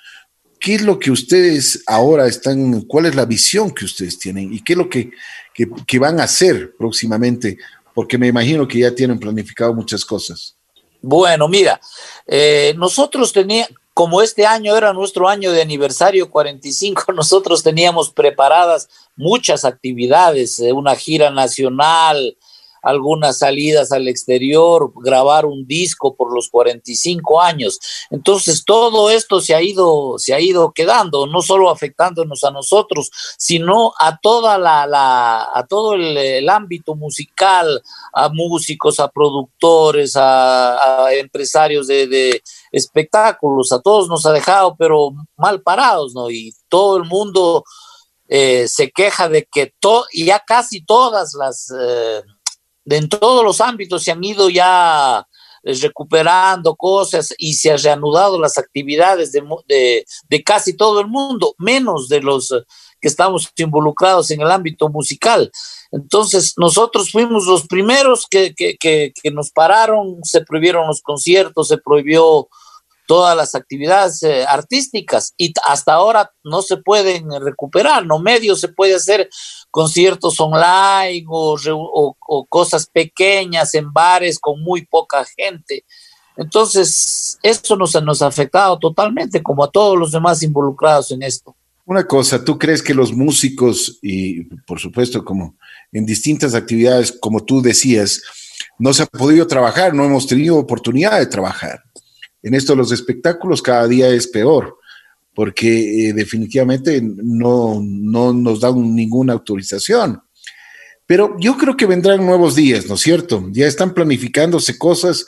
¿Qué 0.59 0.75
es 0.75 0.81
lo 0.81 0.99
que 0.99 1.11
ustedes 1.11 1.83
ahora 1.87 2.27
están, 2.27 2.81
cuál 2.81 3.05
es 3.05 3.15
la 3.15 3.25
visión 3.25 3.71
que 3.71 3.85
ustedes 3.85 4.19
tienen 4.19 4.53
y 4.53 4.63
qué 4.63 4.73
es 4.73 4.77
lo 4.77 4.89
que, 4.89 5.11
van 5.99 6.19
a 6.19 6.23
hacer 6.23 6.75
próximamente? 6.77 7.57
Porque 7.93 8.17
me 8.17 8.27
imagino 8.27 8.67
que 8.67 8.79
ya 8.79 8.91
tienen 8.93 9.19
planificado 9.19 9.73
muchas 9.73 10.03
cosas. 10.03 10.55
Bueno, 11.01 11.47
mira, 11.47 11.79
eh, 12.25 12.73
nosotros 12.77 13.31
teníamos, 13.31 13.69
como 13.93 14.21
este 14.21 14.45
año 14.45 14.75
era 14.75 14.91
nuestro 14.91 15.29
año 15.29 15.51
de 15.51 15.61
aniversario 15.61 16.29
45, 16.29 17.11
nosotros 17.13 17.63
teníamos 17.63 18.09
preparadas 18.09 18.89
muchas 19.15 19.63
actividades, 19.63 20.59
eh, 20.59 20.73
una 20.73 20.95
gira 20.95 21.29
nacional, 21.29 22.37
algunas 22.85 23.39
salidas 23.39 23.91
al 23.91 24.07
exterior, 24.07 24.93
grabar 24.95 25.47
un 25.47 25.65
disco 25.65 26.15
por 26.15 26.33
los 26.33 26.49
45 26.49 27.41
años. 27.41 27.79
Entonces 28.11 28.63
todo 28.63 29.09
esto 29.09 29.41
se 29.41 29.55
ha 29.55 29.61
ido, 29.61 30.19
se 30.19 30.35
ha 30.35 30.39
ido 30.39 30.71
quedando, 30.71 31.25
no 31.25 31.41
solo 31.41 31.71
afectándonos 31.71 32.43
a 32.43 32.51
nosotros, 32.51 33.09
sino 33.39 33.93
a 33.99 34.19
toda 34.19 34.59
la, 34.59 34.85
la 34.85 35.49
a 35.51 35.65
todo 35.67 35.95
el, 35.95 36.47
ámbito 36.47 36.95
musical, 36.95 37.81
a 38.13 38.29
músicos, 38.29 38.99
a 38.99 39.09
productores, 39.09 40.13
a, 40.15 41.07
empresarios 41.13 41.87
de, 41.87 42.41
espectáculos, 42.71 43.71
a 43.71 43.81
todos 43.81 44.07
nos 44.07 44.27
ha 44.27 44.31
dejado, 44.31 44.75
pero 44.77 45.11
mal 45.37 45.61
parados, 45.63 46.13
¿no? 46.13 46.29
Y 46.29 46.53
todo 46.69 46.97
el 46.97 47.05
mundo 47.05 47.63
eh, 48.27 48.67
se 48.67 48.91
queja 48.91 49.27
de 49.27 49.45
que 49.45 49.73
to 49.79 50.05
ya 50.13 50.39
casi 50.39 50.83
todas 50.85 51.33
las 51.33 51.71
eh, 51.79 52.21
en 52.85 53.09
todos 53.09 53.43
los 53.43 53.61
ámbitos 53.61 54.03
se 54.03 54.11
han 54.11 54.23
ido 54.23 54.49
ya 54.49 55.25
eh, 55.63 55.73
recuperando 55.81 56.75
cosas 56.75 57.33
y 57.37 57.53
se 57.53 57.71
han 57.71 57.79
reanudado 57.79 58.39
las 58.39 58.57
actividades 58.57 59.31
de, 59.31 60.43
casi 60.45 60.75
todo 60.75 61.01
el 61.01 61.07
mundo, 61.07 61.55
menos 61.57 62.07
de 62.07 62.21
los 62.21 62.51
eh, 62.51 62.63
que 63.01 63.07
estamos 63.07 63.49
involucrados 63.57 64.31
en 64.31 64.41
el 64.41 64.51
ámbito 64.51 64.89
musical. 64.89 65.51
Entonces, 65.91 66.53
nosotros 66.57 67.11
fuimos 67.11 67.45
los 67.45 67.67
primeros 67.67 68.27
que, 68.29 68.53
que 68.55 69.31
nos 69.31 69.51
pararon, 69.51 70.19
se 70.23 70.41
prohibieron 70.41 70.87
los 70.87 71.01
conciertos, 71.01 71.67
se 71.67 71.77
prohibió 71.77 72.47
todas 73.05 73.35
las 73.35 73.55
actividades 73.55 74.21
eh, 74.23 74.45
artísticas 74.47 75.33
y 75.37 75.53
hasta 75.65 75.93
ahora 75.93 76.31
no 76.43 76.61
se 76.61 76.77
pueden 76.77 77.29
recuperar, 77.41 78.05
no 78.05 78.19
medio 78.19 78.55
se 78.55 78.69
puede 78.69 78.95
hacer 78.95 79.29
conciertos 79.75 80.39
online 80.39 81.25
o, 81.27 82.47
cosas 82.47 82.85
pequeñas 82.87 83.73
en 83.73 83.91
bares 83.91 84.39
con 84.39 84.63
muy 84.63 84.85
poca 84.85 85.25
gente. 85.35 85.83
Entonces, 86.37 87.37
esto 87.43 87.75
nos, 87.75 88.01
nos 88.01 88.21
ha 88.21 88.27
afectado 88.27 88.79
totalmente, 88.79 89.43
como 89.43 89.65
a 89.65 89.69
todos 89.69 89.99
los 89.99 90.13
demás 90.13 90.41
involucrados 90.43 91.11
en 91.11 91.23
esto. 91.23 91.57
Una 91.83 92.07
cosa, 92.07 92.41
¿tú 92.41 92.57
crees 92.57 92.81
que 92.81 92.93
los 92.93 93.11
músicos, 93.11 93.99
y 94.01 94.45
por 94.65 94.79
supuesto 94.79 95.25
como 95.25 95.57
en 95.91 96.05
distintas 96.05 96.53
actividades, 96.53 97.11
como 97.11 97.43
tú 97.43 97.61
decías, 97.61 98.21
no 98.79 98.93
se 98.93 99.03
ha 99.03 99.07
podido 99.07 99.45
trabajar, 99.45 99.93
no 99.93 100.05
hemos 100.05 100.25
tenido 100.25 100.55
oportunidad 100.55 101.19
de 101.19 101.27
trabajar? 101.27 101.81
en 102.43 102.53
esto 102.53 102.75
los 102.75 102.91
espectáculos 102.91 103.59
cada 103.59 103.87
día 103.87 104.07
es 104.07 104.27
peor, 104.27 104.77
porque 105.35 106.07
eh, 106.09 106.13
definitivamente 106.13 107.01
no, 107.03 107.79
no 107.83 108.33
nos 108.33 108.61
dan 108.61 108.95
ninguna 108.95 109.33
autorización. 109.33 110.21
Pero 111.05 111.35
yo 111.39 111.57
creo 111.57 111.77
que 111.77 111.85
vendrán 111.85 112.25
nuevos 112.25 112.55
días, 112.55 112.87
¿no 112.87 112.95
es 112.95 113.01
cierto? 113.01 113.47
Ya 113.51 113.67
están 113.67 113.93
planificándose 113.93 114.77
cosas. 114.77 115.25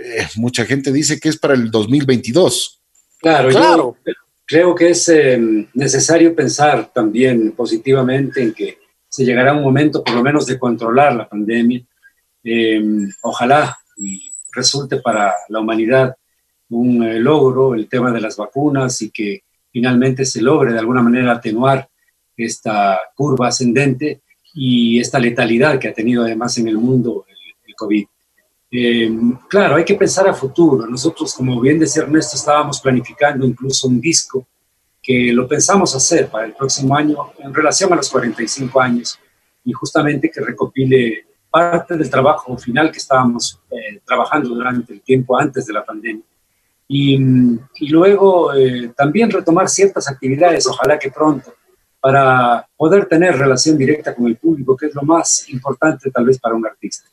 Eh, 0.00 0.26
mucha 0.36 0.64
gente 0.64 0.92
dice 0.92 1.18
que 1.18 1.30
es 1.30 1.38
para 1.38 1.54
el 1.54 1.70
2022. 1.70 2.80
Claro, 3.20 3.48
claro. 3.48 3.96
yo 4.06 4.12
creo 4.46 4.74
que 4.74 4.90
es 4.90 5.08
em, 5.08 5.66
necesario 5.74 6.36
pensar 6.36 6.92
también 6.92 7.52
positivamente 7.52 8.42
en 8.42 8.52
que 8.52 8.78
se 9.08 9.24
llegará 9.24 9.54
un 9.54 9.62
momento 9.62 10.04
por 10.04 10.14
lo 10.14 10.22
menos 10.22 10.46
de 10.46 10.58
controlar 10.58 11.16
la 11.16 11.28
pandemia. 11.28 11.82
Em, 12.44 13.10
ojalá 13.22 13.76
y 13.96 14.32
resulte 14.52 14.98
para 14.98 15.34
la 15.48 15.58
humanidad 15.58 16.14
un 16.70 17.02
eh, 17.02 17.18
logro 17.18 17.74
el 17.74 17.88
tema 17.88 18.12
de 18.12 18.20
las 18.20 18.36
vacunas 18.36 19.00
y 19.02 19.10
que 19.10 19.42
finalmente 19.70 20.24
se 20.24 20.42
logre 20.42 20.72
de 20.72 20.78
alguna 20.78 21.02
manera 21.02 21.32
atenuar 21.32 21.88
esta 22.36 22.98
curva 23.14 23.48
ascendente 23.48 24.22
y 24.54 24.98
esta 24.98 25.18
letalidad 25.18 25.78
que 25.78 25.88
ha 25.88 25.94
tenido 25.94 26.24
además 26.24 26.56
en 26.58 26.68
el 26.68 26.78
mundo 26.78 27.24
el, 27.28 27.74
COVID. 27.74 28.06
Eh, 28.72 29.10
claro, 29.48 29.76
hay 29.76 29.84
que 29.84 29.94
pensar 29.94 30.28
a 30.28 30.34
futuro. 30.34 30.84
Nosotros, 30.86 31.32
como 31.32 31.60
bien 31.60 31.78
decía 31.78 32.02
Ernesto, 32.02 32.36
estábamos 32.36 32.80
planificando 32.80 33.46
incluso 33.46 33.86
un 33.86 34.00
disco 34.00 34.46
que 35.00 35.32
lo 35.32 35.46
pensamos 35.46 35.94
hacer 35.94 36.28
para 36.28 36.46
el 36.46 36.54
próximo 36.54 36.96
año 36.96 37.32
en 37.38 37.54
relación 37.54 37.92
a 37.92 37.96
los 37.96 38.10
45 38.10 38.80
años 38.80 39.18
y 39.64 39.72
justamente 39.72 40.30
que 40.30 40.40
recopile 40.40 41.26
parte 41.50 41.96
del 41.96 42.10
trabajo 42.10 42.56
final 42.58 42.90
que 42.90 42.98
estábamos 42.98 43.60
eh, 43.70 44.00
trabajando 44.04 44.50
durante 44.50 44.92
el 44.92 45.00
tiempo 45.00 45.38
antes 45.38 45.66
de 45.66 45.72
la 45.72 45.84
pandemia. 45.84 46.24
Y, 46.88 47.16
y 47.80 47.88
luego 47.88 48.54
eh, 48.54 48.92
también 48.96 49.30
retomar 49.30 49.68
ciertas 49.68 50.08
actividades, 50.08 50.66
ojalá 50.66 50.98
que 50.98 51.10
pronto, 51.10 51.54
para 52.00 52.66
poder 52.76 53.06
tener 53.06 53.36
relación 53.36 53.76
directa 53.76 54.14
con 54.14 54.26
el 54.26 54.36
público, 54.36 54.76
que 54.76 54.86
es 54.86 54.94
lo 54.94 55.02
más 55.02 55.48
importante 55.50 56.10
tal 56.10 56.24
vez 56.24 56.38
para 56.38 56.54
un 56.54 56.66
artista. 56.66 57.08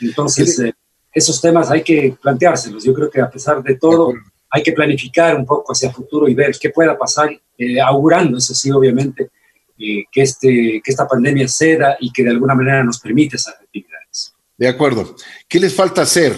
Entonces, 0.00 0.58
eh, 0.60 0.74
esos 1.12 1.40
temas 1.40 1.70
hay 1.70 1.82
que 1.82 2.16
planteárselos. 2.20 2.84
Yo 2.84 2.94
creo 2.94 3.10
que 3.10 3.20
a 3.20 3.30
pesar 3.30 3.62
de 3.62 3.76
todo, 3.76 4.12
hay 4.50 4.62
que 4.62 4.72
planificar 4.72 5.36
un 5.36 5.44
poco 5.44 5.72
hacia 5.72 5.88
el 5.88 5.94
futuro 5.94 6.28
y 6.28 6.34
ver 6.34 6.56
qué 6.58 6.70
pueda 6.70 6.96
pasar, 6.96 7.30
eh, 7.56 7.80
augurando, 7.80 8.38
eso 8.38 8.54
sí, 8.54 8.70
obviamente, 8.70 9.30
eh, 9.78 10.04
que, 10.10 10.22
este, 10.22 10.80
que 10.82 10.90
esta 10.90 11.06
pandemia 11.06 11.48
ceda 11.48 11.96
y 12.00 12.12
que 12.12 12.24
de 12.24 12.30
alguna 12.30 12.54
manera 12.54 12.84
nos 12.84 12.98
permite 12.98 13.36
esas 13.36 13.54
actividades. 13.54 14.34
De 14.56 14.68
acuerdo. 14.68 15.16
¿Qué 15.48 15.60
les 15.60 15.74
falta 15.74 16.02
hacer? 16.02 16.36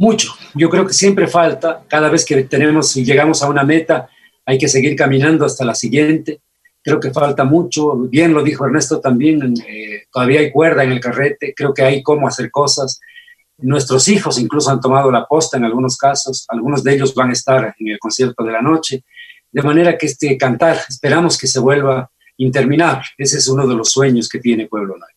Mucho. 0.00 0.32
Yo 0.54 0.70
creo 0.70 0.86
que 0.86 0.94
siempre 0.94 1.28
falta. 1.28 1.84
Cada 1.86 2.08
vez 2.08 2.24
que 2.24 2.42
tenemos 2.44 2.96
y 2.96 3.04
llegamos 3.04 3.42
a 3.42 3.50
una 3.50 3.64
meta, 3.64 4.08
hay 4.46 4.56
que 4.56 4.66
seguir 4.66 4.96
caminando 4.96 5.44
hasta 5.44 5.62
la 5.62 5.74
siguiente. 5.74 6.40
Creo 6.82 6.98
que 6.98 7.10
falta 7.10 7.44
mucho. 7.44 7.96
Bien 7.96 8.32
lo 8.32 8.42
dijo 8.42 8.64
Ernesto 8.64 8.98
también. 8.98 9.52
Eh, 9.68 10.04
todavía 10.10 10.40
hay 10.40 10.50
cuerda 10.50 10.84
en 10.84 10.92
el 10.92 11.00
carrete. 11.00 11.52
Creo 11.54 11.74
que 11.74 11.82
hay 11.82 12.02
cómo 12.02 12.26
hacer 12.26 12.50
cosas. 12.50 12.98
Nuestros 13.58 14.08
hijos 14.08 14.38
incluso 14.38 14.70
han 14.70 14.80
tomado 14.80 15.10
la 15.10 15.26
posta 15.26 15.58
en 15.58 15.66
algunos 15.66 15.98
casos, 15.98 16.46
algunos 16.48 16.82
de 16.82 16.94
ellos 16.94 17.14
van 17.14 17.28
a 17.28 17.34
estar 17.34 17.74
en 17.78 17.88
el 17.88 17.98
concierto 17.98 18.42
de 18.42 18.52
la 18.52 18.62
noche, 18.62 19.04
de 19.52 19.62
manera 19.62 19.98
que 19.98 20.06
este 20.06 20.38
cantar 20.38 20.78
esperamos 20.88 21.36
que 21.36 21.46
se 21.46 21.60
vuelva 21.60 22.10
interminable. 22.38 23.04
Ese 23.18 23.36
es 23.36 23.48
uno 23.48 23.66
de 23.66 23.74
los 23.74 23.90
sueños 23.90 24.30
que 24.30 24.38
tiene 24.38 24.66
Pueblo 24.66 24.96
Nuevo. 24.96 25.14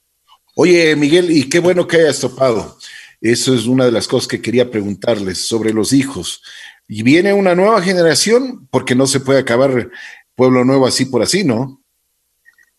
Oye, 0.55 0.93
Miguel, 0.97 1.31
y 1.31 1.47
qué 1.47 1.59
bueno 1.59 1.87
que 1.87 1.95
hayas 1.97 2.19
topado. 2.19 2.77
Eso 3.23 3.55
es 3.55 3.67
una 3.67 3.85
de 3.85 3.91
las 3.93 4.09
cosas 4.09 4.27
que 4.27 4.41
quería 4.41 4.69
preguntarles 4.69 5.47
sobre 5.47 5.71
los 5.71 5.93
hijos. 5.93 6.41
Y 6.89 7.03
viene 7.03 7.31
una 7.31 7.55
nueva 7.55 7.81
generación, 7.81 8.67
porque 8.69 8.95
no 8.95 9.07
se 9.07 9.21
puede 9.21 9.39
acabar 9.39 9.89
Pueblo 10.35 10.65
Nuevo 10.65 10.85
así 10.85 11.05
por 11.05 11.21
así, 11.21 11.45
¿no? 11.45 11.81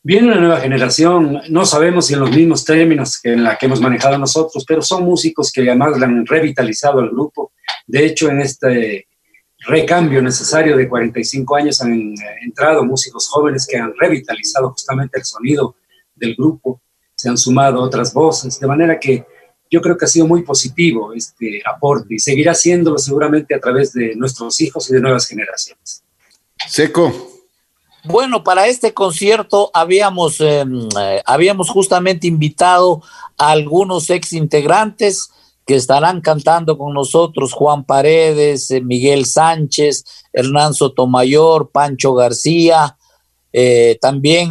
Viene 0.03 0.27
una 0.27 0.41
nueva 0.41 0.61
generación, 0.61 1.41
no 1.49 1.65
sabemos 1.65 2.07
si 2.07 2.13
en 2.13 2.21
los 2.21 2.31
mismos 2.31 2.63
términos 2.63 3.19
que 3.23 3.33
en 3.33 3.43
la 3.43 3.57
que 3.57 3.65
hemos 3.65 3.81
manejado 3.81 4.19
nosotros, 4.19 4.67
pero 4.69 4.83
son 4.83 5.05
músicos 5.05 5.51
que 5.51 5.63
además 5.63 5.99
le 5.99 6.05
han 6.05 6.27
revitalizado 6.27 7.01
al 7.01 7.09
grupo. 7.09 7.53
De 7.87 8.05
hecho, 8.05 8.29
en 8.29 8.43
este 8.43 9.09
recambio 9.61 10.21
necesario 10.21 10.77
de 10.77 10.91
45 10.91 11.57
años 11.57 11.81
han 11.81 12.15
entrado 12.43 12.85
músicos 12.85 13.29
jóvenes 13.29 13.67
que 13.67 13.79
han 13.79 13.95
revitalizado 13.99 14.69
justamente 14.73 15.21
el 15.21 15.25
sonido 15.25 15.77
del 16.15 16.35
grupo, 16.35 16.83
se 17.15 17.31
han 17.31 17.39
sumado 17.39 17.81
otras 17.81 18.13
voces, 18.13 18.61
de 18.61 18.67
manera 18.67 19.01
que 19.01 19.25
yo 19.75 19.81
creo 19.81 19.97
que 19.97 20.05
ha 20.05 20.09
sido 20.09 20.29
muy 20.29 20.45
positivo 20.45 21.13
este 21.13 21.61
aporte 21.67 22.15
y 22.15 22.21
seguirá 22.21 22.55
siéndolo 22.55 22.97
seguramente 22.97 23.57
a 23.57 23.61
través 23.61 23.93
de 23.93 24.15
nuestros 24.15 24.61
hijos 24.61 24.89
y 24.89 24.95
de 24.95 25.01
nuevas 25.01 25.27
generaciones. 25.27 26.05
Seco. 26.69 27.13
Bueno, 28.05 28.45
para 28.45 28.69
este 28.69 28.95
concierto 28.95 29.73
habíamos, 29.75 30.41
em, 30.41 30.89
eh, 31.01 31.23
habíamos 31.27 31.71
justamente 31.71 32.29
invitado 32.29 33.03
a 33.37 33.51
algunos 33.51 34.11
ex 34.11 34.33
integrantes 34.33 35.31
que 35.67 35.75
estarán 35.75 36.21
cantando 36.21 36.79
con 36.79 36.95
nosotros, 36.95 37.53
Juan 37.53 37.85
Paredes, 37.85 38.71
eh, 38.71 38.81
Miguel 38.81 39.27
Sánchez, 39.27 40.05
Hernán 40.33 40.75
Sotomayor, 40.75 41.71
Pancho 41.73 42.15
García, 42.15 42.97
eh, 43.53 43.99
también 44.01 44.51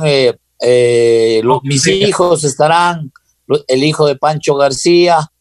mis 1.64 1.88
hijos 1.88 2.44
estarán, 2.44 3.12
el 3.68 3.84
hijo 3.84 4.08
de 4.08 4.16
Pancho 4.16 4.56
García, 4.56 5.32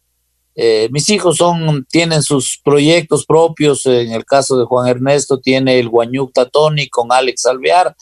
eh, 0.54 0.88
mis 0.92 1.08
hijos 1.08 1.38
son, 1.38 1.86
tienen 1.90 2.22
sus 2.22 2.60
proyectos 2.62 3.24
propios, 3.24 3.86
en 3.86 4.12
el 4.12 4.24
caso 4.24 4.58
de 4.58 4.66
Juan 4.66 4.88
Ernesto 4.88 5.38
tiene 5.38 5.78
el 5.78 5.88
Guanyucta 5.88 6.46
Tony 6.46 6.88
con 6.88 7.10
Alex 7.10 7.46
Alvear 7.46 7.96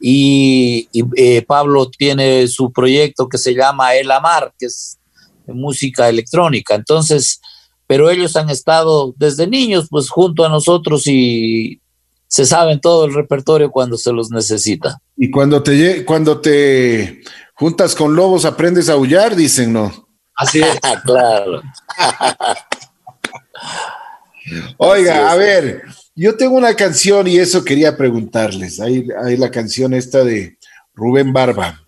y, 0.00 0.88
eh, 1.16 1.42
Pablo 1.42 1.90
tiene 1.90 2.48
su 2.48 2.72
proyecto 2.72 3.28
que 3.28 3.36
se 3.36 3.54
llama 3.54 3.94
El 3.94 4.10
Amar, 4.10 4.54
que 4.58 4.66
es 4.66 4.98
música 5.46 6.08
electrónica. 6.08 6.74
Entonces, 6.74 7.40
pero 7.86 8.08
ellos 8.08 8.36
han 8.36 8.48
estado 8.48 9.14
desde 9.18 9.46
niños 9.46 9.88
pues 9.90 10.08
junto 10.08 10.44
a 10.44 10.48
nosotros 10.48 11.06
y 11.06 11.80
se 12.28 12.46
saben 12.46 12.80
todo 12.80 13.04
el 13.04 13.12
repertorio 13.12 13.70
cuando 13.70 13.98
se 13.98 14.12
los 14.12 14.30
necesita. 14.30 15.02
Y 15.16 15.30
cuando 15.30 15.62
te, 15.62 16.04
cuando 16.04 16.40
te 16.40 17.20
juntas 17.60 17.94
con 17.94 18.16
lobos 18.16 18.46
aprendes 18.46 18.88
a 18.88 18.94
aullar, 18.94 19.36
dicen, 19.36 19.74
¿no? 19.74 20.08
Así 20.34 20.62
es. 20.62 20.80
claro. 21.04 21.60
Oiga, 24.78 25.30
a 25.30 25.34
ver, 25.36 25.82
yo 26.14 26.38
tengo 26.38 26.56
una 26.56 26.74
canción 26.74 27.26
y 27.26 27.36
eso 27.36 27.62
quería 27.62 27.98
preguntarles. 27.98 28.80
Hay, 28.80 29.06
hay 29.22 29.36
la 29.36 29.50
canción 29.50 29.92
esta 29.92 30.24
de 30.24 30.56
Rubén 30.94 31.34
Barba. 31.34 31.84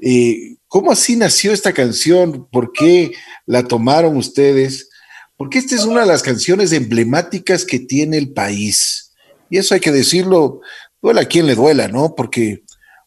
Eh, 0.00 0.54
¿Cómo 0.68 0.92
así 0.92 1.16
nació 1.16 1.52
esta 1.52 1.72
canción? 1.72 2.46
¿Por 2.48 2.72
qué 2.72 3.10
la 3.44 3.64
tomaron 3.64 4.16
ustedes? 4.16 4.88
Porque 5.36 5.58
esta 5.58 5.74
es 5.74 5.84
una 5.84 6.02
de 6.02 6.06
las 6.06 6.22
canciones 6.22 6.72
emblemáticas 6.72 7.64
que 7.64 7.80
tiene 7.80 8.18
el 8.18 8.32
país. 8.32 9.12
Y 9.50 9.58
eso 9.58 9.74
hay 9.74 9.80
que 9.80 9.90
decirlo, 9.90 10.60
duela 11.02 11.22
a 11.22 11.26
quien 11.26 11.46
le 11.46 11.56
duela, 11.56 11.88
¿no? 11.88 12.14
Porque 12.14 12.62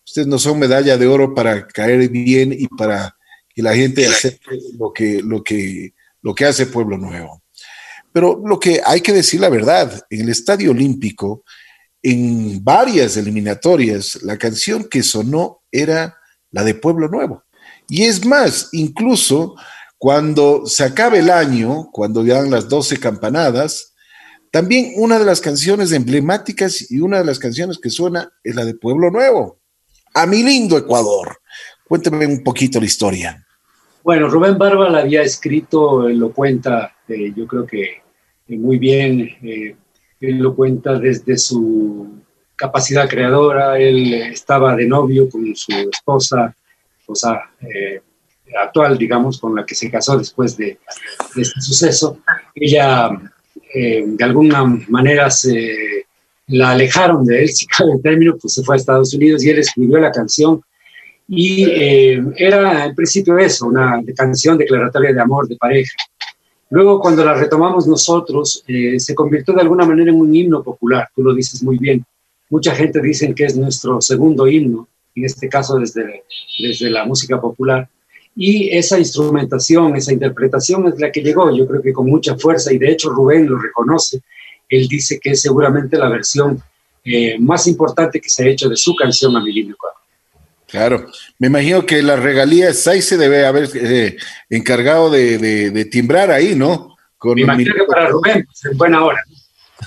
ustedes 0.09 0.27
no 0.27 0.39
son 0.39 0.59
medalla 0.59 0.97
de 0.97 1.07
oro 1.07 1.33
para 1.33 1.67
caer 1.67 2.09
bien 2.09 2.51
y 2.51 2.67
para 2.67 3.15
y 3.55 3.61
la 3.61 3.75
gente 3.75 4.07
acepte 4.07 4.57
lo 4.77 4.93
que, 4.93 5.21
lo 5.21 5.43
que, 5.43 5.93
lo 6.21 6.33
que 6.33 6.45
hace 6.45 6.67
Pueblo 6.67 6.97
Nuevo. 6.97 7.43
Pero 8.11 8.41
lo 8.45 8.57
que 8.57 8.81
hay 8.85 9.01
que 9.01 9.11
decir 9.11 9.41
la 9.41 9.49
verdad, 9.49 10.01
en 10.09 10.21
el 10.21 10.29
Estadio 10.29 10.71
Olímpico, 10.71 11.43
en 12.01 12.63
varias 12.63 13.17
eliminatorias, 13.17 14.23
la 14.23 14.37
canción 14.37 14.85
que 14.85 15.03
sonó 15.03 15.61
era 15.71 16.17
la 16.51 16.63
de 16.63 16.73
Pueblo 16.73 17.09
Nuevo. 17.09 17.43
Y 17.89 18.03
es 18.03 18.25
más, 18.25 18.69
incluso 18.71 19.55
cuando 19.97 20.65
se 20.65 20.85
acabe 20.85 21.19
el 21.19 21.29
año, 21.29 21.89
cuando 21.91 22.23
dan 22.23 22.49
las 22.49 22.69
12 22.69 22.97
campanadas, 22.97 23.93
también 24.51 24.93
una 24.95 25.19
de 25.19 25.25
las 25.25 25.41
canciones 25.41 25.91
emblemáticas 25.91 26.89
y 26.89 27.01
una 27.01 27.19
de 27.19 27.25
las 27.25 27.39
canciones 27.39 27.77
que 27.77 27.89
suena 27.89 28.31
es 28.41 28.55
la 28.55 28.63
de 28.63 28.73
Pueblo 28.73 29.11
Nuevo. 29.11 29.58
A 30.19 30.25
mi 30.25 30.43
lindo 30.43 30.77
Ecuador. 30.77 31.39
Cuénteme 31.87 32.27
un 32.27 32.43
poquito 32.43 32.77
la 32.77 32.85
historia. 32.85 33.47
Bueno, 34.03 34.27
Rubén 34.27 34.57
Barba 34.57 34.89
la 34.89 34.99
había 34.99 35.21
escrito, 35.21 36.09
lo 36.09 36.33
cuenta, 36.33 36.93
eh, 37.07 37.31
yo 37.33 37.47
creo 37.47 37.65
que 37.65 37.83
eh, 37.83 38.57
muy 38.57 38.77
bien, 38.77 39.21
eh, 39.41 39.77
él 40.19 40.39
lo 40.39 40.53
cuenta 40.53 40.99
desde 40.99 41.37
su 41.37 42.19
capacidad 42.53 43.07
creadora, 43.07 43.79
él 43.79 44.13
estaba 44.13 44.75
de 44.75 44.87
novio 44.87 45.29
con 45.29 45.55
su 45.55 45.71
esposa, 45.89 46.53
esposa 46.99 47.51
actual, 48.61 48.97
digamos, 48.97 49.39
con 49.39 49.55
la 49.55 49.65
que 49.65 49.73
se 49.73 49.89
casó 49.89 50.17
después 50.17 50.57
de, 50.57 50.79
de 51.33 51.41
este 51.41 51.61
suceso. 51.61 52.19
Ella, 52.53 53.09
de 53.73 54.23
alguna 54.25 54.65
manera, 54.89 55.29
se 55.29 56.07
la 56.49 56.71
alejaron 56.71 57.25
de 57.25 57.43
él, 57.43 57.49
si 57.53 57.65
cabe 57.65 57.93
el 57.93 58.01
término, 58.01 58.37
pues 58.37 58.53
se 58.53 58.63
fue 58.63 58.75
a 58.75 58.77
Estados 58.77 59.13
Unidos 59.13 59.43
y 59.43 59.49
él 59.49 59.59
escribió 59.59 59.99
la 59.99 60.11
canción 60.11 60.61
y 61.31 61.63
eh, 61.69 62.23
era 62.37 62.85
en 62.85 62.95
principio 62.95 63.37
eso, 63.37 63.67
una 63.67 64.01
canción 64.15 64.57
declaratoria 64.57 65.13
de 65.13 65.21
amor, 65.21 65.47
de 65.47 65.57
pareja. 65.57 65.93
Luego, 66.71 66.99
cuando 66.99 67.23
la 67.23 67.35
retomamos 67.35 67.87
nosotros, 67.87 68.63
eh, 68.67 68.99
se 68.99 69.13
convirtió 69.13 69.53
de 69.53 69.61
alguna 69.61 69.85
manera 69.85 70.09
en 70.09 70.19
un 70.19 70.35
himno 70.35 70.63
popular, 70.63 71.07
tú 71.15 71.23
lo 71.23 71.33
dices 71.35 71.61
muy 71.61 71.77
bien. 71.77 72.03
Mucha 72.49 72.73
gente 72.73 72.99
dice 72.99 73.33
que 73.35 73.45
es 73.45 73.55
nuestro 73.55 74.01
segundo 74.01 74.47
himno, 74.47 74.87
en 75.13 75.25
este 75.25 75.47
caso 75.47 75.77
desde, 75.77 76.23
desde 76.59 76.89
la 76.89 77.05
música 77.05 77.39
popular. 77.39 77.87
Y 78.35 78.69
esa 78.69 78.97
instrumentación, 78.97 79.95
esa 79.95 80.13
interpretación 80.13 80.87
es 80.87 80.99
la 80.99 81.11
que 81.11 81.21
llegó, 81.21 81.55
yo 81.55 81.67
creo 81.67 81.81
que 81.81 81.93
con 81.93 82.07
mucha 82.07 82.37
fuerza, 82.37 82.73
y 82.73 82.79
de 82.79 82.91
hecho 82.91 83.09
Rubén 83.11 83.47
lo 83.47 83.59
reconoce, 83.59 84.21
él 84.69 84.87
dice 84.87 85.19
que 85.19 85.31
es 85.31 85.41
seguramente 85.41 85.97
la 85.97 86.09
versión 86.09 86.61
eh, 87.03 87.37
más 87.39 87.67
importante 87.67 88.21
que 88.21 88.29
se 88.29 88.43
ha 88.43 88.47
hecho 88.47 88.69
de 88.69 88.75
su 88.75 88.95
canción 88.95 89.35
a 89.35 89.41
mi 89.41 89.73
Claro, 90.67 91.07
me 91.39 91.47
imagino 91.47 91.83
que 91.85 92.03
las 92.03 92.19
regalías 92.19 92.85
ahí 92.87 93.01
se 93.01 93.17
debe 93.17 93.45
haber 93.45 93.69
eh, 93.73 94.17
encargado 94.49 95.09
de, 95.09 95.89
timbrar 95.91 96.29
ahí, 96.29 96.53
¿no? 96.53 96.95
con 97.17 97.33
Me 97.33 97.41
imagino 97.41 97.73
que 97.73 97.83
para 97.85 98.07
Rubén, 98.07 98.45
pues, 98.45 98.65
en 98.71 98.77
buena 98.77 99.03
hora. 99.03 99.23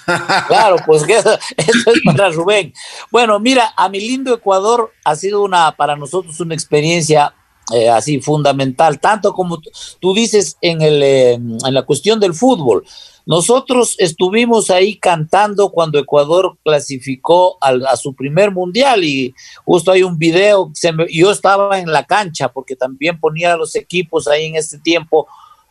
Claro, 0.49 0.77
pues 0.85 1.05
que 1.05 1.17
eso, 1.19 1.39
eso 1.57 1.93
es 1.93 2.01
para 2.05 2.31
Rubén. 2.31 2.73
Bueno, 3.11 3.39
mira, 3.39 3.73
a 3.77 3.89
mi 3.89 4.01
lindo 4.01 4.35
Ecuador 4.35 4.93
ha 5.05 5.15
sido 5.15 5.43
una 5.43 5.73
para 5.73 5.97
nosotros 5.97 6.41
una 6.41 6.55
experiencia 6.55 7.35
eh, 7.73 7.89
así 7.89 8.21
fundamental, 8.21 8.99
tanto 8.99 9.33
como 9.33 9.61
tú 10.01 10.15
dices 10.15 10.59
en, 10.61 10.83
el, 10.83 11.03
eh, 11.03 11.33
en 11.35 11.75
la 11.75 11.83
cuestión 11.83 12.19
del 12.19 12.35
fútbol. 12.35 12.85
Nosotros 13.27 13.95
estuvimos 13.99 14.71
ahí 14.71 14.97
cantando 14.99 15.71
cuando 15.71 15.99
Ecuador 15.99 16.57
clasificó 16.65 17.57
al- 17.61 17.87
a 17.87 17.97
su 17.97 18.15
primer 18.15 18.51
mundial 18.51 19.05
y 19.05 19.35
justo 19.65 19.93
hay 19.93 20.03
un 20.03 20.19
video, 20.19 20.71
se 20.75 20.93
me- 20.93 21.07
yo 21.13 21.31
estaba 21.31 21.79
en 21.79 21.91
la 21.93 22.05
cancha 22.05 22.49
porque 22.49 22.75
también 22.77 23.19
ponía 23.21 23.57
los 23.57 23.75
equipos 23.77 24.27
ahí 24.29 24.47
en 24.47 24.57
ese 24.57 24.79
tiempo 24.79 25.27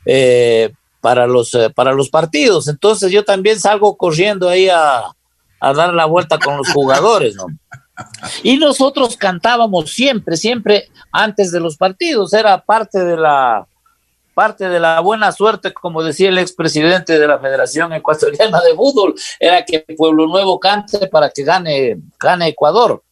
eh, 0.05 0.71
para, 0.99 1.27
los, 1.27 1.53
eh, 1.53 1.69
para 1.69 1.93
los 1.93 2.09
partidos. 2.09 2.67
Entonces 2.67 3.11
yo 3.11 3.23
también 3.23 3.59
salgo 3.59 3.95
corriendo 3.97 4.49
ahí 4.49 4.67
a, 4.69 5.03
a 5.59 5.73
dar 5.73 5.93
la 5.93 6.05
vuelta 6.05 6.39
con 6.39 6.57
los 6.57 6.69
jugadores, 6.69 7.35
¿no? 7.35 7.45
Y 8.41 8.57
nosotros 8.57 9.15
cantábamos 9.17 9.91
siempre, 9.91 10.35
siempre 10.37 10.89
antes 11.11 11.51
de 11.51 11.59
los 11.59 11.77
partidos, 11.77 12.33
era 12.33 12.59
parte 12.63 13.03
de 13.03 13.15
la 13.17 13.67
parte 14.33 14.69
de 14.69 14.79
la 14.79 14.99
buena 15.01 15.31
suerte, 15.31 15.73
como 15.73 16.03
decía 16.03 16.29
el 16.29 16.37
expresidente 16.37 17.19
de 17.19 17.27
la 17.27 17.39
Federación 17.39 17.93
Ecuatoriana 17.93 18.61
de 18.61 18.75
Fútbol, 18.75 19.15
era 19.39 19.63
que 19.65 19.85
Pueblo 19.97 20.27
Nuevo 20.27 20.59
cante 20.59 21.07
para 21.07 21.29
que 21.29 21.43
gane, 21.43 21.97
gane 22.19 22.47
Ecuador. 22.47 23.03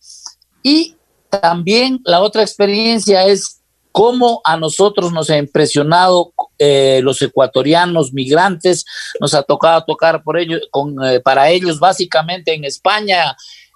Y 0.64 0.96
también 1.30 2.00
la 2.04 2.22
otra 2.22 2.42
experiencia 2.42 3.26
es 3.26 3.60
cómo 3.92 4.42
a 4.44 4.58
nosotros 4.58 5.12
nos 5.12 5.30
ha 5.30 5.38
impresionado 5.38 6.34
eh, 6.58 7.02
los 7.04 7.22
ecuatorianos 7.22 8.14
migrantes, 8.14 8.86
nos 9.20 9.34
ha 9.34 9.44
tocado 9.44 9.84
tocar 9.86 10.24
por 10.24 10.38
ellos, 10.38 10.62
con, 10.72 11.04
eh, 11.06 11.20
para 11.20 11.50
ellos 11.50 11.80
básicamente 11.80 12.54
en 12.54 12.64
España 12.64 13.36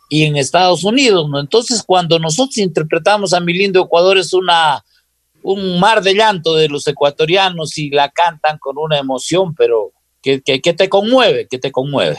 y 0.09 0.23
en 0.23 0.37
Estados 0.37 0.83
Unidos. 0.83 1.27
Entonces, 1.39 1.83
cuando 1.85 2.19
nosotros 2.19 2.57
interpretamos 2.57 3.33
a 3.33 3.39
Mi 3.39 3.53
Lindo 3.53 3.81
Ecuador 3.81 4.17
es 4.17 4.33
una 4.33 4.83
un 5.43 5.79
mar 5.79 6.01
de 6.01 6.15
llanto 6.15 6.55
de 6.55 6.69
los 6.69 6.87
ecuatorianos 6.87 7.77
y 7.77 7.89
la 7.89 8.09
cantan 8.09 8.57
con 8.57 8.77
una 8.77 8.97
emoción, 8.97 9.53
pero 9.53 9.91
que, 10.21 10.41
que, 10.41 10.59
te 10.73 10.89
conmueve, 10.89 11.47
que 11.49 11.59
te 11.59 11.71
conmueve. 11.71 12.17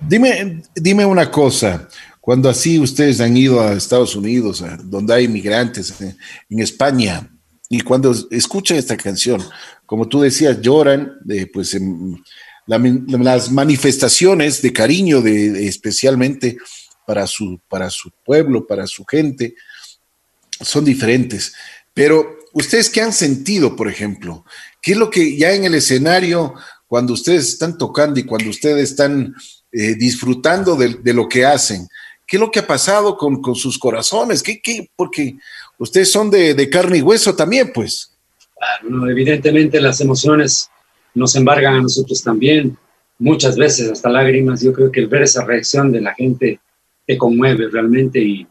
Dime, 0.00 0.62
dime 0.74 1.04
una 1.06 1.30
cosa, 1.30 1.88
cuando 2.20 2.48
así 2.48 2.78
ustedes 2.78 3.20
han 3.20 3.36
ido 3.36 3.60
a 3.60 3.74
Estados 3.74 4.16
Unidos, 4.16 4.62
a 4.62 4.76
donde 4.78 5.14
hay 5.14 5.24
inmigrantes, 5.24 6.00
eh, 6.00 6.16
en 6.48 6.60
España, 6.60 7.28
y 7.68 7.80
cuando 7.82 8.14
escuchan 8.30 8.78
esta 8.78 8.96
canción, 8.96 9.42
como 9.86 10.08
tú 10.08 10.20
decías, 10.22 10.60
lloran, 10.60 11.12
de, 11.22 11.46
pues 11.46 11.76
la- 12.66 12.78
las 12.78 13.50
manifestaciones 13.50 14.62
de 14.62 14.72
cariño, 14.72 15.20
de- 15.20 15.66
especialmente 15.66 16.56
para 17.06 17.26
su, 17.26 17.60
para 17.68 17.90
su 17.90 18.10
pueblo, 18.24 18.66
para 18.66 18.86
su 18.86 19.04
gente, 19.04 19.54
son 20.60 20.84
diferentes. 20.84 21.54
Pero 21.94 22.38
ustedes 22.52 22.90
qué 22.90 23.00
han 23.00 23.12
sentido, 23.12 23.76
por 23.76 23.88
ejemplo, 23.88 24.44
qué 24.80 24.92
es 24.92 24.98
lo 24.98 25.10
que 25.10 25.36
ya 25.36 25.52
en 25.52 25.64
el 25.64 25.74
escenario, 25.74 26.54
cuando 26.86 27.12
ustedes 27.12 27.48
están 27.48 27.78
tocando 27.78 28.18
y 28.20 28.24
cuando 28.24 28.50
ustedes 28.50 28.90
están 28.90 29.34
eh, 29.72 29.94
disfrutando 29.94 30.76
de, 30.76 31.14
lo 31.14 31.28
que 31.28 31.44
hacen, 31.44 31.88
qué 32.26 32.36
es 32.36 32.40
lo 32.40 32.50
que 32.50 32.60
ha 32.60 32.66
pasado 32.66 33.16
con, 33.16 33.42
sus 33.54 33.78
corazones, 33.78 34.42
¿Qué, 34.42 34.90
porque 34.96 35.36
ustedes 35.78 36.10
son 36.10 36.30
de, 36.30 36.68
carne 36.70 36.98
y 36.98 37.02
hueso 37.02 37.34
también, 37.34 37.72
pues. 37.72 38.12
Claro, 38.56 38.90
no, 38.90 39.10
evidentemente 39.10 39.80
las 39.80 40.00
emociones 40.00 40.70
nos 41.14 41.34
embargan 41.36 41.74
a 41.74 41.82
nosotros 41.82 42.22
también, 42.22 42.76
muchas 43.18 43.56
veces 43.56 43.90
hasta 43.90 44.08
lágrimas. 44.08 44.62
Yo 44.62 44.72
creo 44.72 44.90
que 44.90 45.00
el 45.00 45.08
ver 45.08 45.22
esa 45.22 45.44
reacción 45.44 45.92
de 45.92 46.00
la 46.00 46.14
gente 46.14 46.60
te 47.06 47.18
conmueve 47.18 47.68
realmente 47.68 48.20
y, 48.20 48.46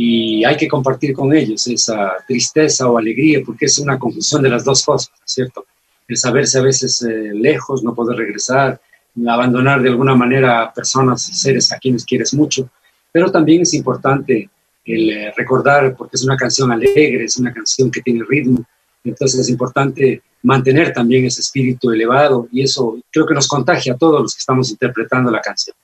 y 0.00 0.44
hay 0.44 0.56
que 0.56 0.68
compartir 0.68 1.12
con 1.12 1.34
ellos 1.34 1.66
esa 1.66 2.12
tristeza 2.24 2.88
o 2.88 2.98
alegría, 2.98 3.40
porque 3.44 3.64
es 3.64 3.80
una 3.80 3.98
confusión 3.98 4.40
de 4.42 4.48
las 4.48 4.62
dos 4.62 4.84
cosas, 4.84 5.10
¿cierto? 5.24 5.66
El 6.06 6.16
saberse 6.16 6.60
a 6.60 6.62
veces 6.62 7.02
eh, 7.02 7.32
lejos, 7.34 7.82
no 7.82 7.96
poder 7.96 8.16
regresar, 8.16 8.80
abandonar 9.26 9.82
de 9.82 9.88
alguna 9.88 10.14
manera 10.14 10.62
a 10.62 10.72
personas 10.72 11.28
y 11.28 11.34
seres 11.34 11.72
a 11.72 11.78
quienes 11.78 12.04
quieres 12.04 12.32
mucho, 12.32 12.70
pero 13.10 13.32
también 13.32 13.62
es 13.62 13.74
importante 13.74 14.48
el 14.84 15.10
eh, 15.10 15.34
recordar, 15.36 15.96
porque 15.96 16.14
es 16.14 16.22
una 16.22 16.36
canción 16.36 16.70
alegre, 16.70 17.24
es 17.24 17.36
una 17.36 17.52
canción 17.52 17.90
que 17.90 18.00
tiene 18.00 18.24
ritmo, 18.28 18.64
entonces 19.02 19.40
es 19.40 19.48
importante 19.48 20.22
mantener 20.44 20.92
también 20.92 21.24
ese 21.24 21.40
espíritu 21.40 21.90
elevado 21.90 22.46
y 22.52 22.62
eso 22.62 23.00
creo 23.10 23.26
que 23.26 23.34
nos 23.34 23.48
contagia 23.48 23.94
a 23.94 23.96
todos 23.96 24.22
los 24.22 24.32
que 24.32 24.38
estamos 24.38 24.70
interpretando 24.70 25.28
la 25.32 25.40
canción. 25.40 25.74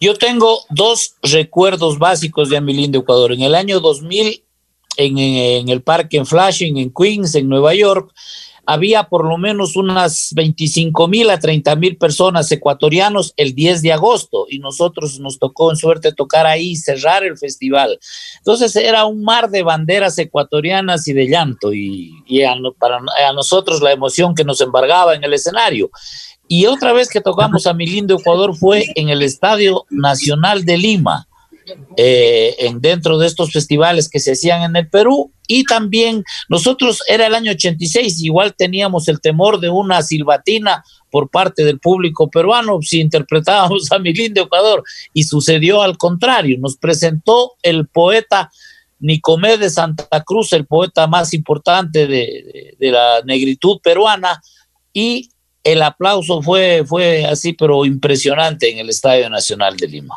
Yo 0.00 0.14
tengo 0.14 0.60
dos 0.70 1.14
recuerdos 1.22 1.98
básicos 1.98 2.50
de 2.50 2.60
mi 2.60 2.74
lindo 2.74 2.98
Ecuador. 2.98 3.32
En 3.32 3.42
el 3.42 3.54
año 3.54 3.80
2000, 3.80 4.42
en, 4.96 5.18
en, 5.18 5.68
el 5.68 5.82
parque 5.82 6.16
en 6.16 6.26
Flushing, 6.26 6.76
en 6.78 6.92
Queens, 6.92 7.34
en 7.34 7.48
Nueva 7.48 7.74
York, 7.74 8.12
había 8.66 9.04
por 9.04 9.26
lo 9.26 9.36
menos 9.36 9.76
unas 9.76 10.30
25 10.34 11.08
mil 11.08 11.30
a 11.30 11.38
30 11.38 11.76
mil 11.76 11.96
personas 11.96 12.50
ecuatorianos 12.50 13.32
el 13.36 13.54
10 13.54 13.82
de 13.82 13.92
agosto 13.92 14.46
y 14.48 14.58
nosotros 14.58 15.18
nos 15.20 15.38
tocó 15.38 15.70
en 15.70 15.76
suerte 15.76 16.12
tocar 16.12 16.46
ahí 16.46 16.76
cerrar 16.76 17.24
el 17.24 17.36
festival. 17.36 17.98
Entonces 18.38 18.74
era 18.76 19.04
un 19.04 19.22
mar 19.22 19.50
de 19.50 19.62
banderas 19.62 20.18
ecuatorianas 20.18 21.06
y 21.08 21.12
de 21.12 21.28
llanto 21.28 21.72
y, 21.72 22.12
para 22.78 22.96
a 22.96 23.32
nosotros 23.32 23.82
la 23.82 23.92
emoción 23.92 24.34
que 24.34 24.44
nos 24.44 24.60
embargaba 24.60 25.14
en 25.14 25.24
el 25.24 25.34
escenario. 25.34 25.90
Y 26.48 26.66
otra 26.66 26.92
vez 26.92 27.08
que 27.08 27.20
tocamos 27.20 27.66
a 27.66 27.74
mi 27.74 27.86
lindo 27.86 28.16
Ecuador 28.18 28.54
fue 28.54 28.86
en 28.96 29.08
el 29.08 29.22
Estadio 29.22 29.84
Nacional 29.90 30.64
de 30.64 30.76
Lima, 30.76 31.26
eh, 31.96 32.54
en, 32.58 32.80
dentro 32.80 33.16
de 33.16 33.26
estos 33.26 33.50
festivales 33.50 34.10
que 34.10 34.20
se 34.20 34.32
hacían 34.32 34.62
en 34.62 34.76
el 34.76 34.88
Perú. 34.88 35.32
Y 35.46 35.64
también 35.64 36.22
nosotros, 36.48 37.02
era 37.08 37.26
el 37.26 37.34
año 37.34 37.52
86, 37.52 38.22
igual 38.22 38.54
teníamos 38.54 39.08
el 39.08 39.20
temor 39.20 39.60
de 39.60 39.70
una 39.70 40.02
silbatina 40.02 40.84
por 41.10 41.30
parte 41.30 41.64
del 41.64 41.78
público 41.78 42.28
peruano 42.28 42.80
si 42.82 43.00
interpretábamos 43.00 43.90
a 43.90 43.98
mi 43.98 44.12
lindo 44.12 44.42
Ecuador. 44.42 44.82
Y 45.14 45.24
sucedió 45.24 45.80
al 45.80 45.96
contrario, 45.96 46.58
nos 46.60 46.76
presentó 46.76 47.52
el 47.62 47.86
poeta 47.86 48.50
Nicomé 49.00 49.56
de 49.56 49.70
Santa 49.70 50.22
Cruz, 50.24 50.52
el 50.52 50.66
poeta 50.66 51.06
más 51.06 51.32
importante 51.32 52.06
de, 52.06 52.16
de, 52.16 52.76
de 52.78 52.90
la 52.90 53.22
negritud 53.24 53.78
peruana, 53.82 54.40
y 54.92 55.28
el 55.64 55.82
aplauso 55.82 56.42
fue, 56.42 56.84
fue 56.86 57.24
así, 57.24 57.54
pero 57.54 57.84
impresionante 57.84 58.70
en 58.70 58.78
el 58.78 58.90
Estadio 58.90 59.28
Nacional 59.30 59.76
de 59.76 59.88
Lima. 59.88 60.16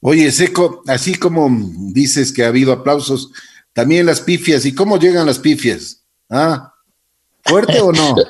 Oye, 0.00 0.30
Seco, 0.32 0.82
así 0.86 1.14
como 1.14 1.48
dices 1.92 2.32
que 2.32 2.44
ha 2.44 2.48
habido 2.48 2.72
aplausos, 2.72 3.30
también 3.72 4.06
las 4.06 4.20
pifias. 4.20 4.64
¿Y 4.64 4.74
cómo 4.74 4.98
llegan 4.98 5.26
las 5.26 5.38
pifias? 5.38 6.02
¿Ah? 6.30 6.72
¿Fuerte 7.42 7.80
o 7.80 7.92
no? 7.92 8.14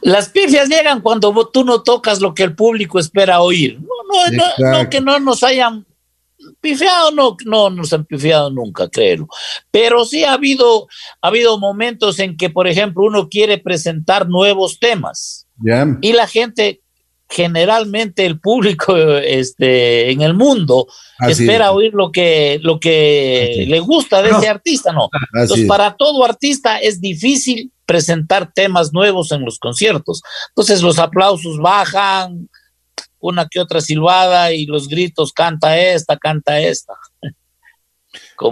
Las 0.00 0.30
pifias 0.30 0.68
llegan 0.68 1.02
cuando 1.02 1.50
tú 1.52 1.64
no 1.64 1.82
tocas 1.82 2.20
lo 2.20 2.32
que 2.32 2.44
el 2.44 2.54
público 2.54 2.98
espera 2.98 3.40
oír. 3.40 3.80
No, 3.80 4.30
no, 4.30 4.44
no, 4.58 4.78
no 4.78 4.88
que 4.88 5.00
no 5.00 5.18
nos 5.18 5.42
hayan 5.42 5.84
pifiado, 6.60 7.10
no, 7.10 7.36
no 7.44 7.70
nos 7.70 7.92
han 7.92 8.04
pifiado 8.04 8.50
nunca, 8.50 8.88
créelo. 8.88 9.28
Pero 9.70 10.04
sí 10.04 10.24
ha 10.24 10.32
habido, 10.32 10.86
ha 11.20 11.28
habido 11.28 11.58
momentos 11.58 12.18
en 12.18 12.36
que, 12.36 12.50
por 12.50 12.66
ejemplo, 12.66 13.04
uno 13.04 13.28
quiere 13.28 13.58
presentar 13.58 14.28
nuevos 14.28 14.78
temas. 14.78 15.43
Yeah. 15.62 15.98
Y 16.00 16.12
la 16.12 16.26
gente, 16.26 16.80
generalmente 17.28 18.26
el 18.26 18.40
público 18.40 18.96
este, 19.18 20.10
en 20.10 20.22
el 20.22 20.34
mundo, 20.34 20.86
Así 21.18 21.44
espera 21.44 21.66
es. 21.66 21.70
oír 21.72 21.94
lo 21.94 22.10
que, 22.12 22.58
lo 22.62 22.80
que 22.80 23.50
Así. 23.52 23.66
le 23.66 23.80
gusta 23.80 24.22
de 24.22 24.30
no. 24.30 24.38
ese 24.38 24.48
artista, 24.48 24.92
¿no? 24.92 25.04
Así 25.12 25.42
Entonces, 25.42 25.64
es. 25.64 25.68
para 25.68 25.94
todo 25.96 26.24
artista 26.24 26.78
es 26.78 27.00
difícil 27.00 27.70
presentar 27.86 28.52
temas 28.52 28.92
nuevos 28.92 29.30
en 29.32 29.44
los 29.44 29.58
conciertos. 29.58 30.22
Entonces, 30.50 30.82
los 30.82 30.98
aplausos 30.98 31.58
bajan, 31.58 32.48
una 33.18 33.48
que 33.48 33.60
otra 33.60 33.80
silbada 33.80 34.52
y 34.52 34.66
los 34.66 34.88
gritos, 34.88 35.32
canta 35.32 35.78
esta, 35.78 36.16
canta 36.16 36.60
esta. 36.60 36.94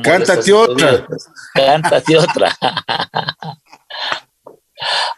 Cántate 0.03 0.53
otra. 0.53 1.07
Cántate 1.55 2.17
otra. 2.19 2.57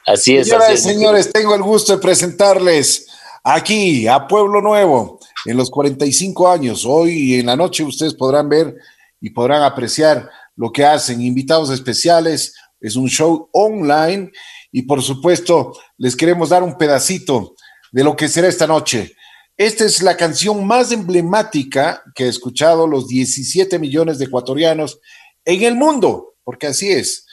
Así 0.07 0.37
es. 0.37 0.49
Señoras 0.49 0.73
y 0.73 0.79
señores, 0.79 1.33
tengo 1.33 1.55
el 1.55 1.63
gusto 1.63 1.95
de 1.95 2.03
presentarles 2.03 3.07
aquí 3.43 4.07
a 4.09 4.27
Pueblo 4.27 4.61
Nuevo 4.61 5.21
en 5.45 5.57
los 5.57 5.71
45 5.71 6.51
años. 6.51 6.85
Hoy 6.87 7.35
en 7.35 7.47
la 7.47 7.57
noche 7.57 7.85
ustedes 7.85 8.15
podrán 8.15 8.49
ver 8.49 8.75
y 9.21 9.31
podrán 9.31 9.63
apreciar 9.63 10.29
lo 10.57 10.73
que 10.73 10.85
hacen. 10.85 11.21
Invitados 11.21 11.71
especiales, 11.71 12.55
es 12.81 12.97
un 12.97 13.09
show 13.09 13.49
online 13.53 14.31
y 14.73 14.83
por 14.83 15.03
supuesto 15.03 15.73
les 15.97 16.17
queremos 16.17 16.51
dar 16.51 16.63
un 16.63 16.77
pedacito 16.77 17.55
de 17.93 18.05
lo 18.05 18.17
que 18.17 18.29
será 18.29 18.49
esta 18.49 18.67
noche. 18.67 19.15
Esta 19.57 19.85
es 19.85 20.03
la 20.03 20.17
canción 20.17 20.67
más 20.67 20.91
emblemática 20.91 22.03
que 22.15 22.25
he 22.25 22.29
escuchado 22.29 22.89
los 22.89 23.07
17 23.07 23.79
millones 23.79 24.19
de 24.19 24.25
ecuatorianos 24.25 25.01
en 25.45 25.63
el 25.63 25.77
mundo, 25.77 26.35
porque 26.43 26.67
así 26.67 26.91
es. 26.91 27.25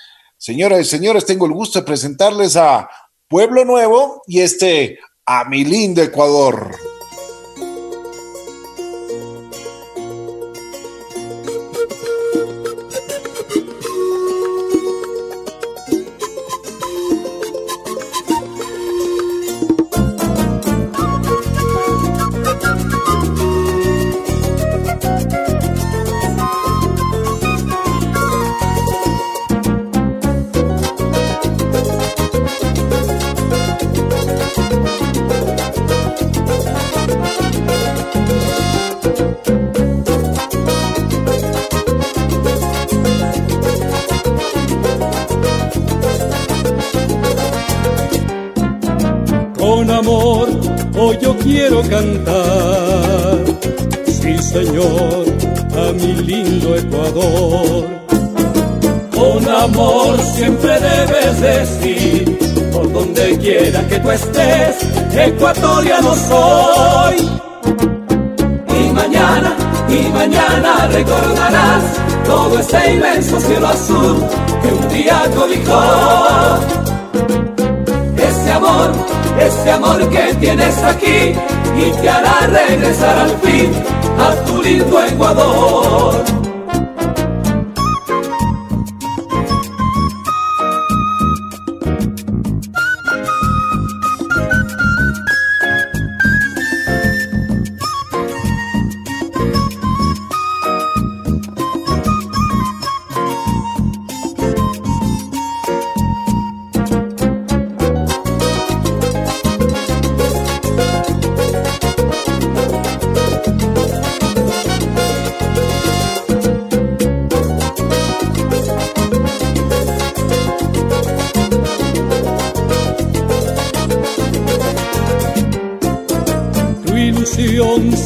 Señoras 0.42 0.80
y 0.80 0.86
señores, 0.86 1.28
tengo 1.28 1.46
el 1.46 1.52
gusto 1.52 1.78
de 1.78 1.86
presentarles 1.86 2.58
a 2.58 2.90
Pueblo 3.28 3.64
Nuevo 3.64 4.24
y 4.26 4.40
este 4.40 4.98
a 5.24 5.48
mi 5.48 5.64
lindo 5.64 6.02
Ecuador. 6.02 6.76
Regresar 82.92 83.18
al 83.20 83.38
fin 83.40 83.72
a 84.20 84.46
tu 84.46 84.62
lindo 84.62 85.02
Ecuador. 85.02 85.71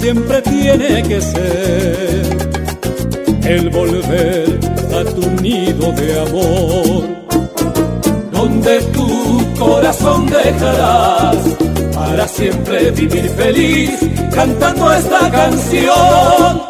Siempre 0.05 0.39
tiene 0.43 1.01
que 1.01 1.19
ser 1.19 2.37
el 3.43 3.69
volver 3.69 4.59
a 4.93 5.03
tu 5.15 5.29
nido 5.41 5.91
de 5.93 6.21
amor, 6.21 7.03
donde 8.31 8.81
tu 8.93 9.53
corazón 9.57 10.27
dejarás 10.27 11.37
para 11.95 12.27
siempre 12.27 12.91
vivir 12.91 13.27
feliz 13.29 13.99
cantando 14.31 14.93
esta 14.93 15.31
canción. 15.31 16.61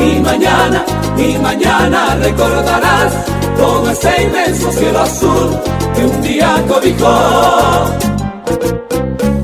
Y 0.00 0.20
mañana, 0.20 0.84
y 1.18 1.38
mañana 1.38 2.16
recordarás 2.16 3.12
todo 3.58 3.90
ese 3.90 4.22
inmenso 4.22 4.72
cielo 4.72 5.00
azul 5.00 5.50
que 5.94 6.04
un 6.06 6.22
día 6.22 6.64
cobijó. 6.66 7.14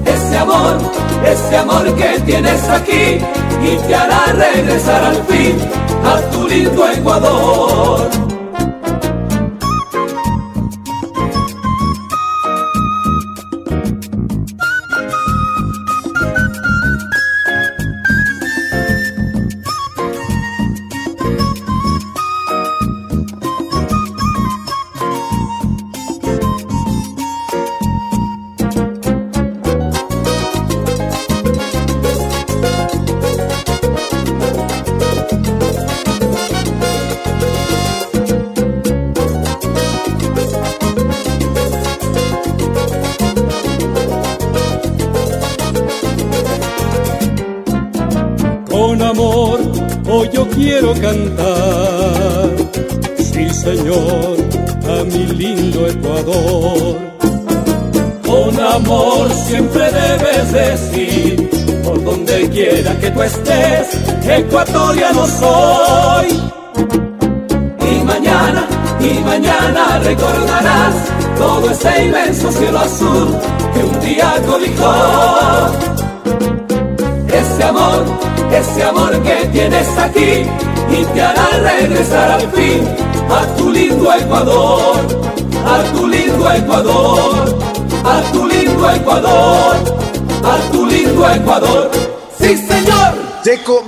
Ese 0.07 0.39
amor 0.39 1.02
ese 1.27 1.57
amor 1.57 1.95
que 1.95 2.21
tienes 2.21 2.69
aquí 2.69 3.19
y 3.63 3.77
te 3.87 3.95
hará 3.95 4.27
regresar 4.33 5.05
al 5.05 5.23
fin 5.25 5.57
a 6.05 6.21
tu 6.31 6.49
lindo 6.49 6.89
Ecuador. 6.89 8.32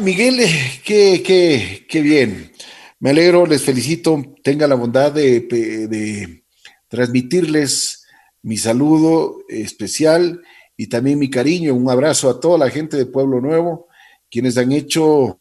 Miguel, 0.04 0.38
qué, 0.84 1.22
qué, 1.24 1.86
qué 1.88 2.02
bien. 2.02 2.52
Me 3.00 3.10
alegro, 3.10 3.46
les 3.46 3.62
felicito. 3.62 4.22
Tenga 4.42 4.66
la 4.66 4.74
bondad 4.74 5.12
de, 5.12 5.40
de 5.40 6.44
transmitirles 6.88 8.06
mi 8.42 8.56
saludo 8.56 9.38
especial 9.48 10.42
y 10.76 10.88
también 10.88 11.18
mi 11.18 11.30
cariño, 11.30 11.74
un 11.74 11.88
abrazo 11.90 12.28
a 12.28 12.38
toda 12.38 12.58
la 12.58 12.70
gente 12.70 12.96
de 12.96 13.06
Pueblo 13.06 13.40
Nuevo 13.40 13.88
quienes 14.34 14.58
han 14.58 14.72
hecho 14.72 15.38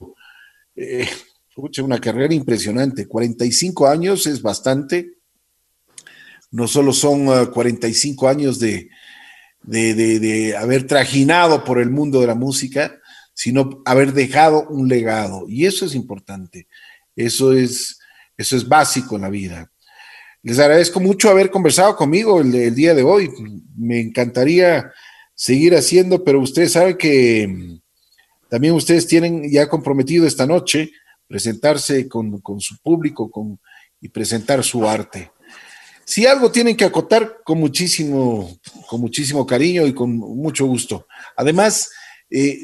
eh, 0.76 1.10
una 1.82 2.00
carrera 2.00 2.32
impresionante. 2.32 3.08
45 3.08 3.88
años 3.88 4.28
es 4.28 4.40
bastante. 4.40 5.18
No 6.52 6.68
solo 6.68 6.94
son 6.94 7.48
45 7.48 8.28
ah, 8.28 8.30
años 8.30 8.60
de, 8.60 8.90
de, 9.64 10.56
haber 10.56 10.86
trajinado 10.86 11.64
por 11.64 11.80
el 11.80 11.90
mundo 11.90 12.22
de 12.22 12.28
la 12.28 12.36
música, 12.36 13.00
sino 13.34 13.82
haber 13.86 14.14
dejado 14.14 14.68
un 14.70 14.88
legado. 14.88 15.46
Y 15.48 15.66
eso 15.66 15.86
es 15.86 15.96
importante. 15.96 16.68
Eso 17.16 17.54
es, 17.54 18.00
eso 18.38 18.56
es 18.56 18.68
básico 18.68 19.16
en 19.16 19.22
la 19.24 19.30
vida. 19.30 19.72
Les 20.42 20.60
agradezco 20.60 21.00
mucho 21.00 21.30
haber 21.30 21.50
conversado 21.50 21.96
conmigo 21.96 22.42
el, 22.42 22.76
día 22.76 22.94
de 22.94 23.04
hoy. 23.04 23.32
Me 23.78 24.02
encantaría 24.02 24.92
seguir 25.34 25.74
haciendo, 25.76 26.24
pero 26.24 26.42
ustedes 26.42 26.74
saben 26.74 26.98
que 26.98 27.80
también 28.50 28.74
ustedes 28.74 29.08
tienen 29.08 29.50
ya 29.50 29.70
comprometido 29.70 30.28
esta 30.28 30.46
noche 30.46 30.92
presentarse 31.28 32.08
con, 32.08 32.42
su 32.60 32.78
público 32.80 33.32
con, 33.32 33.60
y 34.02 34.10
presentar 34.10 34.64
su 34.64 34.88
arte. 34.88 35.32
Si 36.06 36.26
algo 36.26 36.52
tienen 36.52 36.76
que 36.76 36.84
acotar, 36.84 37.38
con 37.46 37.58
muchísimo, 37.60 38.60
con 38.88 39.00
muchísimo 39.00 39.48
cariño 39.48 39.88
y 39.88 39.94
con 39.94 40.18
mucho 40.18 40.66
gusto. 40.66 41.08
Además, 41.38 41.90
eh, 42.36 42.58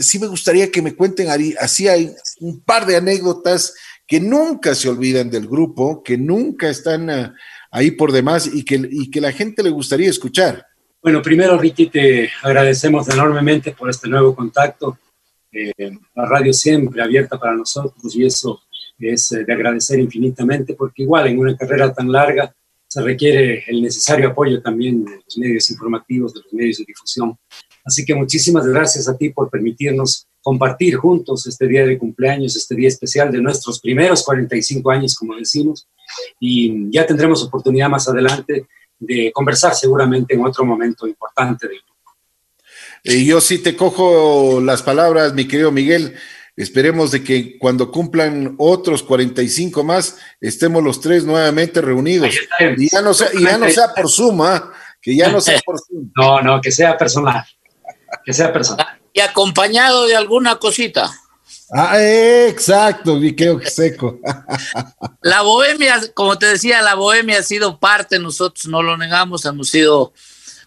sí 0.00 0.20
me 0.20 0.28
gustaría 0.28 0.70
que 0.70 0.80
me 0.80 0.94
cuenten, 0.94 1.28
así 1.58 1.88
hay 1.88 2.12
un 2.38 2.60
par 2.60 2.86
de 2.86 2.96
anécdotas 2.96 3.74
que 4.06 4.20
nunca 4.20 4.76
se 4.76 4.88
olvidan 4.88 5.28
del 5.28 5.48
grupo, 5.48 6.02
que 6.04 6.16
nunca 6.16 6.70
están 6.70 7.10
ah, 7.10 7.34
ahí 7.72 7.90
por 7.90 8.12
demás 8.12 8.48
y 8.52 8.64
que, 8.64 8.80
y 8.88 9.10
que 9.10 9.20
la 9.20 9.32
gente 9.32 9.62
le 9.64 9.70
gustaría 9.70 10.08
escuchar. 10.08 10.64
Bueno, 11.02 11.20
primero, 11.20 11.58
Ricky, 11.58 11.86
te 11.86 12.30
agradecemos 12.42 13.08
enormemente 13.08 13.72
por 13.72 13.90
este 13.90 14.08
nuevo 14.08 14.36
contacto. 14.36 14.98
Eh, 15.50 15.72
la 16.14 16.26
radio 16.26 16.52
siempre 16.52 17.02
abierta 17.02 17.38
para 17.38 17.54
nosotros 17.54 18.14
y 18.14 18.24
eso 18.24 18.62
es 18.98 19.32
eh, 19.32 19.44
de 19.44 19.52
agradecer 19.52 19.98
infinitamente 19.98 20.74
porque 20.74 21.02
igual 21.02 21.26
en 21.26 21.38
una 21.38 21.56
carrera 21.56 21.92
tan 21.92 22.12
larga 22.12 22.54
se 22.86 23.02
requiere 23.02 23.64
el 23.66 23.82
necesario 23.82 24.28
apoyo 24.28 24.62
también 24.62 25.04
de 25.04 25.16
los 25.24 25.38
medios 25.38 25.70
informativos, 25.70 26.34
de 26.34 26.40
los 26.40 26.52
medios 26.52 26.78
de 26.78 26.84
difusión. 26.86 27.36
Así 27.88 28.04
que 28.04 28.14
muchísimas 28.14 28.66
gracias 28.66 29.08
a 29.08 29.16
ti 29.16 29.30
por 29.30 29.48
permitirnos 29.48 30.26
compartir 30.42 30.96
juntos 30.96 31.46
este 31.46 31.66
día 31.66 31.86
de 31.86 31.96
cumpleaños, 31.96 32.54
este 32.54 32.74
día 32.74 32.88
especial 32.88 33.32
de 33.32 33.40
nuestros 33.40 33.80
primeros 33.80 34.22
45 34.24 34.90
años, 34.90 35.14
como 35.14 35.34
decimos, 35.36 35.88
y 36.38 36.90
ya 36.92 37.06
tendremos 37.06 37.42
oportunidad 37.42 37.88
más 37.88 38.06
adelante 38.06 38.66
de 38.98 39.32
conversar 39.32 39.74
seguramente 39.74 40.34
en 40.34 40.44
otro 40.44 40.66
momento 40.66 41.06
importante 41.06 41.66
del 41.66 41.78
grupo. 41.78 42.12
Y 43.04 43.24
yo 43.24 43.40
sí 43.40 43.58
te 43.58 43.74
cojo 43.74 44.60
las 44.60 44.82
palabras, 44.82 45.32
mi 45.32 45.48
querido 45.48 45.72
Miguel. 45.72 46.14
Esperemos 46.56 47.10
de 47.10 47.24
que 47.24 47.56
cuando 47.56 47.90
cumplan 47.90 48.54
otros 48.58 49.02
45 49.02 49.82
más, 49.82 50.18
estemos 50.42 50.82
los 50.82 51.00
tres 51.00 51.24
nuevamente 51.24 51.80
reunidos. 51.80 52.34
Y 52.76 52.90
ya 52.90 53.00
no 53.00 53.14
sea, 53.14 53.28
y 53.32 53.44
ya 53.44 53.56
no 53.56 53.70
sea 53.70 53.94
por 53.94 54.10
suma, 54.10 54.56
¿ah? 54.56 54.72
que 55.00 55.16
ya 55.16 55.30
no 55.30 55.40
sea 55.40 55.58
por 55.64 55.78
Zoom. 55.78 56.10
No, 56.16 56.42
no, 56.42 56.60
que 56.60 56.70
sea 56.70 56.98
personal. 56.98 57.44
Que 58.24 58.32
sea 58.32 58.52
personal. 58.52 59.00
Y 59.12 59.20
acompañado 59.20 60.06
de 60.06 60.16
alguna 60.16 60.56
cosita. 60.56 61.10
Ah, 61.70 61.98
exacto, 62.00 63.18
vi 63.18 63.36
que 63.36 63.58
seco. 63.66 64.18
la 65.22 65.42
bohemia, 65.42 66.00
como 66.14 66.38
te 66.38 66.46
decía, 66.46 66.80
la 66.80 66.94
bohemia 66.94 67.40
ha 67.40 67.42
sido 67.42 67.78
parte, 67.78 68.18
nosotros 68.18 68.66
no 68.66 68.82
lo 68.82 68.96
negamos, 68.96 69.44
hemos 69.44 69.68
sido 69.68 70.14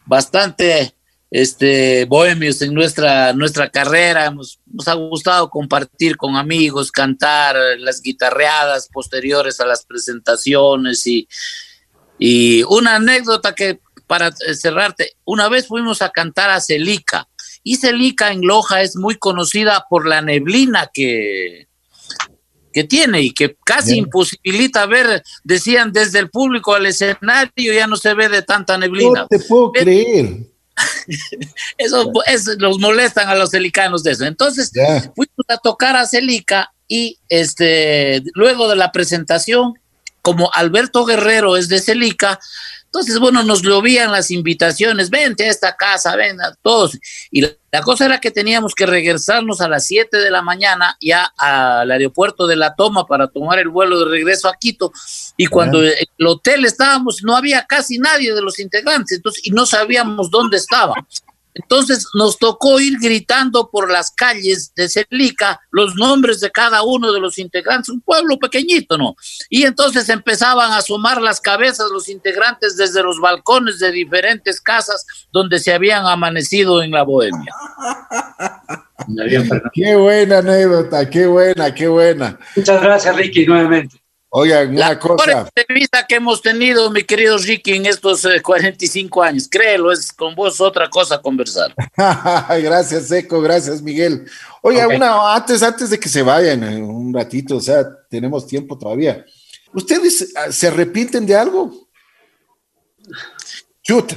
bastante 0.06 0.94
este, 1.32 2.06
bohemios 2.06 2.62
en 2.62 2.74
nuestra, 2.74 3.34
nuestra 3.34 3.70
carrera, 3.70 4.30
nos 4.32 4.88
ha 4.88 4.94
gustado 4.94 5.50
compartir 5.50 6.18
con 6.18 6.36
amigos, 6.36 6.92
cantar 6.92 7.56
las 7.80 8.02
guitarreadas 8.02 8.88
posteriores 8.92 9.60
a 9.60 9.66
las 9.66 9.86
presentaciones 9.86 11.08
y, 11.08 11.28
y 12.20 12.62
una 12.64 12.98
anécdota 12.98 13.56
que 13.56 13.80
para 14.06 14.32
cerrarte, 14.34 15.16
una 15.24 15.48
vez 15.48 15.68
fuimos 15.68 16.02
a 16.02 16.10
cantar 16.10 16.50
a 16.50 16.60
Celica 16.60 17.30
y 17.64 17.78
Celica 17.78 18.32
en 18.32 18.42
Loja 18.42 18.82
es 18.82 18.96
muy 18.96 19.16
conocida 19.16 19.86
por 19.90 20.08
la 20.08 20.22
neblina 20.22 20.90
que, 20.94 21.68
que 22.74 22.84
tiene 22.84 23.22
y 23.22 23.32
que 23.32 23.56
casi 23.64 23.98
imposibilita 23.98 24.86
ver, 24.86 25.24
decían 25.44 25.92
desde 25.92 26.20
el 26.20 26.30
público 26.30 26.74
al 26.74 26.86
escenario, 26.86 27.74
ya 27.74 27.88
no 27.88 27.98
se 27.98 28.14
ve 28.14 28.30
de 28.30 28.42
tanta 28.42 28.78
neblina. 28.78 29.22
No 29.22 29.28
te 29.28 29.40
puedo 29.40 29.72
creer. 29.72 30.52
eso, 31.78 32.12
los 32.58 32.80
molestan 32.80 33.30
a 33.30 33.36
los 33.36 33.52
celicanos 33.52 34.04
de 34.04 34.12
eso. 34.12 34.26
Entonces, 34.26 34.72
fuimos 35.16 35.46
a 35.50 35.58
tocar 35.58 35.96
a 35.96 36.08
Celica 36.08 36.74
y 36.88 37.20
este, 37.30 38.24
luego 38.34 38.68
de 38.68 38.76
la 38.76 38.92
presentación, 38.92 39.74
como 40.22 40.52
Alberto 40.54 41.06
Guerrero 41.06 41.58
es 41.58 41.68
de 41.68 41.80
Celica, 41.80 42.40
entonces, 42.94 43.20
bueno, 43.20 43.42
nos 43.44 43.62
llovían 43.62 44.12
las 44.12 44.32
invitaciones, 44.32 45.10
vente 45.10 45.46
a 45.46 45.50
esta 45.50 45.78
casa, 45.78 46.14
ven 46.18 46.42
a 46.42 46.54
todos. 46.62 47.00
Y 47.32 47.40
la, 47.40 47.82
cosa 47.86 48.04
era 48.04 48.20
que 48.20 48.32
teníamos 48.32 48.76
que 48.76 48.86
regresarnos 48.86 49.62
a 49.62 49.70
las 49.70 49.88
7 49.88 50.18
de 50.18 50.30
la 50.30 50.42
mañana 50.42 50.98
ya 51.00 51.32
al 51.38 51.90
aeropuerto 51.90 52.48
de 52.48 52.58
La 52.58 52.76
Toma 52.76 53.06
para 53.06 53.30
tomar 53.30 53.60
el 53.60 53.70
vuelo 53.70 53.98
de 53.98 54.12
regreso 54.12 54.50
a 54.50 54.58
Quito. 54.58 54.92
Y 55.38 55.48
cuando 55.48 55.82
en 55.82 55.94
el 56.18 56.28
hotel 56.28 56.66
estábamos, 56.66 57.24
no 57.24 57.34
había 57.34 57.64
casi 57.64 57.98
nadie 57.98 58.34
de 58.34 58.42
los 58.42 58.60
integrantes, 58.60 59.16
entonces, 59.16 59.42
y 59.46 59.52
no 59.52 59.66
sabíamos 59.66 60.30
dónde 60.30 60.58
estaba. 60.58 60.96
Entonces 61.54 62.08
nos 62.14 62.38
tocó 62.38 62.80
ir 62.80 62.98
gritando 63.00 63.70
por 63.70 63.92
las 63.92 64.12
calles 64.12 64.74
de 64.76 64.90
Celica 64.90 65.60
los 65.72 65.96
nombres 65.96 66.40
de 66.40 66.52
cada 66.52 66.84
uno 66.84 67.12
de 67.12 67.20
los 67.20 67.38
integrantes, 67.38 67.90
un 67.90 68.02
pueblo 68.02 68.38
pequeñito, 68.38 68.98
¿no? 68.98 69.16
Y 69.50 69.64
entonces 69.64 70.08
empezaban 70.10 70.72
a 70.72 70.78
asomar 70.78 71.22
las 71.22 71.42
cabezas 71.42 71.92
los 71.92 72.10
integrantes 72.10 72.78
desde 72.78 73.04
los 73.04 73.20
balcones 73.20 73.80
de 73.80 73.92
diferentes 73.92 74.62
casas 74.62 75.06
donde 75.32 75.60
se 75.60 75.74
habían 75.74 76.06
amanecido 76.06 76.82
en 76.82 76.92
la 76.92 77.04
bohemia. 77.04 77.54
qué 79.74 79.96
buena 79.96 80.40
anécdota, 80.40 81.10
qué 81.10 81.26
buena, 81.26 81.74
qué 81.74 81.88
buena. 81.88 82.40
Muchas 82.56 82.82
gracias, 82.82 83.16
Ricky, 83.16 83.46
nuevamente. 83.46 84.01
Oigan, 84.34 84.70
una 84.74 84.98
cosa. 84.98 85.26
La 85.28 85.40
entrevista 85.42 86.08
que 86.08 86.16
hemos 86.16 86.42
tenido, 86.42 86.90
mi 86.90 87.04
querido 87.04 87.38
Ricky, 87.38 87.74
en 87.74 87.86
estos 87.86 88.26
45 88.42 89.24
eh, 89.24 89.28
años, 89.28 89.50
créelo, 89.52 89.92
es 89.92 90.14
con 90.14 90.34
vos 90.36 90.62
otra 90.62 90.90
cosa 90.90 91.22
conversar. 91.22 91.76
gracias, 92.64 93.10
Seco, 93.10 93.42
gracias, 93.42 93.82
Miguel. 93.82 94.26
Oiga, 94.62 94.88
una, 94.88 95.36
antes, 95.36 95.62
antes 95.62 95.90
de 95.90 96.00
que 96.00 96.08
se 96.08 96.22
vayan, 96.22 96.64
eh, 96.64 96.82
un 96.82 97.14
ratito, 97.14 97.58
o 97.58 97.60
sea, 97.60 97.84
tenemos 98.10 98.48
tiempo 98.48 98.78
todavía. 98.78 99.26
¿Ustedes 99.74 100.34
ah, 100.38 100.50
se 100.50 100.68
arrepienten 100.68 101.26
de 101.26 101.36
algo? 101.36 101.90
Chut. 103.84 104.14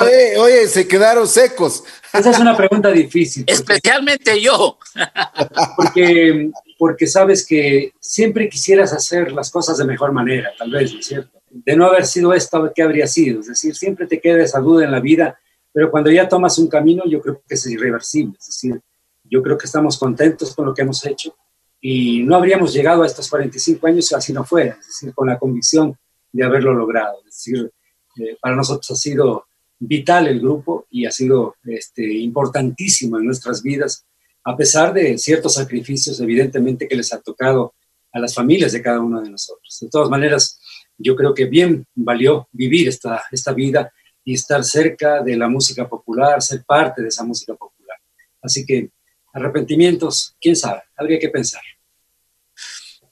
oye, 0.00 0.38
oye, 0.38 0.66
se 0.66 0.88
quedaron 0.88 1.28
secos. 1.28 1.84
Esa 2.10 2.30
es 2.30 2.38
una 2.38 2.56
pregunta 2.56 2.90
difícil. 2.90 3.44
Especialmente 3.46 4.40
yo. 4.40 4.78
Porque 5.76 6.50
porque 6.84 7.06
sabes 7.06 7.46
que 7.46 7.94
siempre 7.98 8.46
quisieras 8.46 8.92
hacer 8.92 9.32
las 9.32 9.50
cosas 9.50 9.78
de 9.78 9.86
mejor 9.86 10.12
manera, 10.12 10.50
tal 10.58 10.70
vez, 10.70 10.92
¿no 10.92 11.00
es 11.00 11.06
cierto? 11.06 11.40
De 11.48 11.74
no 11.74 11.86
haber 11.86 12.04
sido 12.04 12.34
esto, 12.34 12.70
¿qué 12.74 12.82
habría 12.82 13.06
sido? 13.06 13.40
Es 13.40 13.46
decir, 13.46 13.74
siempre 13.74 14.06
te 14.06 14.20
queda 14.20 14.42
esa 14.42 14.60
duda 14.60 14.84
en 14.84 14.90
la 14.90 15.00
vida, 15.00 15.40
pero 15.72 15.90
cuando 15.90 16.10
ya 16.10 16.28
tomas 16.28 16.58
un 16.58 16.68
camino, 16.68 17.04
yo 17.06 17.22
creo 17.22 17.40
que 17.48 17.54
es 17.54 17.66
irreversible. 17.68 18.34
Es 18.38 18.48
decir, 18.48 18.78
yo 19.22 19.42
creo 19.42 19.56
que 19.56 19.64
estamos 19.64 19.98
contentos 19.98 20.54
con 20.54 20.66
lo 20.66 20.74
que 20.74 20.82
hemos 20.82 21.02
hecho 21.06 21.34
y 21.80 22.22
no 22.22 22.36
habríamos 22.36 22.74
llegado 22.74 23.02
a 23.02 23.06
estos 23.06 23.30
45 23.30 23.86
años 23.86 24.06
si 24.06 24.14
así 24.14 24.34
no 24.34 24.44
fuera, 24.44 24.76
es 24.78 24.86
decir, 24.86 25.14
con 25.14 25.26
la 25.26 25.38
convicción 25.38 25.96
de 26.32 26.44
haberlo 26.44 26.74
logrado. 26.74 27.16
Es 27.20 27.32
decir, 27.36 27.72
eh, 28.20 28.36
para 28.42 28.56
nosotros 28.56 28.90
ha 28.90 28.96
sido 28.96 29.46
vital 29.78 30.26
el 30.26 30.38
grupo 30.38 30.86
y 30.90 31.06
ha 31.06 31.10
sido 31.10 31.56
este, 31.64 32.12
importantísimo 32.12 33.16
en 33.16 33.24
nuestras 33.24 33.62
vidas 33.62 34.04
a 34.44 34.56
pesar 34.56 34.92
de 34.92 35.16
ciertos 35.16 35.54
sacrificios, 35.54 36.20
evidentemente, 36.20 36.86
que 36.86 36.96
les 36.96 37.12
ha 37.12 37.20
tocado 37.20 37.74
a 38.12 38.18
las 38.18 38.34
familias 38.34 38.72
de 38.72 38.82
cada 38.82 39.00
uno 39.00 39.20
de 39.20 39.30
nosotros. 39.30 39.78
De 39.80 39.88
todas 39.88 40.10
maneras, 40.10 40.60
yo 40.98 41.16
creo 41.16 41.34
que 41.34 41.46
bien 41.46 41.86
valió 41.94 42.48
vivir 42.52 42.88
esta, 42.88 43.24
esta 43.32 43.52
vida 43.52 43.92
y 44.22 44.34
estar 44.34 44.62
cerca 44.62 45.22
de 45.22 45.36
la 45.36 45.48
música 45.48 45.88
popular, 45.88 46.40
ser 46.42 46.62
parte 46.64 47.02
de 47.02 47.08
esa 47.08 47.24
música 47.24 47.54
popular. 47.54 47.98
Así 48.42 48.64
que 48.64 48.90
arrepentimientos, 49.32 50.36
quién 50.40 50.54
sabe, 50.54 50.82
habría 50.96 51.18
que 51.18 51.28
pensar. 51.30 51.62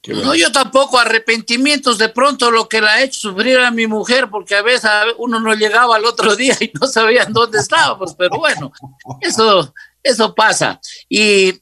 No, 0.07 0.35
yo 0.35 0.51
tampoco, 0.51 0.99
arrepentimientos 0.99 1.97
de 1.97 2.09
pronto 2.09 2.51
lo 2.51 2.67
que 2.67 2.81
la 2.81 2.93
ha 2.93 3.03
hecho 3.03 3.21
sufrir 3.21 3.57
a 3.59 3.71
mi 3.71 3.87
mujer, 3.87 4.29
porque 4.29 4.53
a 4.55 4.61
veces 4.61 4.89
uno 5.17 5.39
no 5.39 5.53
llegaba 5.53 5.95
al 5.95 6.05
otro 6.05 6.35
día 6.37 6.55
y 6.59 6.71
no 6.79 6.87
sabían 6.87 7.31
dónde 7.31 7.59
estábamos, 7.59 8.13
pero 8.15 8.37
bueno, 8.37 8.71
eso 9.21 9.73
eso 10.03 10.35
pasa. 10.35 10.79
Y 11.09 11.53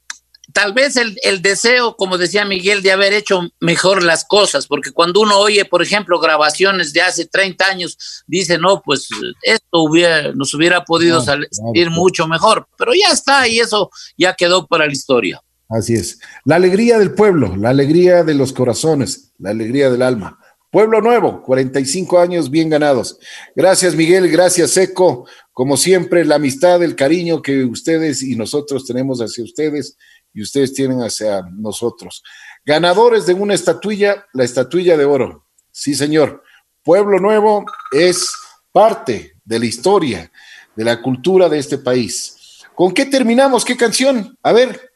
tal 0.52 0.72
vez 0.72 0.96
el, 0.96 1.42
deseo, 1.42 1.96
como 1.96 2.18
decía 2.18 2.44
Miguel, 2.44 2.82
de 2.82 2.92
haber 2.92 3.12
hecho 3.12 3.48
mejor 3.60 4.02
las 4.02 4.24
cosas, 4.24 4.66
porque 4.66 4.92
cuando 4.92 5.20
uno 5.20 5.38
oye, 5.38 5.64
por 5.64 5.82
ejemplo, 5.82 6.20
grabaciones 6.20 6.92
de 6.92 7.00
hace 7.00 7.26
30 7.26 7.64
años, 7.64 8.24
dice, 8.26 8.58
no, 8.58 8.82
pues 8.82 9.08
esto 9.42 9.82
hubiera, 9.82 10.32
nos 10.32 10.52
hubiera 10.54 10.84
podido 10.84 11.20
salir 11.20 11.90
mucho 11.90 12.26
mejor, 12.26 12.66
pero 12.76 12.92
ya 12.94 13.12
está 13.12 13.46
y 13.48 13.60
eso 13.60 13.90
ya 14.16 14.34
quedó 14.34 14.66
para 14.66 14.86
la 14.86 14.92
historia. 14.92 15.40
Así 15.68 15.94
es. 15.94 16.18
La 16.44 16.56
alegría 16.56 16.98
del 16.98 17.14
pueblo, 17.14 17.56
la 17.56 17.70
alegría 17.70 18.24
de 18.24 18.34
los 18.34 18.52
corazones, 18.52 19.32
la 19.38 19.50
alegría 19.50 19.90
del 19.90 20.02
alma. 20.02 20.38
Pueblo 20.70 21.02
Nuevo, 21.02 21.42
45 21.42 22.18
años 22.18 22.50
bien 22.50 22.70
ganados. 22.70 23.18
Gracias 23.54 23.94
Miguel, 23.94 24.30
gracias 24.30 24.74
Eco. 24.78 25.26
Como 25.52 25.76
siempre, 25.76 26.24
la 26.24 26.36
amistad, 26.36 26.82
el 26.82 26.96
cariño 26.96 27.42
que 27.42 27.64
ustedes 27.64 28.22
y 28.22 28.36
nosotros 28.36 28.86
tenemos 28.86 29.20
hacia 29.20 29.44
ustedes 29.44 29.96
y 30.32 30.42
ustedes 30.42 30.72
tienen 30.72 31.00
hacia 31.00 31.42
nosotros. 31.52 32.22
Ganadores 32.64 33.26
de 33.26 33.34
una 33.34 33.54
estatuilla, 33.54 34.26
la 34.32 34.44
estatuilla 34.44 34.96
de 34.96 35.04
oro. 35.04 35.46
Sí, 35.70 35.94
señor. 35.94 36.42
Pueblo 36.82 37.18
Nuevo 37.18 37.64
es 37.92 38.32
parte 38.72 39.34
de 39.44 39.58
la 39.58 39.66
historia, 39.66 40.32
de 40.74 40.84
la 40.84 41.00
cultura 41.02 41.48
de 41.48 41.58
este 41.58 41.78
país. 41.78 42.62
¿Con 42.74 42.92
qué 42.92 43.04
terminamos? 43.04 43.64
¿Qué 43.64 43.76
canción? 43.76 44.36
A 44.42 44.52
ver, 44.52 44.90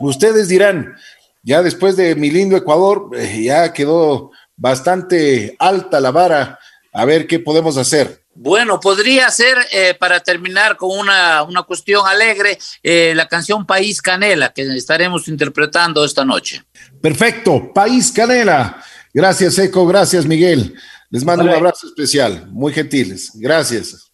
ustedes 0.00 0.48
dirán, 0.48 0.94
ya 1.42 1.62
después 1.62 1.96
de 1.96 2.14
mi 2.14 2.30
lindo 2.30 2.56
Ecuador, 2.56 3.10
eh, 3.14 3.42
ya 3.42 3.72
quedó 3.72 4.30
bastante 4.56 5.56
alta 5.58 6.00
la 6.00 6.10
vara. 6.10 6.58
A 6.92 7.04
ver 7.04 7.26
qué 7.26 7.38
podemos 7.38 7.76
hacer. 7.76 8.24
Bueno, 8.40 8.78
podría 8.78 9.28
ser, 9.32 9.58
eh, 9.72 9.94
para 9.98 10.20
terminar 10.20 10.76
con 10.76 10.96
una, 10.96 11.42
una 11.42 11.64
cuestión 11.64 12.06
alegre, 12.06 12.56
eh, 12.84 13.12
la 13.16 13.26
canción 13.26 13.66
País 13.66 14.00
Canela, 14.00 14.52
que 14.52 14.62
estaremos 14.76 15.26
interpretando 15.26 16.04
esta 16.04 16.24
noche. 16.24 16.62
Perfecto, 17.02 17.72
País 17.74 18.12
Canela. 18.12 18.80
Gracias, 19.12 19.58
Eco. 19.58 19.84
Gracias, 19.88 20.24
Miguel. 20.24 20.72
Les 21.10 21.24
mando 21.24 21.42
un 21.42 21.50
abrazo 21.50 21.88
especial. 21.88 22.46
Muy 22.52 22.72
gentiles. 22.72 23.32
Gracias. 23.34 24.12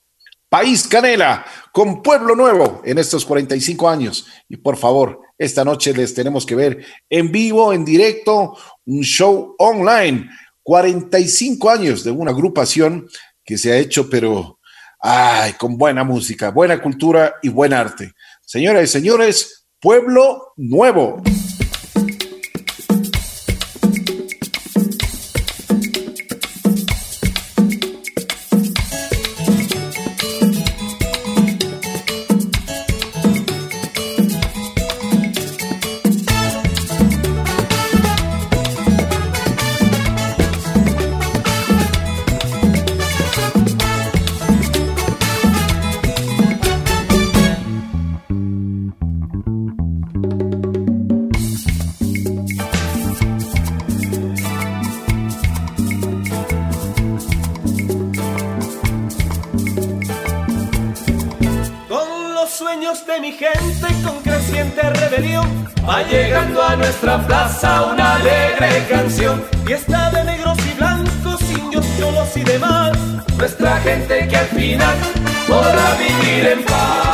País 0.48 0.88
Canela, 0.88 1.44
con 1.70 2.02
Pueblo 2.02 2.34
Nuevo 2.34 2.80
en 2.82 2.96
estos 2.96 3.26
45 3.26 3.90
años. 3.90 4.26
Y 4.48 4.56
por 4.56 4.78
favor, 4.78 5.20
esta 5.36 5.66
noche 5.66 5.92
les 5.92 6.14
tenemos 6.14 6.46
que 6.46 6.54
ver 6.54 6.82
en 7.10 7.30
vivo, 7.30 7.74
en 7.74 7.84
directo, 7.84 8.56
un 8.86 9.02
show 9.02 9.54
online. 9.58 10.30
45 10.62 11.68
años 11.68 12.04
de 12.04 12.10
una 12.10 12.30
agrupación 12.30 13.06
que 13.44 13.58
se 13.58 13.72
ha 13.72 13.76
hecho, 13.76 14.08
pero 14.08 14.58
ay, 15.00 15.52
con 15.54 15.76
buena 15.76 16.02
música, 16.02 16.50
buena 16.50 16.80
cultura 16.80 17.34
y 17.42 17.48
buen 17.48 17.72
arte. 17.72 18.12
Señoras 18.40 18.84
y 18.84 18.86
señores, 18.86 19.66
Pueblo 19.80 20.52
Nuevo. 20.56 21.22
llegando 66.10 66.62
a 66.62 66.76
nuestra 66.76 67.18
plaza 67.26 67.84
una 67.92 68.16
alegre 68.16 68.86
canción. 68.88 69.44
Fiesta 69.64 70.10
de 70.10 70.24
negros 70.24 70.58
y 70.66 70.76
blancos, 70.76 71.40
indios, 71.50 71.86
cholos 71.98 72.36
y 72.36 72.44
demás. 72.44 72.96
Nuestra 73.36 73.80
gente 73.80 74.28
que 74.28 74.36
al 74.36 74.46
final 74.46 74.96
podrá 75.46 75.94
vivir 75.94 76.46
en 76.46 76.64
paz. 76.64 77.13